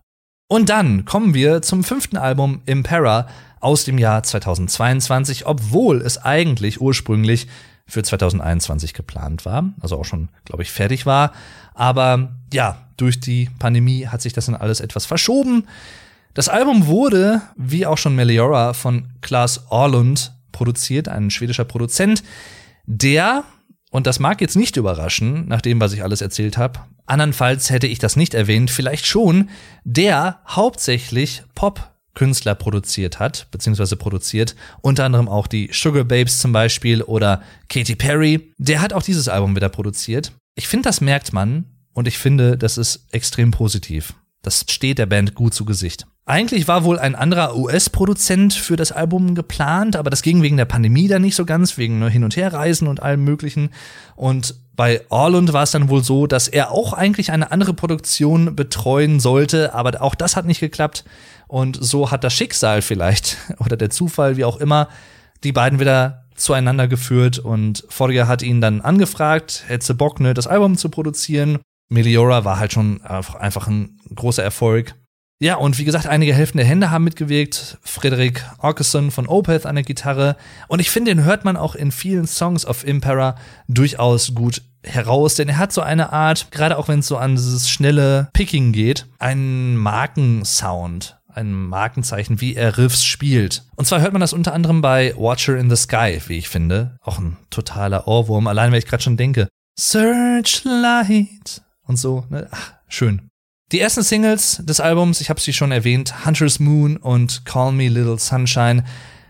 Und 0.50 0.70
dann 0.70 1.06
kommen 1.06 1.36
wir 1.36 1.62
zum 1.62 1.84
fünften 1.84 2.18
Album 2.18 2.62
Impera 2.66 3.28
aus 3.60 3.84
dem 3.84 4.00
Jahr 4.00 4.24
2022, 4.24 5.46
obwohl 5.46 6.02
es 6.02 6.18
eigentlich 6.18 6.82
ursprünglich 6.82 7.48
für 7.88 8.04
2021 8.04 8.94
geplant 8.94 9.46
war, 9.46 9.72
also 9.80 9.98
auch 9.98 10.06
schon, 10.06 10.30
glaube 10.46 10.64
ich, 10.64 10.72
fertig 10.72 11.06
war. 11.06 11.32
Aber 11.74 12.30
ja, 12.54 12.78
durch 12.98 13.20
die 13.20 13.50
Pandemie 13.60 14.08
hat 14.08 14.22
sich 14.22 14.34
das 14.34 14.48
dann 14.48 14.56
alles 14.56 14.82
etwas 14.82 15.06
verschoben. 15.06 15.68
Das 16.34 16.50
Album 16.50 16.88
wurde, 16.88 17.42
wie 17.56 17.86
auch 17.86 17.98
schon 17.98 18.16
Meliora, 18.16 18.74
von 18.74 19.08
Klaas 19.22 19.72
Orlund 19.72 20.34
produziert, 20.52 21.08
ein 21.08 21.30
schwedischer 21.30 21.66
Produzent, 21.66 22.24
der, 22.86 23.44
und 23.92 24.06
das 24.06 24.20
mag 24.20 24.42
jetzt 24.42 24.56
nicht 24.56 24.76
überraschen, 24.76 25.48
nach 25.48 25.62
dem, 25.62 25.80
was 25.80 25.94
ich 25.94 26.04
alles 26.04 26.22
erzählt 26.22 26.58
habe, 26.58 26.80
andernfalls 27.06 27.70
hätte 27.70 27.88
ich 27.88 28.00
das 28.00 28.16
nicht 28.16 28.34
erwähnt, 28.34 28.70
vielleicht 28.70 29.06
schon, 29.06 29.50
der 29.84 30.40
hauptsächlich 30.48 31.44
Pop 31.56 31.92
Künstler 32.18 32.56
produziert 32.56 33.20
hat, 33.20 33.46
beziehungsweise 33.52 33.96
produziert, 33.96 34.56
unter 34.82 35.06
anderem 35.06 35.30
auch 35.30 35.46
die 35.46 35.70
Sugar 35.72 36.04
Babes 36.04 36.40
zum 36.40 36.52
Beispiel 36.52 37.04
oder 37.04 37.44
Katy 37.70 37.96
Perry. 37.96 38.54
Der 38.58 38.82
hat 38.82 38.92
auch 38.92 39.04
dieses 39.04 39.30
Album 39.30 39.56
wieder 39.56 39.70
produziert. 39.70 40.32
Ich 40.56 40.68
finde, 40.68 40.90
das 40.90 41.00
merkt 41.00 41.32
man 41.32 41.66
und 41.94 42.08
ich 42.08 42.18
finde, 42.18 42.58
das 42.58 42.80
ist 42.80 43.06
extrem 43.12 43.52
positiv. 43.52 44.16
Das 44.42 44.66
steht 44.68 44.98
der 44.98 45.06
Band 45.06 45.36
gut 45.36 45.54
zu 45.54 45.64
Gesicht. 45.64 46.08
Eigentlich 46.26 46.68
war 46.68 46.84
wohl 46.84 46.98
ein 46.98 47.14
anderer 47.14 47.56
US-Produzent 47.56 48.56
für 48.56 48.78
das 48.78 48.92
Album 48.92 49.36
geplant, 49.36 49.96
aber 49.96 50.10
das 50.10 50.24
ging 50.24 50.42
wegen 50.42 50.58
der 50.58 50.66
Pandemie 50.66 51.08
dann 51.08 51.22
nicht 51.22 51.36
so 51.36 51.46
ganz, 51.46 51.78
wegen 51.78 52.06
Hin- 52.08 52.24
und 52.24 52.36
Herreisen 52.36 52.88
und 52.88 53.04
allem 53.04 53.24
Möglichen. 53.24 53.70
Und 54.16 54.56
Bei 54.78 55.02
Orlund 55.10 55.54
war 55.54 55.64
es 55.64 55.72
dann 55.72 55.90
wohl 55.90 56.04
so, 56.04 56.28
dass 56.28 56.48
er 56.48 56.72
auch 56.72 56.94
eigentlich 56.94 57.32
eine 57.32 57.52
andere 57.52 57.74
Produktion 57.74 58.56
betreuen 58.56 59.20
sollte, 59.20 59.74
aber 59.74 60.04
auch 60.04 60.14
das 60.14 60.36
hat 60.36 60.46
nicht 60.46 60.60
geklappt. 60.60 61.04
Und 61.48 61.78
so 61.82 62.12
hat 62.12 62.24
das 62.24 62.34
Schicksal 62.34 62.84
vielleicht 62.84 63.38
oder 63.58 63.76
der 63.76 63.90
Zufall, 63.90 64.38
wie 64.38 64.46
auch 64.46 64.58
immer, 64.58 64.88
die 65.44 65.52
beiden 65.52 65.80
wieder 65.80 66.26
zueinander 66.36 66.88
geführt 66.88 67.40
und 67.40 67.86
Forger 67.90 68.28
hat 68.28 68.44
ihn 68.44 68.62
dann 68.62 68.82
angefragt, 68.82 69.64
hätte 69.68 69.96
Bock, 69.96 70.20
ne, 70.20 70.36
das 70.36 70.46
Album 70.46 70.78
zu 70.78 70.90
produzieren. 70.90 71.58
Meliora 71.90 72.46
war 72.46 72.60
halt 72.60 72.72
schon 72.72 73.02
einfach 73.02 73.68
ein 73.68 74.00
großer 74.14 74.44
Erfolg. 74.44 74.94
Ja, 75.40 75.56
und 75.56 75.78
wie 75.78 75.86
gesagt, 75.86 76.08
einige 76.08 76.34
helfende 76.34 76.64
Hände 76.64 76.90
haben 76.90 77.04
mitgewirkt. 77.04 77.78
Frederik 77.84 78.44
Orkeson 78.58 79.12
von 79.12 79.28
Opeth 79.28 79.68
an 79.68 79.76
der 79.76 79.84
Gitarre. 79.84 80.36
Und 80.68 80.80
ich 80.80 80.90
finde, 80.90 81.12
den 81.14 81.24
hört 81.24 81.46
man 81.46 81.58
auch 81.58 81.76
in 81.76 81.92
vielen 81.92 82.26
Songs 82.26 82.66
of 82.66 82.84
Impera 82.84 83.36
durchaus 83.68 84.34
gut 84.34 84.64
heraus, 84.84 85.36
denn 85.36 85.50
er 85.50 85.58
hat 85.58 85.74
so 85.74 85.82
eine 85.82 86.12
Art, 86.12 86.52
gerade 86.52 86.78
auch 86.78 86.88
wenn 86.88 87.00
es 87.00 87.08
so 87.08 87.18
an 87.18 87.36
dieses 87.36 87.70
schnelle 87.70 88.30
Picking 88.34 88.72
geht, 88.72 89.06
einen 89.20 89.76
Markensound, 89.76 91.20
ein 91.28 91.52
Markenzeichen, 91.54 92.42
wie 92.42 92.56
er 92.56 92.78
Riffs 92.78 93.04
spielt. 93.04 93.64
Und 93.76 93.86
zwar 93.86 94.02
hört 94.02 94.14
man 94.14 94.22
das 94.22 94.34
unter 94.34 94.54
anderem 94.54 94.82
bei 94.82 95.14
Watcher 95.18 95.58
in 95.58 95.70
the 95.70 95.76
Sky, 95.76 96.20
wie 96.28 96.38
ich 96.38 96.50
finde. 96.50 96.98
Auch 97.02 97.20
ein 97.20 97.38
totaler 97.52 98.08
Ohrwurm, 98.08 98.48
allein 98.48 98.72
wenn 98.72 98.80
ich 98.80 98.88
gerade 98.88 99.04
schon 99.04 99.18
denke. 99.18 99.48
Searchlight 99.80 101.62
und 101.84 101.98
so. 101.98 102.26
Ne? 102.30 102.48
Ach, 102.50 102.74
schön. 102.88 103.30
Die 103.74 103.82
ersten 103.82 104.02
Singles 104.02 104.62
des 104.64 104.80
Albums, 104.80 105.20
ich 105.20 105.30
habe 105.30 105.42
sie 105.42 105.52
schon 105.52 105.74
erwähnt, 105.74 106.26
Hunter's 106.26 106.58
Moon 106.58 106.96
und 106.96 107.44
Call 107.44 107.74
Me 107.74 107.90
Little 107.90 108.18
Sunshine. 108.18 108.86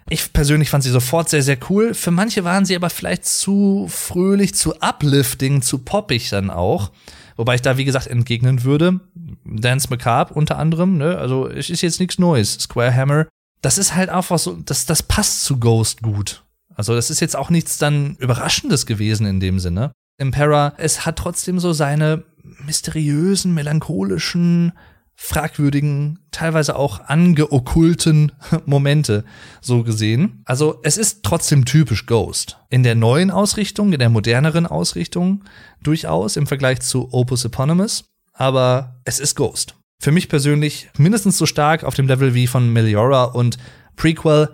Ich 0.09 0.31
persönlich 0.31 0.69
fand 0.69 0.83
sie 0.83 0.91
sofort 0.91 1.27
sehr, 1.27 1.41
sehr 1.41 1.57
cool. 1.71 1.95
Für 1.95 2.11
manche 2.11 2.43
waren 2.43 2.63
sie 2.63 2.75
aber 2.75 2.91
vielleicht 2.91 3.25
zu 3.25 3.87
fröhlich, 3.89 4.53
zu 4.53 4.75
uplifting, 4.79 5.63
zu 5.63 5.79
poppig 5.79 6.29
dann 6.29 6.51
auch. 6.51 6.91
Wobei 7.35 7.55
ich 7.55 7.63
da, 7.63 7.77
wie 7.77 7.85
gesagt, 7.85 8.05
entgegnen 8.05 8.63
würde. 8.63 8.99
Dance 9.43 9.87
Macabre 9.89 10.35
unter 10.35 10.59
anderem, 10.59 10.99
ne? 10.99 11.17
Also, 11.17 11.49
es 11.49 11.71
ist 11.71 11.81
jetzt 11.81 11.99
nichts 11.99 12.19
Neues. 12.19 12.53
Square 12.59 12.93
Hammer. 12.93 13.25
Das 13.63 13.79
ist 13.79 13.95
halt 13.95 14.09
einfach 14.09 14.37
so, 14.37 14.53
das, 14.53 14.85
das 14.85 15.01
passt 15.01 15.45
zu 15.45 15.59
Ghost 15.59 16.03
gut. 16.03 16.43
Also, 16.75 16.93
das 16.93 17.09
ist 17.09 17.21
jetzt 17.21 17.35
auch 17.35 17.49
nichts 17.49 17.79
dann 17.79 18.15
Überraschendes 18.17 18.85
gewesen 18.85 19.25
in 19.25 19.39
dem 19.39 19.59
Sinne. 19.59 19.93
Impera, 20.19 20.73
es 20.77 21.07
hat 21.07 21.17
trotzdem 21.17 21.59
so 21.59 21.73
seine 21.73 22.23
mysteriösen, 22.65 23.53
melancholischen, 23.53 24.73
fragwürdigen, 25.19 26.19
teilweise 26.31 26.75
auch 26.75 27.01
angeokkulten 27.01 28.31
Momente 28.65 29.25
so 29.61 29.83
gesehen. 29.83 30.43
Also 30.45 30.79
es 30.83 30.97
ist 30.97 31.23
trotzdem 31.23 31.65
typisch 31.65 32.05
Ghost. 32.05 32.59
In 32.69 32.83
der 32.83 32.93
neuen 32.95 33.31
Ausrichtung, 33.31 33.93
in 33.93 33.99
der 33.99 34.09
moderneren 34.09 34.67
Ausrichtung 34.67 35.43
durchaus 35.81 36.37
im 36.37 36.45
Vergleich 36.45 36.81
zu 36.81 37.11
Opus 37.11 37.45
Eponymous, 37.45 38.05
aber 38.31 39.01
es 39.05 39.19
ist 39.19 39.35
Ghost. 39.35 39.75
Für 39.99 40.11
mich 40.11 40.29
persönlich 40.29 40.89
mindestens 40.97 41.39
so 41.39 41.47
stark 41.47 41.83
auf 41.83 41.95
dem 41.95 42.07
Level 42.07 42.35
wie 42.35 42.45
von 42.45 42.71
Meliora 42.71 43.23
und 43.23 43.57
Prequel, 43.95 44.49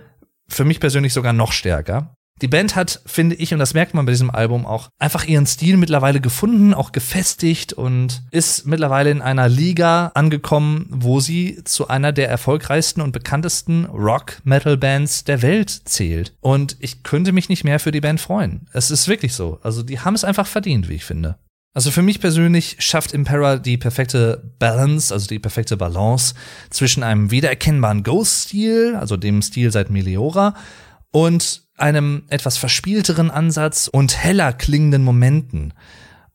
für 0.48 0.64
mich 0.64 0.80
persönlich 0.80 1.12
sogar 1.12 1.34
noch 1.34 1.52
stärker. 1.52 2.16
Die 2.42 2.48
Band 2.48 2.76
hat, 2.76 3.02
finde 3.06 3.36
ich, 3.36 3.54
und 3.54 3.60
das 3.60 3.74
merkt 3.74 3.94
man 3.94 4.06
bei 4.06 4.12
diesem 4.12 4.32
Album 4.32 4.66
auch, 4.66 4.90
einfach 5.00 5.26
ihren 5.26 5.46
Stil 5.46 5.78
mittlerweile 5.78 6.20
gefunden, 6.20 6.74
auch 6.74 6.92
gefestigt 6.92 7.74
und 7.74 8.24
ist 8.32 8.66
mittlerweile 8.66 9.12
in 9.12 9.22
einer 9.22 9.48
Liga 9.48 10.12
angekommen, 10.16 10.88
wo 10.90 11.20
sie 11.20 11.64
zu 11.64 11.88
einer 11.88 12.12
der 12.12 12.30
erfolgreichsten 12.30 13.02
und 13.02 13.12
bekanntesten 13.12 13.86
Rock-Metal-Bands 13.86 15.26
der 15.26 15.42
Welt 15.42 15.70
zählt. 15.86 16.34
Und 16.42 16.76
ich 16.80 17.04
könnte 17.04 17.32
mich 17.32 17.50
nicht 17.50 17.64
mehr 17.64 17.80
für 17.80 17.92
die 17.92 18.02
Band 18.02 18.20
freuen. 18.20 18.68
Es 18.74 18.92
ist 18.92 19.08
wirklich 19.08 19.34
so. 19.34 19.60
Also 19.62 19.84
die 19.84 20.00
haben 20.00 20.16
es 20.16 20.24
einfach 20.24 20.48
verdient, 20.48 20.90
wie 20.90 20.96
ich 20.96 21.06
finde. 21.06 21.38
Also 21.76 21.90
für 21.90 22.04
mich 22.04 22.20
persönlich 22.20 22.76
schafft 22.80 23.14
Impera 23.14 23.58
die 23.58 23.78
perfekte 23.78 24.54
Balance, 24.60 25.12
also 25.12 25.28
die 25.28 25.40
perfekte 25.40 25.76
Balance 25.76 26.36
zwischen 26.70 27.02
einem 27.02 27.32
wiedererkennbaren 27.32 28.04
Ghost-Stil, 28.04 28.96
also 28.96 29.18
dem 29.18 29.42
Stil 29.42 29.72
seit 29.72 29.90
Meliora, 29.90 30.56
und 31.12 31.63
einem 31.78 32.24
etwas 32.30 32.58
verspielteren 32.58 33.32
Ansatz 33.32 33.88
und 33.88 34.18
heller 34.18 34.54
klingenden 34.54 35.04
Momenten. 35.04 35.74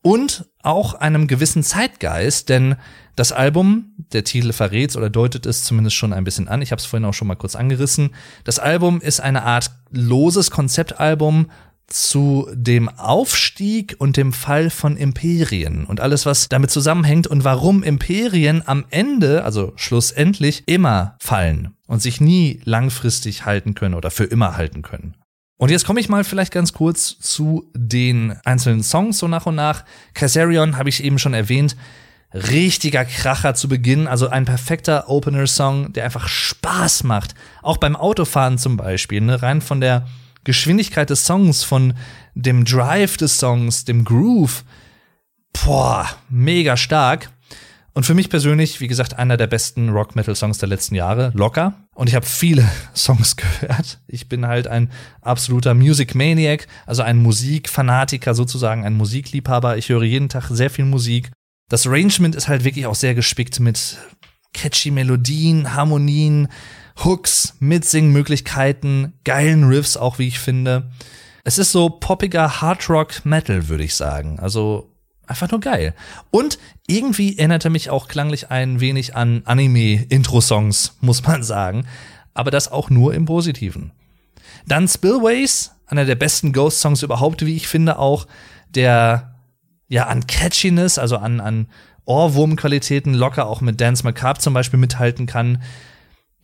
Und 0.03 0.47
auch 0.63 0.95
einem 0.95 1.27
gewissen 1.27 1.63
Zeitgeist, 1.63 2.49
denn 2.49 2.77
das 3.17 3.33
Album, 3.33 3.95
der 4.13 4.23
Titel 4.23 4.53
verrät 4.53 4.95
oder 4.97 5.11
deutet 5.11 5.45
es 5.45 5.65
zumindest 5.65 5.97
schon 5.97 6.13
ein 6.13 6.25
bisschen 6.25 6.47
an, 6.47 6.63
ich 6.63 6.71
habe 6.71 6.79
es 6.79 6.87
vorhin 6.87 7.05
auch 7.05 7.15
schon 7.15 7.27
mal 7.27 7.35
kurz 7.35 7.57
angerissen, 7.57 8.15
das 8.45 8.59
Album 8.59 9.01
ist 9.01 9.21
eine 9.21 9.43
Art 9.43 9.71
loses 9.91 10.51
Konzeptalbum 10.51 11.51
zu 11.89 12.49
dem 12.53 12.89
Aufstieg 12.91 13.97
und 13.99 14.17
dem 14.17 14.33
Fall 14.33 14.71
von 14.71 14.97
Imperien 14.97 15.85
und 15.85 16.01
alles, 16.01 16.27
was 16.27 16.49
damit 16.49 16.71
zusammenhängt 16.71 17.27
und 17.27 17.45
warum 17.45 17.83
Imperien 17.83 18.63
am 18.67 18.85
Ende, 18.91 19.43
also 19.45 19.73
schlussendlich, 19.77 20.65
immer 20.67 21.17
fallen 21.19 21.75
und 21.87 22.03
sich 22.03 22.21
nie 22.21 22.61
langfristig 22.65 23.47
halten 23.47 23.75
können 23.75 23.95
oder 23.95 24.11
für 24.11 24.25
immer 24.25 24.57
halten 24.57 24.83
können. 24.83 25.17
Und 25.59 25.73
jetzt 25.73 25.85
komme 25.85 26.01
ich 26.01 26.09
mal 26.09 26.23
vielleicht 26.23 26.53
ganz 26.53 26.73
kurz 26.73 27.19
zu 27.19 27.69
den 27.75 28.37
einzelnen 28.45 28.85
Songs 28.85 29.19
so 29.19 29.27
nach 29.27 29.47
und 29.47 29.57
nach. 29.57 29.85
Kaisarion 30.15 30.79
habe 30.79 30.89
ich 30.89 31.03
eben 31.03 31.19
schon 31.19 31.35
erwähnt. 31.35 31.77
Richtiger 32.33 33.05
Kracher 33.05 33.55
zu 33.55 33.69
Beginn, 33.69 34.07
also 34.07 34.29
ein 34.29 34.45
perfekter 34.45 35.09
Opener-Song, 35.09 35.93
der 35.93 36.05
einfach 36.05 36.29
Spaß 36.29 37.03
macht. 37.05 37.35
Auch 37.63 37.79
beim 37.79 37.97
Autofahren 37.97 38.59
zum 38.59 38.77
Beispiel, 38.77 39.21
ne? 39.21 39.43
rein 39.43 39.61
von 39.61 39.81
der 39.81 40.07
Geschwindigkeit 40.45 41.11
des 41.11 41.27
Songs, 41.27 41.65
von 41.65 41.95
dem 42.35 42.65
Drive 42.65 43.17
des 43.17 43.39
Songs, 43.39 43.85
dem 43.85 44.05
Groove. 44.05 44.65
Boah, 45.53 46.07
mega 46.29 46.77
stark. 46.77 47.31
Und 47.99 48.05
für 48.05 48.15
mich 48.15 48.31
persönlich, 48.31 48.79
wie 48.79 48.87
gesagt, 48.87 49.19
einer 49.19 49.37
der 49.37 49.49
besten 49.49 49.89
Rock-Metal-Songs 49.89 50.59
der 50.59 50.69
letzten 50.69 50.95
Jahre, 50.95 51.33
locker. 51.35 51.75
Und 51.97 52.09
ich 52.09 52.15
habe 52.15 52.25
viele 52.25 52.65
Songs 52.95 53.35
gehört. 53.35 53.99
Ich 54.07 54.29
bin 54.29 54.47
halt 54.47 54.69
ein 54.69 54.93
absoluter 55.21 55.75
Music 55.75 56.15
Maniac, 56.15 56.69
also 56.87 57.03
ein 57.03 57.17
Musikfanatiker 57.17 58.35
sozusagen, 58.35 58.87
ein 58.87 58.95
Musikliebhaber. 58.95 59.79
Ich 59.79 59.89
höre 59.89 60.05
jeden 60.05 60.29
Tag 60.29 60.47
sehr 60.49 60.71
viel 60.71 60.85
Musik. 60.85 61.33
Das 61.71 61.89
Arrangement 61.89 62.37
ist 62.37 62.47
halt 62.47 62.63
wirklich 62.63 62.87
auch 62.87 62.95
sehr 62.95 63.17
gespickt 63.17 63.59
mit 63.59 63.99
catchy 64.55 64.93
Melodien, 64.93 65.75
Harmonien, 65.75 66.47
Hooks, 67.03 67.57
Mitsingmöglichkeiten, 67.59 69.15
geilen 69.25 69.65
Riffs 69.65 69.97
auch, 69.97 70.21
wie 70.21 70.29
ich 70.29 70.39
finde. 70.39 70.93
Es 71.43 71.59
ist 71.59 71.73
so 71.73 71.91
poppiger 71.91 72.61
Hard 72.61 72.89
Rock 72.89 73.25
Metal, 73.25 73.67
würde 73.67 73.83
ich 73.83 73.97
sagen. 73.97 74.39
Also 74.39 74.95
einfach 75.29 75.51
nur 75.51 75.61
geil. 75.61 75.95
Und 76.31 76.59
irgendwie 76.87 77.39
erinnerte 77.39 77.71
mich 77.71 77.91
auch 77.91 78.09
klanglich 78.09 78.51
ein 78.51 78.81
wenig 78.81 79.15
an 79.15 79.43
Anime-Intro-Songs, 79.45 80.97
muss 81.01 81.23
man 81.23 81.43
sagen. 81.43 81.87
Aber 82.35 82.51
das 82.51 82.71
auch 82.71 82.91
nur 82.91 83.15
im 83.15 83.25
Positiven. 83.25 83.93
Dann 84.67 84.89
Spillways, 84.89 85.73
einer 85.87 86.05
der 86.05 86.15
besten 86.15 86.53
Ghost-Songs 86.53 87.03
überhaupt, 87.03 87.45
wie 87.45 87.57
ich 87.57 87.69
finde, 87.69 87.99
auch, 87.99 88.27
der 88.75 89.35
ja 89.89 90.07
an 90.07 90.27
Catchiness, 90.27 90.99
also 90.99 91.17
an, 91.17 91.41
an 91.41 91.69
Ohrwurmqualitäten 92.05 93.15
locker 93.15 93.47
auch 93.47 93.61
mit 93.61 93.81
Dance 93.81 94.05
Macabre 94.05 94.41
zum 94.41 94.55
Beispiel 94.55 94.79
mithalten 94.79 95.27
kann. 95.27 95.63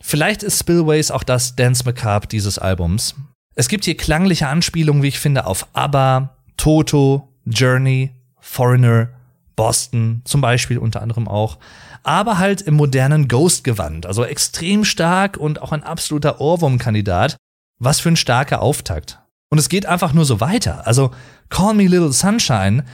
Vielleicht 0.01 0.43
ist 0.43 0.59
Spillways 0.59 1.11
auch 1.11 1.23
das 1.23 1.55
Dance 1.55 1.83
Macabre 1.85 2.27
dieses 2.27 2.59
Albums. 2.59 3.15
Es 3.55 3.67
gibt 3.67 3.85
hier 3.85 3.95
klangliche 3.95 4.47
Anspielungen, 4.47 5.01
wie 5.01 5.07
ich 5.07 5.19
finde, 5.19 5.45
auf 5.45 5.67
ABBA, 5.73 6.37
Toto, 6.57 7.33
Journey, 7.45 8.11
Foreigner, 8.45 9.09
Boston 9.55 10.21
zum 10.23 10.39
Beispiel 10.39 10.77
unter 10.77 11.01
anderem 11.01 11.27
auch, 11.27 11.57
aber 12.03 12.37
halt 12.37 12.61
im 12.61 12.75
modernen 12.75 13.27
Ghost-Gewand, 13.27 14.05
also 14.05 14.23
extrem 14.23 14.85
stark 14.85 15.37
und 15.37 15.61
auch 15.61 15.71
ein 15.71 15.83
absoluter 15.83 16.39
Ohrwurm-Kandidat. 16.39 17.37
Was 17.79 17.99
für 17.99 18.09
ein 18.09 18.15
starker 18.15 18.61
Auftakt. 18.61 19.19
Und 19.49 19.57
es 19.57 19.67
geht 19.67 19.85
einfach 19.85 20.13
nur 20.13 20.23
so 20.23 20.39
weiter. 20.39 20.87
Also 20.87 21.11
Call 21.49 21.73
Me 21.73 21.87
Little 21.87 22.13
Sunshine, 22.13 22.85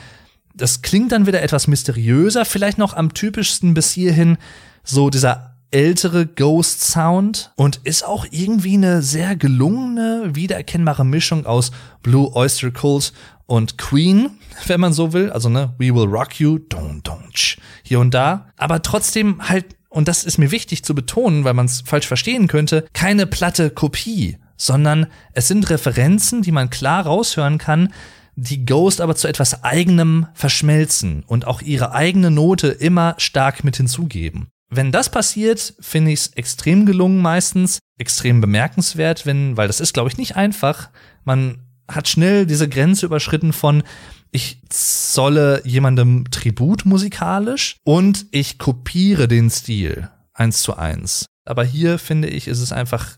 das 0.55 0.81
klingt 0.81 1.11
dann 1.11 1.27
wieder 1.27 1.43
etwas 1.43 1.67
mysteriöser, 1.67 2.45
vielleicht 2.45 2.77
noch 2.77 2.95
am 2.95 3.13
typischsten 3.13 3.73
bis 3.73 3.91
hierhin 3.91 4.37
so 4.83 5.09
dieser 5.09 5.50
ältere 5.71 6.27
Ghost 6.27 6.81
Sound 6.81 7.51
und 7.55 7.79
ist 7.83 8.05
auch 8.05 8.25
irgendwie 8.29 8.75
eine 8.75 9.01
sehr 9.01 9.35
gelungene, 9.35 10.31
wiedererkennbare 10.33 11.05
Mischung 11.05 11.45
aus 11.45 11.71
Blue 12.03 12.35
Oyster 12.35 12.71
Cult 12.71 13.13
und 13.45 13.77
Queen, 13.77 14.31
wenn 14.67 14.79
man 14.79 14.93
so 14.93 15.13
will. 15.13 15.31
Also, 15.31 15.49
ne, 15.49 15.73
We 15.77 15.93
Will 15.95 16.07
Rock 16.07 16.39
You, 16.39 16.57
don't, 16.57 17.03
don't, 17.03 17.57
hier 17.83 17.99
und 17.99 18.13
da. 18.13 18.49
Aber 18.57 18.81
trotzdem 18.81 19.47
halt, 19.47 19.65
und 19.89 20.07
das 20.07 20.23
ist 20.23 20.37
mir 20.37 20.51
wichtig 20.51 20.83
zu 20.83 20.93
betonen, 20.93 21.43
weil 21.43 21.53
man 21.53 21.65
es 21.65 21.81
falsch 21.81 22.07
verstehen 22.07 22.47
könnte, 22.47 22.85
keine 22.93 23.25
platte 23.25 23.69
Kopie, 23.69 24.37
sondern 24.57 25.07
es 25.33 25.47
sind 25.47 25.69
Referenzen, 25.69 26.41
die 26.41 26.51
man 26.51 26.69
klar 26.69 27.05
raushören 27.05 27.57
kann, 27.57 27.93
die 28.35 28.65
Ghost 28.65 29.01
aber 29.01 29.15
zu 29.15 29.27
etwas 29.27 29.63
eigenem 29.63 30.27
verschmelzen 30.33 31.23
und 31.27 31.45
auch 31.47 31.61
ihre 31.61 31.93
eigene 31.93 32.31
Note 32.31 32.67
immer 32.67 33.15
stark 33.17 33.63
mit 33.63 33.77
hinzugeben. 33.77 34.47
Wenn 34.73 34.93
das 34.93 35.11
passiert, 35.11 35.73
finde 35.81 36.11
ich 36.11 36.21
es 36.21 36.27
extrem 36.27 36.85
gelungen 36.85 37.21
meistens, 37.21 37.79
extrem 37.97 38.39
bemerkenswert, 38.39 39.25
wenn, 39.25 39.57
weil 39.57 39.67
das 39.67 39.81
ist, 39.81 39.93
glaube 39.93 40.09
ich, 40.09 40.17
nicht 40.17 40.37
einfach. 40.37 40.89
Man 41.25 41.59
hat 41.89 42.07
schnell 42.07 42.45
diese 42.45 42.69
Grenze 42.69 43.05
überschritten 43.05 43.51
von, 43.51 43.83
ich 44.31 44.61
zolle 44.69 45.61
jemandem 45.65 46.31
Tribut 46.31 46.85
musikalisch 46.85 47.75
und 47.83 48.25
ich 48.31 48.59
kopiere 48.59 49.27
den 49.27 49.49
Stil 49.49 50.09
eins 50.33 50.61
zu 50.61 50.77
eins. 50.77 51.25
Aber 51.43 51.65
hier 51.65 51.99
finde 51.99 52.29
ich, 52.29 52.47
ist 52.47 52.61
es 52.61 52.71
einfach 52.71 53.17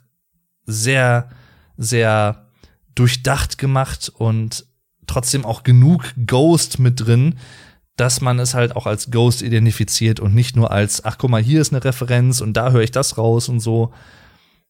sehr, 0.66 1.30
sehr 1.78 2.48
durchdacht 2.96 3.60
gemacht 3.60 4.12
und 4.16 4.66
trotzdem 5.06 5.46
auch 5.46 5.62
genug 5.62 6.14
Ghost 6.26 6.80
mit 6.80 7.00
drin, 7.00 7.36
dass 7.98 8.22
man 8.22 8.40
es 8.40 8.54
halt 8.54 8.76
auch 8.76 8.86
als 8.88 9.12
Ghost 9.12 9.42
identifiziert 9.42 10.20
und 10.20 10.34
nicht 10.34 10.56
nur 10.56 10.72
als, 10.72 11.06
ach 11.06 11.18
guck 11.18 11.30
mal, 11.30 11.42
hier 11.42 11.62
ist 11.62 11.74
eine 11.74 11.84
Referenz 11.84 12.42
und 12.42 12.54
da 12.54 12.72
höre 12.72 12.82
ich 12.82 12.92
das 12.92 13.18
raus 13.18 13.50
und 13.50 13.60
so. 13.60 13.94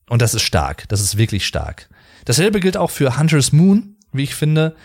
Und 0.10 0.22
das 0.22 0.34
ist 0.34 0.42
stark, 0.42 0.88
das 0.90 1.02
ist 1.02 1.18
wirklich 1.18 1.46
stark. 1.46 1.90
Dasselbe 2.26 2.60
gilt 2.60 2.78
auch 2.78 2.92
für 2.92 3.18
Hunter's 3.18 3.52
Moon, 3.52 3.96
wie 4.12 4.24
ich 4.24 4.36
finde. 4.36 4.76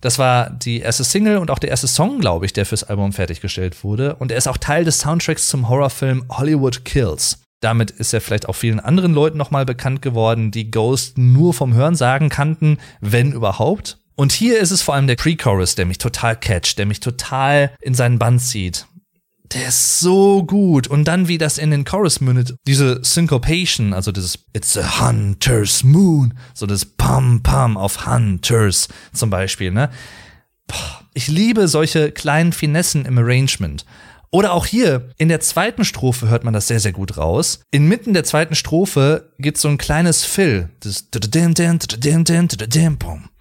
Das 0.00 0.18
war 0.18 0.50
die 0.50 0.80
erste 0.80 1.04
Single 1.04 1.38
und 1.38 1.50
auch 1.50 1.58
der 1.58 1.70
erste 1.70 1.88
Song, 1.88 2.20
glaube 2.20 2.46
ich, 2.46 2.52
der 2.52 2.66
fürs 2.66 2.84
Album 2.84 3.12
fertiggestellt 3.12 3.82
wurde. 3.82 4.16
Und 4.16 4.30
er 4.30 4.38
ist 4.38 4.48
auch 4.48 4.58
Teil 4.58 4.84
des 4.84 5.00
Soundtracks 5.00 5.48
zum 5.48 5.68
Horrorfilm 5.68 6.26
Hollywood 6.28 6.84
Kills. 6.84 7.42
Damit 7.60 7.90
ist 7.90 8.12
er 8.12 8.20
vielleicht 8.20 8.48
auch 8.48 8.54
vielen 8.54 8.80
anderen 8.80 9.14
Leuten 9.14 9.38
nochmal 9.38 9.64
bekannt 9.64 10.02
geworden, 10.02 10.50
die 10.50 10.70
Ghost 10.70 11.16
nur 11.16 11.54
vom 11.54 11.72
Hörensagen 11.72 12.28
kannten, 12.28 12.78
wenn 13.00 13.32
überhaupt. 13.32 13.98
Und 14.16 14.32
hier 14.32 14.58
ist 14.58 14.70
es 14.70 14.82
vor 14.82 14.94
allem 14.94 15.06
der 15.06 15.16
Pre-Chorus, 15.16 15.74
der 15.74 15.84
mich 15.86 15.98
total 15.98 16.40
catcht, 16.40 16.78
der 16.78 16.86
mich 16.86 17.00
total 17.00 17.70
in 17.82 17.94
seinen 17.94 18.18
Band 18.18 18.40
zieht. 18.40 18.86
Der 19.52 19.68
ist 19.68 20.00
so 20.00 20.42
gut. 20.42 20.88
Und 20.88 21.04
dann, 21.04 21.28
wie 21.28 21.38
das 21.38 21.58
in 21.58 21.70
den 21.70 21.84
Chorus 21.84 22.20
mündet, 22.20 22.56
diese 22.66 23.04
Syncopation, 23.04 23.92
also 23.92 24.10
dieses 24.10 24.38
It's 24.54 24.76
a 24.76 25.00
Hunter's 25.00 25.84
Moon, 25.84 26.34
so 26.54 26.66
das 26.66 26.84
Pam 26.84 27.42
Pam 27.42 27.76
auf 27.76 28.06
Hunters 28.06 28.88
zum 29.12 29.30
Beispiel, 29.30 29.70
ne? 29.70 29.90
Ich 31.14 31.28
liebe 31.28 31.68
solche 31.68 32.10
kleinen 32.10 32.52
Finessen 32.52 33.04
im 33.04 33.18
Arrangement. 33.18 33.84
Oder 34.32 34.52
auch 34.52 34.66
hier, 34.66 35.10
in 35.16 35.28
der 35.28 35.40
zweiten 35.40 35.84
Strophe 35.84 36.28
hört 36.28 36.42
man 36.42 36.52
das 36.52 36.66
sehr, 36.66 36.80
sehr 36.80 36.92
gut 36.92 37.16
raus. 37.16 37.60
Inmitten 37.70 38.14
der 38.14 38.24
zweiten 38.24 38.54
Strophe 38.54 39.32
gibt 39.38 39.58
so 39.58 39.68
ein 39.68 39.78
kleines 39.78 40.24
Fill. 40.24 40.70
Das 40.80 41.04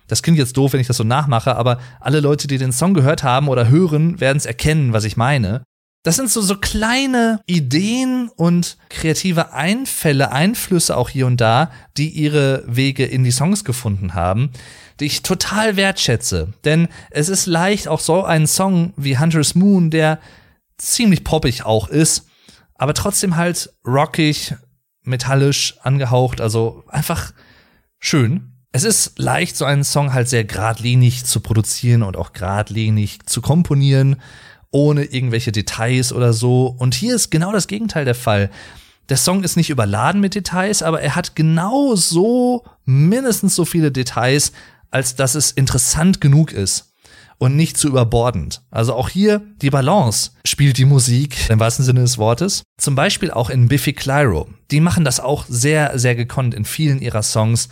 das 0.07 0.21
klingt 0.21 0.37
jetzt 0.37 0.57
doof, 0.57 0.73
wenn 0.73 0.79
ich 0.79 0.87
das 0.87 0.97
so 0.97 1.03
nachmache, 1.03 1.55
aber 1.55 1.79
alle 1.99 2.19
Leute, 2.19 2.47
die 2.47 2.57
den 2.57 2.71
Song 2.71 2.93
gehört 2.93 3.23
haben 3.23 3.47
oder 3.47 3.69
hören, 3.69 4.19
werden 4.19 4.37
es 4.37 4.45
erkennen, 4.45 4.93
was 4.93 5.03
ich 5.03 5.17
meine. 5.17 5.63
Das 6.05 6.17
sind 6.17 6.29
so, 6.29 6.41
so 6.41 6.57
kleine 6.57 7.41
Ideen 7.47 8.29
und 8.35 8.77
kreative 8.89 9.53
Einfälle, 9.53 10.31
Einflüsse 10.31 10.95
auch 10.95 11.09
hier 11.09 11.25
und 11.25 11.41
da, 11.41 11.71
die 11.97 12.09
ihre 12.09 12.63
Wege 12.67 13.05
in 13.05 13.23
die 13.23 13.31
Songs 13.31 13.63
gefunden 13.63 14.13
haben, 14.13 14.51
die 14.99 15.05
ich 15.05 15.23
total 15.23 15.77
wertschätze. 15.77 16.53
Denn 16.63 16.89
es 17.09 17.27
ist 17.27 17.47
leicht, 17.47 17.87
auch 17.87 17.99
so 17.99 18.23
einen 18.23 18.45
Song 18.45 18.93
wie 18.97 19.17
Hunter's 19.17 19.55
Moon, 19.55 19.89
der 19.89 20.19
ziemlich 20.77 21.23
poppig 21.23 21.65
auch 21.65 21.87
ist, 21.87 22.27
aber 22.75 22.93
trotzdem 22.93 23.35
halt 23.35 23.73
rockig, 23.83 24.53
metallisch 25.01 25.75
angehaucht, 25.81 26.39
also 26.39 26.83
einfach 26.87 27.33
schön. 27.99 28.54
Es 28.75 28.83
ist 28.83 29.17
leicht, 29.17 29.55
so 29.55 29.63
einen 29.63 29.85
Song 29.85 30.13
halt 30.13 30.27
sehr 30.27 30.43
geradlinig 30.43 31.23
zu 31.23 31.39
produzieren 31.39 32.03
und 32.03 32.17
auch 32.17 32.33
geradlinig 32.33 33.19
zu 33.25 33.39
komponieren, 33.39 34.17
ohne 34.69 35.05
irgendwelche 35.05 35.53
Details 35.53 36.11
oder 36.11 36.33
so. 36.33 36.75
Und 36.77 36.93
hier 36.93 37.15
ist 37.15 37.31
genau 37.31 37.53
das 37.53 37.67
Gegenteil 37.67 38.03
der 38.03 38.15
Fall. 38.15 38.51
Der 39.07 39.15
Song 39.15 39.45
ist 39.45 39.55
nicht 39.55 39.69
überladen 39.69 40.19
mit 40.19 40.35
Details, 40.35 40.83
aber 40.83 40.99
er 40.99 41.15
hat 41.15 41.37
genau 41.37 41.95
so 41.95 42.65
mindestens 42.83 43.55
so 43.55 43.63
viele 43.63 43.93
Details, 43.93 44.51
als 44.91 45.15
dass 45.15 45.35
es 45.35 45.51
interessant 45.51 46.19
genug 46.19 46.51
ist 46.51 46.91
und 47.37 47.55
nicht 47.55 47.77
zu 47.77 47.87
überbordend. 47.87 48.61
Also 48.71 48.93
auch 48.93 49.07
hier 49.07 49.41
die 49.61 49.69
Balance 49.69 50.31
spielt 50.43 50.77
die 50.77 50.83
Musik 50.83 51.49
im 51.49 51.61
wahrsten 51.61 51.85
Sinne 51.85 52.01
des 52.01 52.17
Wortes. 52.17 52.63
Zum 52.77 52.95
Beispiel 52.95 53.31
auch 53.31 53.49
in 53.49 53.69
Biffy 53.69 53.93
Clyro. 53.93 54.49
Die 54.69 54.81
machen 54.81 55.05
das 55.05 55.21
auch 55.21 55.45
sehr, 55.47 55.97
sehr 55.97 56.15
gekonnt 56.15 56.53
in 56.53 56.65
vielen 56.65 56.99
ihrer 56.99 57.23
Songs 57.23 57.69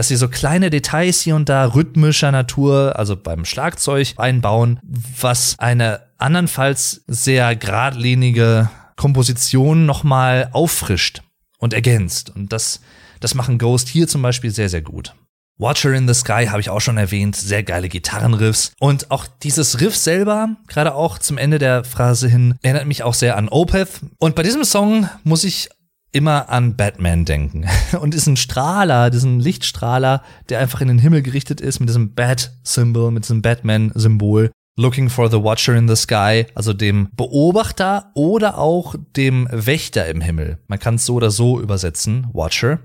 dass 0.00 0.08
sie 0.08 0.16
so 0.16 0.28
kleine 0.28 0.70
Details 0.70 1.20
hier 1.20 1.36
und 1.36 1.50
da 1.50 1.66
rhythmischer 1.66 2.32
Natur, 2.32 2.98
also 2.98 3.16
beim 3.16 3.44
Schlagzeug 3.44 4.14
einbauen, 4.16 4.80
was 5.20 5.56
eine 5.58 6.00
andernfalls 6.16 7.04
sehr 7.06 7.54
geradlinige 7.54 8.70
Komposition 8.96 9.84
nochmal 9.84 10.48
auffrischt 10.54 11.20
und 11.58 11.74
ergänzt. 11.74 12.30
Und 12.34 12.50
das, 12.50 12.80
das 13.20 13.34
machen 13.34 13.58
Ghost 13.58 13.88
hier 13.88 14.08
zum 14.08 14.22
Beispiel 14.22 14.50
sehr, 14.50 14.70
sehr 14.70 14.80
gut. 14.80 15.14
Watcher 15.58 15.92
in 15.92 16.08
the 16.08 16.14
Sky 16.14 16.46
habe 16.46 16.62
ich 16.62 16.70
auch 16.70 16.80
schon 16.80 16.96
erwähnt, 16.96 17.36
sehr 17.36 17.62
geile 17.62 17.90
Gitarrenriffs. 17.90 18.72
Und 18.80 19.10
auch 19.10 19.26
dieses 19.42 19.82
Riff 19.82 19.94
selber, 19.94 20.56
gerade 20.66 20.94
auch 20.94 21.18
zum 21.18 21.36
Ende 21.36 21.58
der 21.58 21.84
Phrase 21.84 22.26
hin, 22.26 22.54
erinnert 22.62 22.86
mich 22.86 23.02
auch 23.02 23.12
sehr 23.12 23.36
an 23.36 23.50
Opeth. 23.50 24.00
Und 24.18 24.34
bei 24.34 24.44
diesem 24.44 24.64
Song 24.64 25.10
muss 25.24 25.44
ich 25.44 25.68
immer 26.12 26.48
an 26.48 26.76
Batman 26.76 27.24
denken 27.24 27.66
und 28.00 28.14
ist 28.14 28.26
ein 28.26 28.36
Strahler, 28.36 29.10
diesen 29.10 29.40
Lichtstrahler, 29.40 30.22
der 30.48 30.58
einfach 30.58 30.80
in 30.80 30.88
den 30.88 30.98
Himmel 30.98 31.22
gerichtet 31.22 31.60
ist 31.60 31.80
mit 31.80 31.88
diesem 31.88 32.14
Bat-Symbol, 32.14 33.10
mit 33.10 33.24
diesem 33.24 33.42
Batman-Symbol. 33.42 34.50
Looking 34.76 35.10
for 35.10 35.30
the 35.30 35.42
Watcher 35.42 35.74
in 35.74 35.88
the 35.88 35.96
Sky, 35.96 36.46
also 36.54 36.72
dem 36.72 37.10
Beobachter 37.14 38.10
oder 38.14 38.56
auch 38.56 38.94
dem 39.16 39.46
Wächter 39.50 40.06
im 40.06 40.20
Himmel. 40.20 40.58
Man 40.68 40.78
kann 40.78 40.94
es 40.94 41.04
so 41.04 41.14
oder 41.14 41.30
so 41.30 41.60
übersetzen, 41.60 42.28
Watcher, 42.32 42.78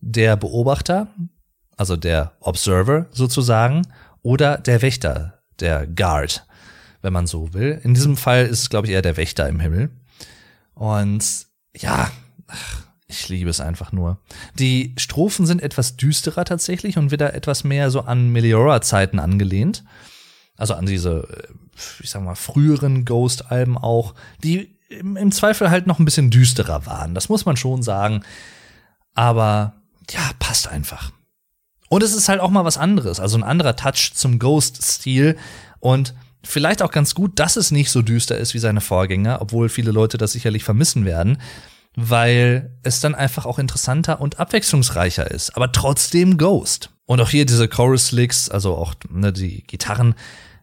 der 0.00 0.36
Beobachter, 0.36 1.08
also 1.76 1.96
der 1.96 2.32
Observer 2.40 3.06
sozusagen, 3.10 3.82
oder 4.22 4.58
der 4.58 4.80
Wächter, 4.80 5.40
der 5.60 5.86
Guard, 5.86 6.46
wenn 7.02 7.12
man 7.12 7.26
so 7.26 7.52
will. 7.52 7.78
In 7.82 7.94
diesem 7.94 8.16
Fall 8.16 8.46
ist 8.46 8.60
es, 8.60 8.70
glaube 8.70 8.86
ich, 8.86 8.92
eher 8.94 9.02
der 9.02 9.16
Wächter 9.16 9.48
im 9.48 9.60
Himmel. 9.60 9.90
Und 10.74 11.46
ja, 11.76 12.10
ach, 12.48 12.82
ich 13.10 13.28
liebe 13.30 13.48
es 13.48 13.60
einfach 13.60 13.90
nur. 13.90 14.18
Die 14.58 14.94
Strophen 14.98 15.46
sind 15.46 15.62
etwas 15.62 15.96
düsterer 15.96 16.44
tatsächlich 16.44 16.98
und 16.98 17.10
wieder 17.10 17.32
etwas 17.34 17.64
mehr 17.64 17.90
so 17.90 18.02
an 18.02 18.28
Meliora-Zeiten 18.30 19.18
angelehnt. 19.18 19.82
Also 20.58 20.74
an 20.74 20.84
diese, 20.84 21.26
äh, 21.30 21.52
ich 22.00 22.10
sag 22.10 22.22
mal, 22.22 22.34
früheren 22.34 23.06
Ghost-Alben 23.06 23.78
auch, 23.78 24.14
die 24.44 24.76
im, 24.90 25.16
im 25.16 25.32
Zweifel 25.32 25.70
halt 25.70 25.86
noch 25.86 25.98
ein 25.98 26.04
bisschen 26.04 26.30
düsterer 26.30 26.84
waren. 26.84 27.14
Das 27.14 27.30
muss 27.30 27.46
man 27.46 27.56
schon 27.56 27.82
sagen. 27.82 28.24
Aber 29.14 29.74
ja, 30.10 30.20
passt 30.38 30.68
einfach. 30.68 31.10
Und 31.88 32.02
es 32.02 32.14
ist 32.14 32.28
halt 32.28 32.40
auch 32.40 32.50
mal 32.50 32.66
was 32.66 32.76
anderes, 32.76 33.20
also 33.20 33.38
ein 33.38 33.42
anderer 33.42 33.74
Touch 33.74 34.12
zum 34.14 34.38
Ghost-Stil. 34.38 35.38
Und 35.80 36.14
vielleicht 36.44 36.82
auch 36.82 36.90
ganz 36.90 37.14
gut, 37.14 37.38
dass 37.38 37.56
es 37.56 37.70
nicht 37.70 37.90
so 37.90 38.02
düster 38.02 38.36
ist 38.36 38.52
wie 38.52 38.58
seine 38.58 38.82
Vorgänger, 38.82 39.40
obwohl 39.40 39.70
viele 39.70 39.92
Leute 39.92 40.18
das 40.18 40.32
sicherlich 40.32 40.64
vermissen 40.64 41.06
werden 41.06 41.38
weil 42.00 42.70
es 42.84 43.00
dann 43.00 43.16
einfach 43.16 43.44
auch 43.44 43.58
interessanter 43.58 44.20
und 44.20 44.38
abwechslungsreicher 44.38 45.28
ist, 45.30 45.56
aber 45.56 45.72
trotzdem 45.72 46.38
Ghost. 46.38 46.90
Und 47.06 47.20
auch 47.20 47.30
hier 47.30 47.44
diese 47.44 47.66
Chorus-Licks, 47.66 48.50
also 48.50 48.76
auch 48.76 48.94
ne, 49.10 49.32
die 49.32 49.64
Gitarren, 49.66 50.14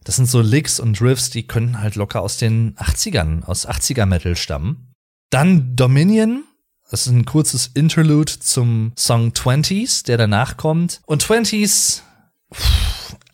das 0.05 0.15
sind 0.15 0.29
so 0.29 0.39
Licks 0.39 0.79
und 0.79 1.01
Riffs, 1.01 1.31
die 1.31 1.45
können 1.45 1.81
halt 1.81 1.95
locker 1.95 2.21
aus 2.21 2.37
den 2.37 2.75
80ern, 2.75 3.43
aus 3.43 3.67
80er-Metal 3.67 4.37
stammen. 4.37 4.93
Dann 5.29 5.75
Dominion, 5.75 6.45
das 6.89 7.05
ist 7.05 7.11
ein 7.11 7.25
kurzes 7.25 7.67
Interlude 7.73 8.39
zum 8.39 8.93
Song 8.97 9.31
20s, 9.31 10.05
der 10.05 10.17
danach 10.17 10.55
kommt. 10.55 11.01
Und 11.05 11.21
20s, 11.21 12.01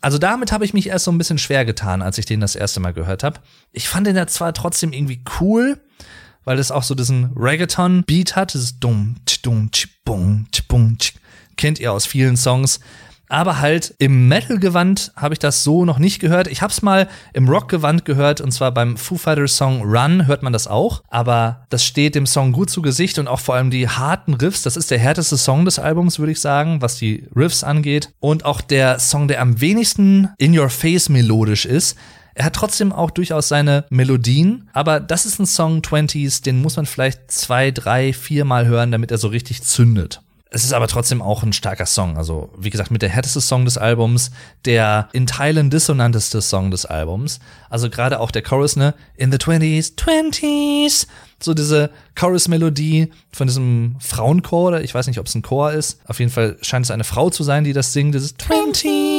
also 0.00 0.18
damit 0.18 0.50
habe 0.50 0.64
ich 0.64 0.74
mich 0.74 0.88
erst 0.88 1.04
so 1.04 1.12
ein 1.12 1.18
bisschen 1.18 1.38
schwer 1.38 1.64
getan, 1.64 2.02
als 2.02 2.18
ich 2.18 2.26
den 2.26 2.40
das 2.40 2.56
erste 2.56 2.80
Mal 2.80 2.94
gehört 2.94 3.22
habe. 3.22 3.38
Ich 3.70 3.88
fand 3.88 4.08
den 4.08 4.16
ja 4.16 4.26
zwar 4.26 4.54
trotzdem 4.54 4.92
irgendwie 4.92 5.22
cool, 5.38 5.78
weil 6.44 6.58
es 6.58 6.70
auch 6.70 6.82
so 6.82 6.94
diesen 6.94 7.32
Reggaeton-Beat 7.36 8.36
hat, 8.36 8.54
dieses 8.54 8.78
dumm, 8.78 9.16
dumm, 9.42 9.70
bum, 10.04 10.46
bum, 10.68 10.98
kennt 11.56 11.80
ihr 11.80 11.92
aus 11.92 12.06
vielen 12.06 12.36
Songs. 12.36 12.80
Aber 13.32 13.60
halt 13.60 13.94
im 13.96 14.28
Metal-Gewand 14.28 15.12
habe 15.16 15.32
ich 15.32 15.38
das 15.38 15.64
so 15.64 15.86
noch 15.86 15.98
nicht 15.98 16.18
gehört. 16.20 16.48
Ich 16.48 16.60
habe 16.60 16.70
es 16.70 16.82
mal 16.82 17.08
im 17.32 17.48
Rock-Gewand 17.48 18.04
gehört 18.04 18.42
und 18.42 18.52
zwar 18.52 18.72
beim 18.72 18.98
Foo 18.98 19.16
Fighters 19.16 19.56
Song 19.56 19.80
Run 19.84 20.26
hört 20.26 20.42
man 20.42 20.52
das 20.52 20.66
auch. 20.66 21.02
Aber 21.08 21.64
das 21.70 21.82
steht 21.82 22.14
dem 22.14 22.26
Song 22.26 22.52
gut 22.52 22.68
zu 22.68 22.82
Gesicht 22.82 23.18
und 23.18 23.28
auch 23.28 23.40
vor 23.40 23.54
allem 23.54 23.70
die 23.70 23.88
harten 23.88 24.34
Riffs. 24.34 24.60
Das 24.60 24.76
ist 24.76 24.90
der 24.90 24.98
härteste 24.98 25.38
Song 25.38 25.64
des 25.64 25.78
Albums, 25.78 26.18
würde 26.18 26.32
ich 26.32 26.42
sagen, 26.42 26.82
was 26.82 26.96
die 26.96 27.26
Riffs 27.34 27.64
angeht. 27.64 28.10
Und 28.20 28.44
auch 28.44 28.60
der 28.60 28.98
Song, 28.98 29.28
der 29.28 29.40
am 29.40 29.62
wenigsten 29.62 30.28
in 30.36 30.58
your 30.58 30.68
face 30.68 31.08
melodisch 31.08 31.64
ist. 31.64 31.96
Er 32.34 32.44
hat 32.46 32.54
trotzdem 32.54 32.92
auch 32.92 33.10
durchaus 33.10 33.48
seine 33.48 33.84
Melodien, 33.90 34.68
aber 34.72 35.00
das 35.00 35.26
ist 35.26 35.38
ein 35.38 35.46
Song 35.46 35.80
20s, 35.80 36.42
den 36.42 36.62
muss 36.62 36.76
man 36.76 36.86
vielleicht 36.86 37.30
zwei, 37.30 37.70
drei, 37.70 38.12
vier 38.12 38.44
Mal 38.44 38.66
hören, 38.66 38.90
damit 38.90 39.10
er 39.10 39.18
so 39.18 39.28
richtig 39.28 39.62
zündet. 39.62 40.20
Es 40.54 40.64
ist 40.64 40.74
aber 40.74 40.86
trotzdem 40.86 41.22
auch 41.22 41.42
ein 41.42 41.54
starker 41.54 41.86
Song. 41.86 42.18
Also, 42.18 42.50
wie 42.58 42.68
gesagt, 42.68 42.90
mit 42.90 43.00
der 43.00 43.08
härteste 43.08 43.40
Song 43.40 43.64
des 43.64 43.78
Albums, 43.78 44.30
der 44.66 45.08
in 45.14 45.26
Teilen 45.26 45.70
dissonanteste 45.70 46.42
Song 46.42 46.70
des 46.70 46.84
Albums. 46.84 47.40
Also 47.70 47.88
gerade 47.88 48.20
auch 48.20 48.30
der 48.30 48.42
Chorus, 48.42 48.76
ne? 48.76 48.92
In 49.16 49.32
the 49.32 49.38
20s, 49.38 49.96
20s. 49.96 51.06
So 51.40 51.54
diese 51.54 51.90
Chorus-Melodie 52.16 53.10
von 53.32 53.46
diesem 53.46 53.96
Frauenchor, 53.98 54.68
oder 54.68 54.82
ich 54.82 54.94
weiß 54.94 55.06
nicht, 55.06 55.18
ob 55.18 55.26
es 55.26 55.34
ein 55.34 55.40
Chor 55.40 55.72
ist. 55.72 56.00
Auf 56.06 56.18
jeden 56.20 56.30
Fall 56.30 56.58
scheint 56.60 56.84
es 56.84 56.90
eine 56.90 57.04
Frau 57.04 57.30
zu 57.30 57.44
sein, 57.44 57.64
die 57.64 57.72
das 57.72 57.94
singt, 57.94 58.14
dieses 58.14 58.36
20s. 58.36 59.11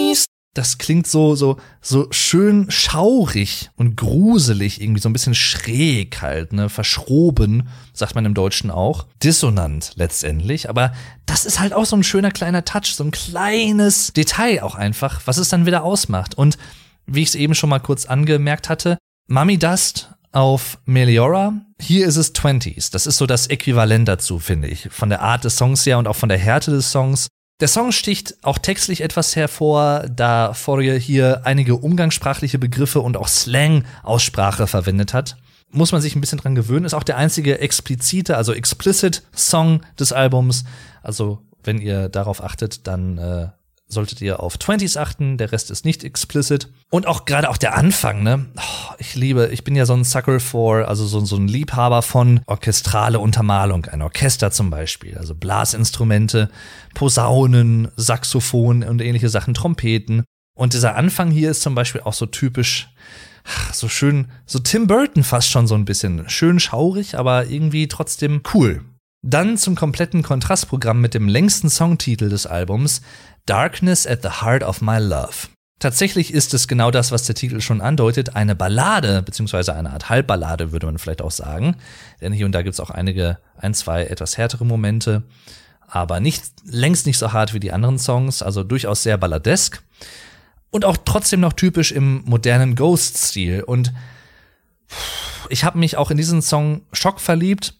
Das 0.53 0.77
klingt 0.77 1.07
so, 1.07 1.35
so, 1.35 1.57
so 1.81 2.07
schön 2.11 2.69
schaurig 2.69 3.71
und 3.75 3.97
gruselig, 3.97 4.81
irgendwie 4.81 5.01
so 5.01 5.09
ein 5.09 5.13
bisschen 5.13 5.33
schräg 5.33 6.21
halt, 6.21 6.53
ne, 6.53 6.69
verschroben, 6.69 7.67
sagt 7.93 8.13
man 8.13 8.25
im 8.25 8.35
Deutschen 8.35 8.69
auch. 8.69 9.07
Dissonant 9.23 9.93
letztendlich, 9.95 10.69
aber 10.69 10.93
das 11.25 11.45
ist 11.45 11.59
halt 11.59 11.73
auch 11.73 11.85
so 11.85 11.95
ein 11.95 12.03
schöner 12.03 12.31
kleiner 12.31 12.65
Touch, 12.65 12.93
so 12.95 13.03
ein 13.03 13.11
kleines 13.11 14.13
Detail 14.13 14.61
auch 14.61 14.75
einfach, 14.75 15.21
was 15.25 15.37
es 15.37 15.49
dann 15.49 15.65
wieder 15.65 15.83
ausmacht. 15.83 16.35
Und 16.35 16.57
wie 17.07 17.23
ich 17.23 17.29
es 17.29 17.35
eben 17.35 17.55
schon 17.55 17.69
mal 17.69 17.79
kurz 17.79 18.05
angemerkt 18.05 18.69
hatte, 18.69 18.97
Mummy 19.27 19.57
Dust 19.57 20.09
auf 20.31 20.79
Meliora. 20.85 21.53
Hier 21.79 22.07
ist 22.07 22.17
es 22.17 22.33
20s. 22.35 22.91
Das 22.91 23.07
ist 23.07 23.17
so 23.17 23.25
das 23.25 23.47
Äquivalent 23.47 24.07
dazu, 24.07 24.39
finde 24.39 24.67
ich. 24.67 24.89
Von 24.89 25.09
der 25.09 25.21
Art 25.21 25.43
des 25.43 25.57
Songs 25.57 25.85
her 25.85 25.97
und 25.97 26.07
auch 26.07 26.15
von 26.15 26.29
der 26.29 26.37
Härte 26.37 26.71
des 26.71 26.91
Songs. 26.91 27.27
Der 27.63 27.69
Song 27.69 27.93
sticht 27.93 28.35
auch 28.41 28.57
textlich 28.57 28.99
etwas 28.99 29.37
hervor, 29.37 30.03
da 30.13 30.53
Fourier 30.53 30.97
hier 30.97 31.45
einige 31.45 31.77
umgangssprachliche 31.77 32.59
Begriffe 32.59 32.99
und 32.99 33.15
auch 33.15 33.29
Slang-Aussprache 33.29 34.67
verwendet 34.67 35.13
hat. 35.13 35.37
Muss 35.71 35.93
man 35.93 36.01
sich 36.01 36.13
ein 36.13 36.19
bisschen 36.19 36.39
dran 36.39 36.55
gewöhnen. 36.55 36.83
Ist 36.83 36.93
auch 36.93 37.03
der 37.03 37.15
einzige 37.15 37.59
explizite, 37.59 38.35
also 38.35 38.51
explicit 38.51 39.23
Song 39.33 39.79
des 39.97 40.11
Albums. 40.11 40.65
Also 41.03 41.39
wenn 41.63 41.79
ihr 41.79 42.09
darauf 42.09 42.43
achtet, 42.43 42.85
dann 42.85 43.17
äh, 43.17 43.47
solltet 43.87 44.21
ihr 44.21 44.39
auf 44.41 44.55
20s 44.57 44.97
achten, 44.97 45.37
der 45.37 45.51
Rest 45.51 45.71
ist 45.71 45.85
nicht 45.85 46.03
explicit. 46.03 46.69
Und 46.89 47.07
auch 47.07 47.25
gerade 47.25 47.49
auch 47.49 47.57
der 47.57 47.75
Anfang, 47.75 48.23
ne? 48.23 48.45
Oh, 48.57 48.93
ich 48.97 49.15
liebe, 49.15 49.49
ich 49.51 49.63
bin 49.63 49.75
ja 49.75 49.85
so 49.85 49.93
ein 49.93 50.03
Sucker 50.03 50.39
for, 50.39 50.87
also 50.87 51.05
so, 51.05 51.19
so 51.25 51.35
ein 51.35 51.47
Liebhaber 51.47 52.01
von 52.01 52.41
orchestrale 52.47 53.19
Untermalung, 53.19 53.85
ein 53.85 54.01
Orchester 54.01 54.51
zum 54.51 54.69
Beispiel, 54.69 55.17
also 55.17 55.35
Blasinstrumente, 55.35 56.49
Posaunen, 56.93 57.89
Saxophon 57.95 58.83
und 58.83 59.01
ähnliche 59.01 59.29
Sachen, 59.29 59.53
Trompeten. 59.53 60.23
Und 60.55 60.73
dieser 60.73 60.95
Anfang 60.95 61.31
hier 61.31 61.51
ist 61.51 61.61
zum 61.61 61.75
Beispiel 61.75 62.01
auch 62.01 62.13
so 62.13 62.25
typisch, 62.25 62.89
so 63.71 63.89
schön, 63.89 64.27
so 64.45 64.59
Tim 64.59 64.87
Burton 64.87 65.23
fast 65.23 65.49
schon 65.49 65.67
so 65.67 65.75
ein 65.75 65.85
bisschen. 65.85 66.29
Schön 66.29 66.59
schaurig, 66.59 67.17
aber 67.17 67.47
irgendwie 67.47 67.87
trotzdem 67.87 68.41
cool. 68.53 68.81
Dann 69.25 69.57
zum 69.57 69.75
kompletten 69.75 70.21
Kontrastprogramm 70.21 70.99
mit 70.99 71.13
dem 71.13 71.29
längsten 71.29 71.69
Songtitel 71.69 72.27
des 72.27 72.45
Albums, 72.45 73.01
Darkness 73.45 74.05
at 74.05 74.21
the 74.21 74.41
Heart 74.41 74.63
of 74.63 74.81
My 74.81 74.99
Love. 74.99 75.47
Tatsächlich 75.79 76.33
ist 76.33 76.53
es 76.53 76.67
genau 76.67 76.91
das, 76.91 77.11
was 77.13 77.23
der 77.23 77.33
Titel 77.33 77.61
schon 77.61 77.79
andeutet, 77.79 78.35
eine 78.35 78.53
Ballade, 78.53 79.21
beziehungsweise 79.21 79.75
eine 79.75 79.91
Art 79.91 80.09
Halbballade, 80.09 80.73
würde 80.73 80.87
man 80.87 80.97
vielleicht 80.97 81.21
auch 81.21 81.31
sagen. 81.31 81.77
Denn 82.19 82.33
hier 82.33 82.45
und 82.45 82.51
da 82.51 82.63
gibt 82.63 82.73
es 82.73 82.81
auch 82.81 82.89
einige, 82.89 83.37
ein, 83.57 83.73
zwei 83.73 84.03
etwas 84.03 84.37
härtere 84.37 84.65
Momente, 84.65 85.23
aber 85.87 86.19
nicht, 86.19 86.43
längst 86.65 87.05
nicht 87.05 87.17
so 87.17 87.31
hart 87.31 87.53
wie 87.53 87.61
die 87.61 87.71
anderen 87.71 87.99
Songs, 87.99 88.41
also 88.41 88.63
durchaus 88.63 89.03
sehr 89.03 89.17
balladesk. 89.17 89.81
Und 90.69 90.83
auch 90.83 90.97
trotzdem 91.05 91.39
noch 91.39 91.53
typisch 91.53 91.93
im 91.93 92.23
modernen 92.25 92.75
Ghost-Stil. 92.75 93.63
Und 93.63 93.93
ich 95.47 95.63
habe 95.63 95.77
mich 95.79 95.95
auch 95.95 96.11
in 96.11 96.17
diesen 96.17 96.41
Song 96.41 96.81
Schock 96.91 97.21
verliebt. 97.21 97.75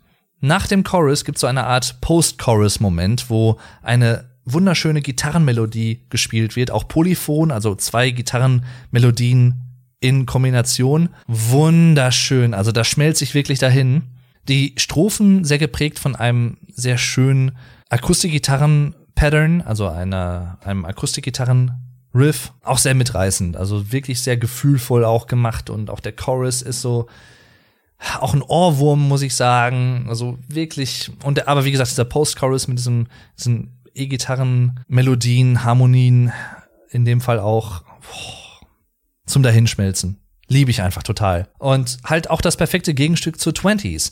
Nach 0.46 0.68
dem 0.68 0.84
Chorus 0.84 1.24
gibt 1.24 1.38
es 1.38 1.40
so 1.42 1.48
eine 1.48 1.64
Art 1.64 2.02
Post-Chorus-Moment, 2.02 3.30
wo 3.30 3.62
eine 3.82 4.26
wunderschöne 4.44 5.02
Gitarrenmelodie 5.02 6.02
gespielt 6.10 6.58
wird, 6.58 6.70
auch 6.70 6.90
polyphon, 6.90 7.50
also 7.50 7.76
zwei 7.76 8.10
Gitarrenmelodien 8.10 9.62
in 10.02 10.26
Kombination. 10.26 11.08
Wunderschön, 11.28 12.54
also 12.54 12.74
da 12.74 12.84
schmelzt 12.84 13.20
sich 13.20 13.34
wirklich 13.34 13.60
dahin. 13.60 14.02
Die 14.50 14.76
Strophen 14.76 15.46
sehr 15.46 15.60
geprägt 15.60 15.98
von 15.98 16.14
einem 16.14 16.58
sehr 16.74 16.98
schönen 16.98 17.54
Akustikgitarren-Pattern, 17.88 19.62
also 19.62 19.88
einer, 19.88 20.58
einem 20.66 20.84
Akustikgitarren-Riff, 20.84 22.52
auch 22.64 22.80
sehr 22.80 22.96
mitreißend, 22.96 23.56
also 23.56 23.94
wirklich 23.94 24.22
sehr 24.22 24.36
gefühlvoll 24.36 25.06
auch 25.06 25.28
gemacht 25.28 25.70
und 25.70 25.90
auch 25.90 26.02
der 26.02 26.12
Chorus 26.12 26.62
ist 26.62 26.82
so, 26.82 27.08
auch 28.20 28.34
ein 28.34 28.42
Ohrwurm, 28.42 29.08
muss 29.08 29.22
ich 29.22 29.36
sagen. 29.36 30.06
Also 30.10 30.38
wirklich, 30.48 31.12
und 31.24 31.48
aber 31.48 31.66
wie 31.66 31.72
gesagt, 31.72 31.92
dieser 31.92 32.06
Post-Chorus 32.06 32.68
mit 32.68 32.78
diesem, 32.78 33.08
diesem 33.38 33.70
E-Gitarren, 33.94 34.80
Melodien, 34.88 35.64
Harmonien, 35.64 36.32
in 36.90 37.06
dem 37.06 37.22
Fall 37.22 37.40
auch 37.40 37.82
boah, 37.82 38.68
zum 39.26 39.44
Dahinschmelzen. 39.44 40.20
Liebe 40.48 40.72
ich 40.72 40.82
einfach 40.82 41.04
total. 41.04 41.48
Und 41.58 41.98
halt 42.04 42.30
auch 42.30 42.42
das 42.42 42.58
perfekte 42.58 42.94
Gegenstück 42.94 43.40
zu 43.40 43.52
20s. 43.52 44.12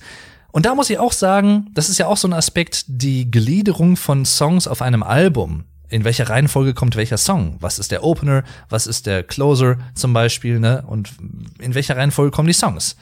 Und 0.51 0.65
da 0.65 0.75
muss 0.75 0.89
ich 0.89 0.99
auch 0.99 1.13
sagen, 1.13 1.69
das 1.73 1.89
ist 1.89 1.97
ja 1.97 2.07
auch 2.07 2.17
so 2.17 2.27
ein 2.27 2.33
Aspekt, 2.33 2.85
die 2.87 3.29
Gliederung 3.29 3.95
von 3.95 4.25
Songs 4.25 4.67
auf 4.67 4.81
einem 4.81 5.03
Album. 5.03 5.65
In 5.89 6.05
welcher 6.05 6.29
Reihenfolge 6.29 6.73
kommt 6.73 6.95
welcher 6.95 7.17
Song? 7.17 7.57
Was 7.59 7.79
ist 7.79 7.91
der 7.91 8.03
Opener? 8.03 8.43
Was 8.69 8.87
ist 8.87 9.05
der 9.07 9.23
Closer 9.23 9.77
zum 9.93 10.13
Beispiel? 10.13 10.59
Ne? 10.59 10.83
Und 10.87 11.11
in 11.59 11.75
welcher 11.75 11.97
Reihenfolge 11.97 12.31
kommen 12.31 12.47
die 12.47 12.53
Songs? 12.53 12.95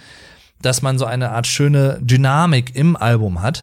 Dass 0.62 0.82
man 0.82 0.98
so 0.98 1.06
eine 1.06 1.32
Art 1.32 1.48
schöne 1.48 2.00
Dynamik 2.02 2.76
im 2.76 2.96
Album 2.96 3.42
hat. 3.42 3.62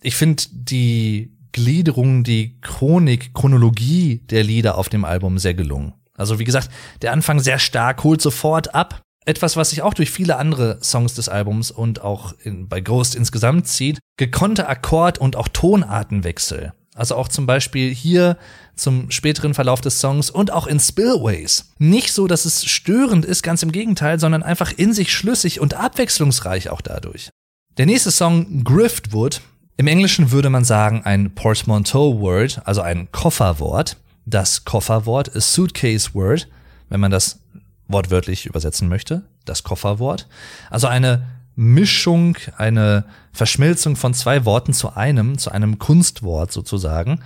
Ich 0.00 0.16
finde 0.16 0.44
die 0.52 1.36
Gliederung, 1.52 2.24
die 2.24 2.60
Chronik, 2.60 3.34
Chronologie 3.34 4.18
der 4.30 4.44
Lieder 4.44 4.78
auf 4.78 4.88
dem 4.88 5.04
Album 5.04 5.38
sehr 5.38 5.54
gelungen. 5.54 5.94
Also 6.16 6.38
wie 6.38 6.44
gesagt, 6.44 6.70
der 7.02 7.12
Anfang 7.12 7.40
sehr 7.40 7.58
stark, 7.58 8.04
holt 8.04 8.20
sofort 8.20 8.74
ab. 8.74 9.00
Etwas, 9.24 9.56
was 9.56 9.70
sich 9.70 9.82
auch 9.82 9.94
durch 9.94 10.10
viele 10.10 10.36
andere 10.36 10.78
Songs 10.82 11.14
des 11.14 11.28
Albums 11.28 11.70
und 11.70 12.00
auch 12.02 12.34
in, 12.42 12.68
bei 12.68 12.80
Ghost 12.80 13.14
insgesamt 13.14 13.66
zieht, 13.66 13.98
gekonnte 14.16 14.68
Akkord- 14.68 15.18
und 15.18 15.36
auch 15.36 15.48
Tonartenwechsel. 15.48 16.72
Also 16.98 17.14
auch 17.14 17.28
zum 17.28 17.46
Beispiel 17.46 17.94
hier 17.94 18.36
zum 18.74 19.12
späteren 19.12 19.54
Verlauf 19.54 19.80
des 19.80 20.00
Songs 20.00 20.30
und 20.30 20.52
auch 20.52 20.66
in 20.66 20.80
Spillways. 20.80 21.70
Nicht 21.78 22.12
so, 22.12 22.26
dass 22.26 22.44
es 22.44 22.64
störend 22.64 23.24
ist, 23.24 23.44
ganz 23.44 23.62
im 23.62 23.70
Gegenteil, 23.70 24.18
sondern 24.18 24.42
einfach 24.42 24.72
in 24.76 24.92
sich 24.92 25.12
schlüssig 25.12 25.60
und 25.60 25.74
abwechslungsreich 25.74 26.70
auch 26.70 26.80
dadurch. 26.80 27.30
Der 27.76 27.86
nächste 27.86 28.10
Song, 28.10 28.64
Griftwood, 28.64 29.42
im 29.76 29.86
Englischen 29.86 30.32
würde 30.32 30.50
man 30.50 30.64
sagen 30.64 31.02
ein 31.04 31.36
Portmanteau-Word, 31.36 32.62
also 32.64 32.82
ein 32.82 33.12
Kofferwort. 33.12 33.96
Das 34.26 34.64
Kofferwort 34.64 35.28
ist 35.28 35.52
Suitcase 35.52 36.14
Word, 36.14 36.48
wenn 36.88 36.98
man 36.98 37.12
das 37.12 37.38
wortwörtlich 37.86 38.46
übersetzen 38.46 38.88
möchte. 38.88 39.22
Das 39.44 39.62
Kofferwort. 39.62 40.26
Also 40.68 40.88
eine 40.88 41.28
Mischung, 41.58 42.36
eine 42.56 43.04
Verschmelzung 43.32 43.96
von 43.96 44.14
zwei 44.14 44.44
Worten 44.44 44.72
zu 44.72 44.94
einem, 44.94 45.38
zu 45.38 45.50
einem 45.50 45.80
Kunstwort 45.80 46.52
sozusagen. 46.52 47.18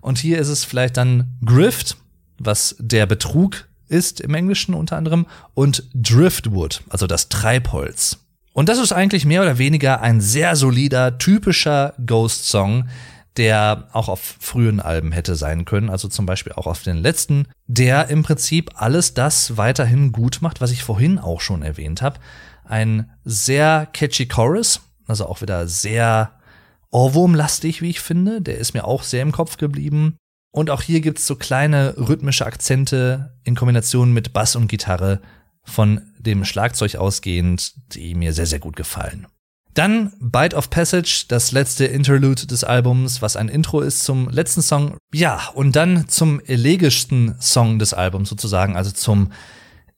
Und 0.00 0.18
hier 0.18 0.38
ist 0.38 0.48
es 0.48 0.64
vielleicht 0.64 0.96
dann 0.96 1.38
Grift, 1.44 1.96
was 2.36 2.74
der 2.80 3.06
Betrug 3.06 3.68
ist 3.88 4.20
im 4.20 4.34
Englischen 4.34 4.74
unter 4.74 4.96
anderem, 4.96 5.26
und 5.54 5.84
Driftwood, 5.94 6.82
also 6.88 7.06
das 7.06 7.28
Treibholz. 7.28 8.18
Und 8.52 8.68
das 8.68 8.78
ist 8.78 8.90
eigentlich 8.90 9.24
mehr 9.24 9.42
oder 9.42 9.58
weniger 9.58 10.00
ein 10.00 10.20
sehr 10.20 10.56
solider, 10.56 11.18
typischer 11.18 11.94
Ghost-Song, 12.04 12.88
der 13.36 13.86
auch 13.92 14.08
auf 14.08 14.34
frühen 14.40 14.80
Alben 14.80 15.12
hätte 15.12 15.36
sein 15.36 15.64
können, 15.64 15.90
also 15.90 16.08
zum 16.08 16.26
Beispiel 16.26 16.54
auch 16.54 16.66
auf 16.66 16.82
den 16.82 16.96
letzten, 16.96 17.46
der 17.68 18.08
im 18.08 18.24
Prinzip 18.24 18.72
alles 18.74 19.14
das 19.14 19.56
weiterhin 19.56 20.10
gut 20.10 20.38
macht, 20.40 20.60
was 20.60 20.72
ich 20.72 20.82
vorhin 20.82 21.20
auch 21.20 21.40
schon 21.40 21.62
erwähnt 21.62 22.02
habe. 22.02 22.18
Ein 22.66 23.10
sehr 23.24 23.86
catchy 23.92 24.26
Chorus, 24.26 24.80
also 25.06 25.26
auch 25.26 25.40
wieder 25.40 25.68
sehr 25.68 26.32
Ohrwurmlastig, 26.90 27.82
wie 27.82 27.90
ich 27.90 28.00
finde, 28.00 28.40
der 28.40 28.58
ist 28.58 28.74
mir 28.74 28.84
auch 28.84 29.02
sehr 29.02 29.22
im 29.22 29.32
Kopf 29.32 29.56
geblieben. 29.56 30.16
Und 30.52 30.70
auch 30.70 30.82
hier 30.82 31.00
gibt's 31.00 31.26
so 31.26 31.36
kleine 31.36 31.94
rhythmische 31.96 32.46
Akzente 32.46 33.34
in 33.44 33.54
Kombination 33.54 34.12
mit 34.12 34.32
Bass 34.32 34.56
und 34.56 34.68
Gitarre, 34.68 35.20
von 35.66 36.00
dem 36.18 36.44
Schlagzeug 36.44 36.96
ausgehend, 36.96 37.74
die 37.92 38.14
mir 38.14 38.32
sehr, 38.32 38.46
sehr 38.46 38.60
gut 38.60 38.76
gefallen. 38.76 39.26
Dann 39.74 40.12
Bite 40.20 40.56
of 40.56 40.70
Passage, 40.70 41.26
das 41.28 41.52
letzte 41.52 41.84
Interlude 41.84 42.46
des 42.46 42.64
Albums, 42.64 43.20
was 43.20 43.36
ein 43.36 43.50
Intro 43.50 43.82
ist 43.82 44.04
zum 44.04 44.30
letzten 44.30 44.62
Song. 44.62 44.96
Ja, 45.12 45.50
und 45.54 45.76
dann 45.76 46.08
zum 46.08 46.40
elegischsten 46.40 47.36
Song 47.40 47.78
des 47.78 47.92
Albums 47.92 48.30
sozusagen, 48.30 48.74
also 48.74 48.90
zum 48.90 49.32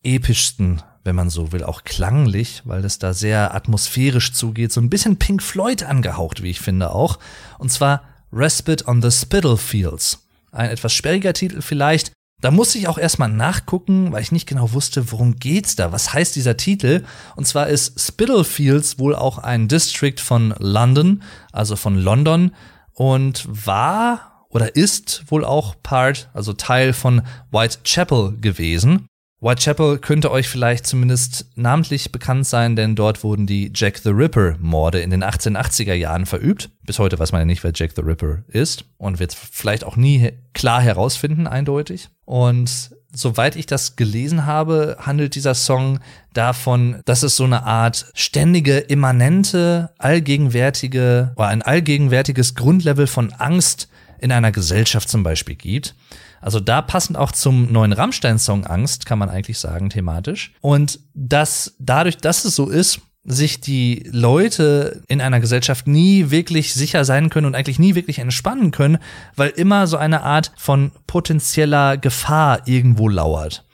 epischsten, 0.02 0.82
wenn 1.08 1.16
man 1.16 1.30
so 1.30 1.52
will, 1.52 1.64
auch 1.64 1.84
klanglich, 1.84 2.60
weil 2.66 2.84
es 2.84 2.98
da 2.98 3.14
sehr 3.14 3.54
atmosphärisch 3.54 4.34
zugeht, 4.34 4.72
so 4.72 4.80
ein 4.82 4.90
bisschen 4.90 5.16
Pink 5.16 5.42
Floyd 5.42 5.82
angehaucht, 5.82 6.42
wie 6.42 6.50
ich 6.50 6.60
finde 6.60 6.90
auch. 6.90 7.18
Und 7.56 7.72
zwar 7.72 8.02
Respite 8.30 8.86
on 8.86 9.00
the 9.00 9.10
Spittlefields. 9.10 10.28
Ein 10.52 10.68
etwas 10.68 10.92
sperriger 10.92 11.32
Titel 11.32 11.62
vielleicht, 11.62 12.12
da 12.42 12.50
musste 12.50 12.76
ich 12.76 12.88
auch 12.88 12.98
erstmal 12.98 13.30
nachgucken, 13.30 14.12
weil 14.12 14.20
ich 14.20 14.32
nicht 14.32 14.46
genau 14.46 14.74
wusste, 14.74 15.10
worum 15.10 15.36
geht's 15.36 15.76
da? 15.76 15.92
Was 15.92 16.12
heißt 16.12 16.36
dieser 16.36 16.58
Titel? 16.58 17.04
Und 17.36 17.46
zwar 17.46 17.68
ist 17.68 17.98
Spitalfields 17.98 18.98
wohl 18.98 19.14
auch 19.14 19.38
ein 19.38 19.66
District 19.66 20.18
von 20.18 20.54
London, 20.58 21.22
also 21.52 21.74
von 21.74 21.96
London 21.96 22.54
und 22.92 23.48
war 23.48 24.44
oder 24.50 24.76
ist 24.76 25.24
wohl 25.28 25.42
auch 25.42 25.74
Part, 25.82 26.28
also 26.34 26.52
Teil 26.52 26.92
von 26.92 27.22
Whitechapel 27.50 28.36
gewesen. 28.38 29.06
Whitechapel 29.40 29.98
könnte 29.98 30.32
euch 30.32 30.48
vielleicht 30.48 30.84
zumindest 30.84 31.46
namentlich 31.54 32.10
bekannt 32.10 32.44
sein, 32.46 32.74
denn 32.74 32.96
dort 32.96 33.22
wurden 33.22 33.46
die 33.46 33.70
Jack 33.72 33.98
the 33.98 34.08
Ripper 34.10 34.56
Morde 34.58 35.00
in 35.00 35.10
den 35.10 35.22
1880er 35.22 35.94
Jahren 35.94 36.26
verübt. 36.26 36.70
Bis 36.84 36.98
heute 36.98 37.20
weiß 37.20 37.30
man 37.30 37.42
ja 37.42 37.44
nicht, 37.44 37.62
wer 37.62 37.70
Jack 37.72 37.92
the 37.94 38.02
Ripper 38.02 38.42
ist 38.48 38.84
und 38.96 39.20
wird 39.20 39.32
vielleicht 39.34 39.84
auch 39.84 39.94
nie 39.94 40.32
klar 40.54 40.82
herausfinden, 40.82 41.46
eindeutig. 41.46 42.08
Und 42.24 42.90
soweit 43.12 43.54
ich 43.54 43.66
das 43.66 43.94
gelesen 43.94 44.44
habe, 44.44 44.96
handelt 45.00 45.36
dieser 45.36 45.54
Song 45.54 46.00
davon, 46.34 47.00
dass 47.04 47.22
es 47.22 47.36
so 47.36 47.44
eine 47.44 47.62
Art 47.62 48.06
ständige, 48.14 48.78
immanente, 48.78 49.90
allgegenwärtige 49.98 51.32
oder 51.36 51.46
ein 51.46 51.62
allgegenwärtiges 51.62 52.56
Grundlevel 52.56 53.06
von 53.06 53.32
Angst 53.34 53.88
in 54.20 54.32
einer 54.32 54.50
Gesellschaft 54.50 55.08
zum 55.08 55.22
Beispiel 55.22 55.54
gibt. 55.54 55.94
Also 56.40 56.60
da 56.60 56.82
passend 56.82 57.16
auch 57.16 57.32
zum 57.32 57.72
neuen 57.72 57.92
Rammstein-Song 57.92 58.64
Angst, 58.64 59.06
kann 59.06 59.18
man 59.18 59.28
eigentlich 59.28 59.58
sagen, 59.58 59.90
thematisch. 59.90 60.52
Und 60.60 61.00
dass 61.14 61.74
dadurch, 61.78 62.18
dass 62.18 62.44
es 62.44 62.54
so 62.54 62.68
ist, 62.68 63.00
sich 63.24 63.60
die 63.60 64.08
Leute 64.10 65.02
in 65.08 65.20
einer 65.20 65.40
Gesellschaft 65.40 65.86
nie 65.86 66.30
wirklich 66.30 66.72
sicher 66.72 67.04
sein 67.04 67.28
können 67.28 67.46
und 67.46 67.54
eigentlich 67.54 67.78
nie 67.78 67.94
wirklich 67.94 68.20
entspannen 68.20 68.70
können, 68.70 68.98
weil 69.36 69.50
immer 69.50 69.86
so 69.86 69.98
eine 69.98 70.22
Art 70.22 70.52
von 70.56 70.92
potenzieller 71.06 71.98
Gefahr 71.98 72.66
irgendwo 72.66 73.08
lauert. 73.08 73.66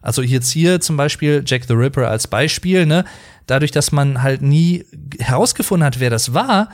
Also 0.00 0.22
jetzt 0.22 0.50
hier 0.50 0.80
zum 0.80 0.96
Beispiel 0.96 1.42
Jack 1.46 1.64
the 1.68 1.74
Ripper 1.74 2.08
als 2.08 2.26
Beispiel, 2.26 2.86
ne? 2.86 3.04
Dadurch, 3.46 3.70
dass 3.70 3.92
man 3.92 4.22
halt 4.22 4.40
nie 4.40 4.86
herausgefunden 5.18 5.84
hat, 5.84 6.00
wer 6.00 6.10
das 6.10 6.32
war 6.32 6.70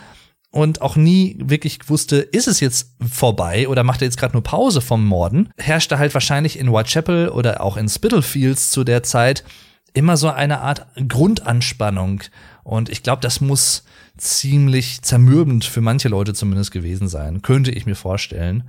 und 0.50 0.80
auch 0.80 0.96
nie 0.96 1.36
wirklich 1.40 1.88
wusste, 1.88 2.16
ist 2.16 2.48
es 2.48 2.60
jetzt 2.60 2.94
vorbei 3.06 3.68
oder 3.68 3.84
macht 3.84 4.02
er 4.02 4.06
jetzt 4.06 4.18
gerade 4.18 4.32
nur 4.32 4.42
Pause 4.42 4.80
vom 4.80 5.04
Morden, 5.04 5.50
herrschte 5.58 5.98
halt 5.98 6.14
wahrscheinlich 6.14 6.58
in 6.58 6.72
Whitechapel 6.72 7.28
oder 7.28 7.62
auch 7.62 7.76
in 7.76 7.88
Spitalfields 7.88 8.70
zu 8.70 8.84
der 8.84 9.02
Zeit 9.02 9.44
immer 9.92 10.16
so 10.16 10.28
eine 10.28 10.60
Art 10.60 10.86
Grundanspannung. 11.08 12.22
Und 12.62 12.88
ich 12.88 13.02
glaube, 13.02 13.20
das 13.20 13.40
muss 13.40 13.84
ziemlich 14.16 15.02
zermürbend 15.02 15.64
für 15.64 15.80
manche 15.80 16.08
Leute 16.08 16.34
zumindest 16.34 16.70
gewesen 16.70 17.08
sein. 17.08 17.42
Könnte 17.42 17.70
ich 17.70 17.86
mir 17.86 17.94
vorstellen. 17.94 18.68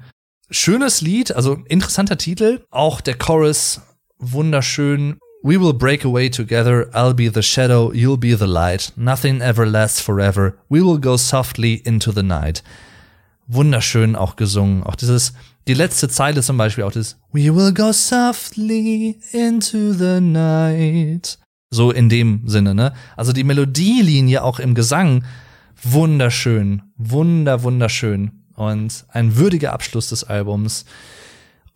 Schönes 0.50 1.02
Lied, 1.02 1.36
also 1.36 1.60
interessanter 1.68 2.18
Titel. 2.18 2.66
Auch 2.72 3.02
der 3.02 3.18
Chorus 3.18 3.82
wunderschön. 4.18 5.20
We 5.42 5.58
will 5.58 5.74
break 5.74 6.04
away 6.04 6.30
together. 6.30 6.90
I'll 6.94 7.14
be 7.14 7.30
the 7.30 7.42
shadow, 7.42 7.94
you'll 7.94 8.18
be 8.18 8.36
the 8.36 8.46
light. 8.46 8.92
Nothing 8.98 9.42
ever 9.42 9.66
lasts 9.66 10.02
forever. 10.02 10.58
We 10.70 10.82
will 10.82 11.00
go 11.00 11.16
softly 11.16 11.76
into 11.86 12.12
the 12.12 12.24
night. 12.24 12.62
Wunderschön 13.48 14.16
auch 14.16 14.36
gesungen. 14.36 14.84
Auch 14.84 14.96
dieses 14.96 15.34
die 15.68 15.76
letzte 15.76 16.10
Zeile 16.10 16.42
zum 16.42 16.58
Beispiel 16.58 16.84
auch 16.84 16.92
das 16.92 17.16
We 17.32 17.56
will 17.56 17.74
go 17.74 17.92
softly 17.92 19.20
into 19.32 19.94
the 19.94 20.20
night. 20.20 21.38
So 21.72 21.92
in 21.92 22.10
dem 22.10 22.42
Sinne, 22.46 22.76
ne? 22.76 22.94
Also 23.16 23.32
die 23.32 23.44
Melodielinie 23.44 24.44
auch 24.44 24.60
im 24.60 24.76
Gesang 24.76 25.24
wunderschön, 25.82 26.82
wunder, 26.98 27.64
wunderschön 27.64 28.32
und 28.56 29.06
ein 29.10 29.38
würdiger 29.38 29.72
Abschluss 29.72 30.10
des 30.10 30.24
Albums. 30.24 30.86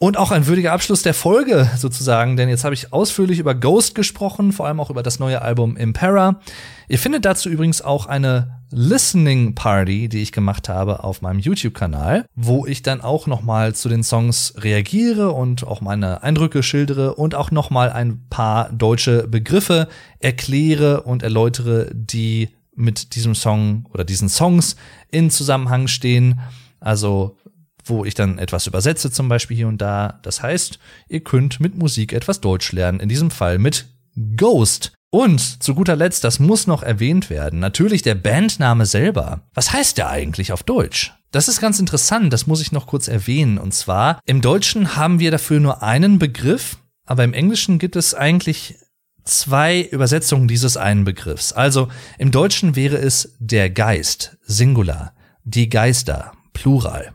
Und 0.03 0.17
auch 0.17 0.31
ein 0.31 0.47
würdiger 0.47 0.73
Abschluss 0.73 1.01
der 1.01 1.13
Folge 1.13 1.69
sozusagen, 1.77 2.35
denn 2.35 2.49
jetzt 2.49 2.65
habe 2.65 2.75
ich 2.75 2.91
ausführlich 2.91 3.39
über 3.39 3.55
Ghost 3.55 3.95
gesprochen, 3.95 4.51
vor 4.51 4.67
allem 4.67 4.81
auch 4.81 4.89
über 4.89 5.01
das 5.01 5.17
neue 5.17 5.41
Album 5.41 5.77
Impera. 5.77 6.41
Ihr 6.89 6.99
findet 6.99 7.23
dazu 7.23 7.47
übrigens 7.47 7.81
auch 7.81 8.05
eine 8.05 8.59
Listening 8.69 9.55
Party, 9.55 10.09
die 10.09 10.21
ich 10.21 10.33
gemacht 10.33 10.67
habe 10.67 11.05
auf 11.05 11.21
meinem 11.21 11.39
YouTube-Kanal, 11.39 12.25
wo 12.35 12.65
ich 12.65 12.81
dann 12.81 12.99
auch 12.99 13.27
nochmal 13.27 13.75
zu 13.75 13.87
den 13.87 14.03
Songs 14.03 14.55
reagiere 14.57 15.31
und 15.31 15.65
auch 15.65 15.79
meine 15.79 16.21
Eindrücke 16.21 16.63
schildere 16.63 17.15
und 17.15 17.33
auch 17.33 17.51
nochmal 17.51 17.89
ein 17.89 18.25
paar 18.29 18.73
deutsche 18.73 19.25
Begriffe 19.29 19.87
erkläre 20.19 21.03
und 21.03 21.23
erläutere, 21.23 21.89
die 21.93 22.49
mit 22.75 23.15
diesem 23.15 23.35
Song 23.35 23.85
oder 23.93 24.03
diesen 24.03 24.27
Songs 24.27 24.75
in 25.11 25.29
Zusammenhang 25.29 25.87
stehen. 25.87 26.41
Also 26.81 27.37
wo 27.85 28.05
ich 28.05 28.13
dann 28.13 28.37
etwas 28.37 28.67
übersetze, 28.67 29.11
zum 29.11 29.29
Beispiel 29.29 29.57
hier 29.57 29.67
und 29.67 29.81
da. 29.81 30.19
Das 30.23 30.41
heißt, 30.41 30.79
ihr 31.09 31.21
könnt 31.21 31.59
mit 31.59 31.77
Musik 31.77 32.13
etwas 32.13 32.41
Deutsch 32.41 32.71
lernen, 32.71 32.99
in 32.99 33.09
diesem 33.09 33.31
Fall 33.31 33.57
mit 33.57 33.87
Ghost. 34.35 34.93
Und 35.09 35.61
zu 35.61 35.75
guter 35.75 35.95
Letzt, 35.95 36.23
das 36.23 36.39
muss 36.39 36.65
noch 36.65 36.81
erwähnt 36.81 37.29
werden, 37.29 37.59
natürlich 37.59 38.01
der 38.01 38.15
Bandname 38.15 38.87
selber. 38.87 39.41
Was 39.53 39.71
heißt 39.71 39.99
der 39.99 40.09
eigentlich 40.09 40.51
auf 40.51 40.63
Deutsch? 40.63 41.13
Das 41.31 41.47
ist 41.47 41.61
ganz 41.61 41.79
interessant, 41.79 42.33
das 42.33 42.47
muss 42.47 42.61
ich 42.61 42.71
noch 42.71 42.87
kurz 42.87 43.07
erwähnen. 43.07 43.59
Und 43.59 43.73
zwar, 43.73 44.19
im 44.25 44.41
Deutschen 44.41 44.95
haben 44.95 45.19
wir 45.19 45.29
dafür 45.29 45.59
nur 45.59 45.83
einen 45.83 46.17
Begriff, 46.17 46.77
aber 47.05 47.23
im 47.23 47.33
Englischen 47.33 47.77
gibt 47.79 47.95
es 47.95 48.15
eigentlich 48.15 48.75
zwei 49.23 49.81
Übersetzungen 49.81 50.47
dieses 50.47 50.77
einen 50.77 51.05
Begriffs. 51.05 51.53
Also 51.53 51.89
im 52.17 52.31
Deutschen 52.31 52.75
wäre 52.75 52.97
es 52.97 53.35
der 53.39 53.69
Geist, 53.69 54.37
Singular, 54.45 55.13
die 55.43 55.69
Geister, 55.69 56.33
Plural. 56.53 57.13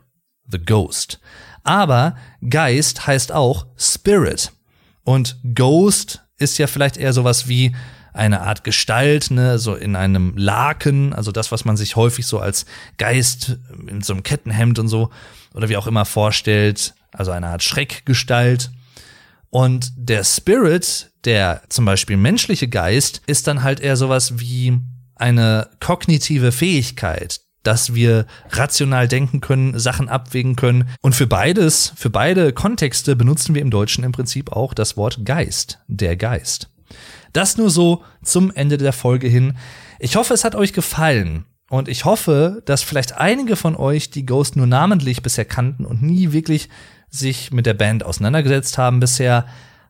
The 0.51 0.59
Ghost. 0.59 1.19
Aber 1.63 2.15
Geist 2.47 3.07
heißt 3.07 3.31
auch 3.31 3.67
Spirit. 3.77 4.51
Und 5.03 5.37
Ghost 5.55 6.21
ist 6.37 6.57
ja 6.57 6.67
vielleicht 6.67 6.97
eher 6.97 7.13
sowas 7.13 7.47
wie 7.47 7.75
eine 8.13 8.41
Art 8.41 8.63
Gestalt, 8.63 9.31
ne, 9.31 9.59
so 9.59 9.75
in 9.75 9.95
einem 9.95 10.33
Laken, 10.35 11.13
also 11.13 11.31
das, 11.31 11.51
was 11.51 11.65
man 11.65 11.77
sich 11.77 11.95
häufig 11.95 12.25
so 12.25 12.39
als 12.39 12.65
Geist 12.97 13.57
in 13.87 14.01
so 14.01 14.13
einem 14.13 14.23
Kettenhemd 14.23 14.79
und 14.79 14.87
so 14.87 15.09
oder 15.53 15.69
wie 15.69 15.77
auch 15.77 15.87
immer 15.87 16.05
vorstellt, 16.05 16.93
also 17.11 17.31
eine 17.31 17.47
Art 17.47 17.63
Schreckgestalt. 17.63 18.71
Und 19.49 19.91
der 19.95 20.23
Spirit, 20.23 21.11
der 21.25 21.63
zum 21.69 21.85
Beispiel 21.85 22.17
menschliche 22.17 22.67
Geist, 22.67 23.21
ist 23.25 23.47
dann 23.47 23.63
halt 23.63 23.79
eher 23.79 23.95
sowas 23.95 24.39
wie 24.39 24.79
eine 25.15 25.69
kognitive 25.79 26.51
Fähigkeit, 26.51 27.41
dass 27.63 27.93
wir 27.93 28.25
rational 28.49 29.07
denken 29.07 29.41
können, 29.41 29.77
Sachen 29.77 30.09
abwägen 30.09 30.55
können. 30.55 30.89
Und 31.01 31.15
für 31.15 31.27
beides, 31.27 31.93
für 31.95 32.09
beide 32.09 32.53
Kontexte 32.53 33.15
benutzen 33.15 33.55
wir 33.55 33.61
im 33.61 33.71
Deutschen 33.71 34.03
im 34.03 34.11
Prinzip 34.11 34.51
auch 34.51 34.73
das 34.73 34.97
Wort 34.97 35.25
Geist, 35.25 35.79
der 35.87 36.15
Geist. 36.15 36.69
Das 37.33 37.57
nur 37.57 37.69
so 37.69 38.03
zum 38.23 38.51
Ende 38.51 38.77
der 38.77 38.93
Folge 38.93 39.27
hin. 39.27 39.57
Ich 39.99 40.15
hoffe, 40.15 40.33
es 40.33 40.43
hat 40.43 40.55
euch 40.55 40.73
gefallen. 40.73 41.45
Und 41.69 41.87
ich 41.87 42.05
hoffe, 42.05 42.63
dass 42.65 42.81
vielleicht 42.81 43.17
einige 43.17 43.55
von 43.55 43.75
euch 43.75 44.09
die 44.09 44.25
Ghost 44.25 44.55
nur 44.55 44.65
namentlich 44.65 45.21
bisher 45.21 45.45
kannten 45.45 45.85
und 45.85 46.01
nie 46.01 46.31
wirklich 46.31 46.69
sich 47.09 47.51
mit 47.51 47.65
der 47.65 47.75
Band 47.75 48.03
auseinandergesetzt 48.03 48.77
haben 48.77 48.99
bisher, 48.99 49.45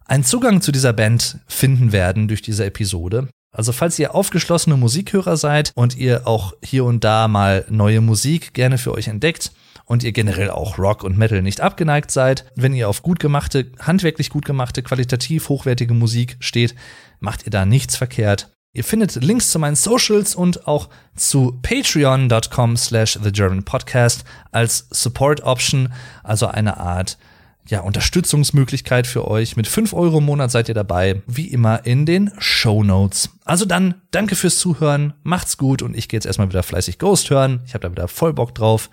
einen 0.05 0.23
Zugang 0.23 0.61
zu 0.61 0.71
dieser 0.71 0.91
Band 0.91 1.39
finden 1.47 1.91
werden 1.91 2.27
durch 2.27 2.41
diese 2.41 2.65
Episode. 2.65 3.29
Also 3.51 3.71
falls 3.71 3.97
ihr 3.97 4.13
aufgeschlossene 4.13 4.77
Musikhörer 4.77 5.35
seid 5.35 5.71
und 5.75 5.97
ihr 5.97 6.27
auch 6.27 6.53
hier 6.63 6.85
und 6.85 7.03
da 7.03 7.27
mal 7.27 7.65
neue 7.69 8.01
Musik 8.01 8.53
gerne 8.53 8.77
für 8.77 8.93
euch 8.93 9.07
entdeckt 9.07 9.51
und 9.85 10.03
ihr 10.03 10.11
generell 10.11 10.51
auch 10.51 10.77
Rock 10.77 11.03
und 11.03 11.17
Metal 11.17 11.41
nicht 11.41 11.61
abgeneigt 11.61 12.11
seid, 12.11 12.45
wenn 12.55 12.75
ihr 12.75 12.87
auf 12.87 13.01
gut 13.01 13.19
gemachte, 13.19 13.71
handwerklich 13.79 14.29
gut 14.29 14.45
gemachte, 14.45 14.83
qualitativ 14.83 15.49
hochwertige 15.49 15.95
Musik 15.95 16.37
steht, 16.39 16.75
macht 17.19 17.45
ihr 17.45 17.51
da 17.51 17.65
nichts 17.65 17.95
verkehrt. 17.95 18.55
Ihr 18.71 18.83
findet 18.83 19.15
Links 19.15 19.49
zu 19.49 19.57
meinen 19.57 19.75
Socials 19.75 20.35
und 20.35 20.67
auch 20.67 20.89
zu 21.15 21.57
patreon.com 21.63 22.77
slash 22.77 23.17
the 23.21 23.31
German 23.31 23.63
Podcast 23.63 24.25
als 24.51 24.87
Support 24.91 25.41
Option, 25.41 25.91
also 26.21 26.45
eine 26.45 26.77
Art 26.77 27.17
ja, 27.69 27.81
Unterstützungsmöglichkeit 27.81 29.07
für 29.07 29.27
euch. 29.27 29.55
Mit 29.55 29.67
5 29.67 29.93
Euro 29.93 30.19
im 30.19 30.25
Monat 30.25 30.51
seid 30.51 30.69
ihr 30.69 30.75
dabei, 30.75 31.21
wie 31.27 31.47
immer 31.47 31.85
in 31.85 32.05
den 32.05 32.31
Show 32.39 32.83
Notes. 32.83 33.29
Also 33.45 33.65
dann, 33.65 34.01
danke 34.11 34.35
fürs 34.35 34.57
Zuhören, 34.57 35.13
macht's 35.23 35.57
gut 35.57 35.81
und 35.81 35.95
ich 35.95 36.09
gehe 36.09 36.17
jetzt 36.17 36.25
erstmal 36.25 36.49
wieder 36.49 36.63
fleißig 36.63 36.99
Ghost 36.99 37.29
hören. 37.29 37.61
Ich 37.65 37.73
habe 37.73 37.85
da 37.85 37.91
wieder 37.91 38.07
voll 38.07 38.33
Bock 38.33 38.55
drauf. 38.55 38.89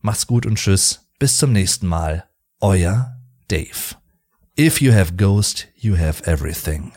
Macht's 0.00 0.26
gut 0.26 0.46
und 0.46 0.56
tschüss. 0.56 1.08
Bis 1.18 1.38
zum 1.38 1.52
nächsten 1.52 1.86
Mal. 1.86 2.24
Euer 2.60 3.16
Dave. 3.48 3.96
If 4.58 4.80
you 4.80 4.92
have 4.92 5.14
Ghost, 5.16 5.68
you 5.76 5.96
have 5.96 6.24
everything. 6.24 6.92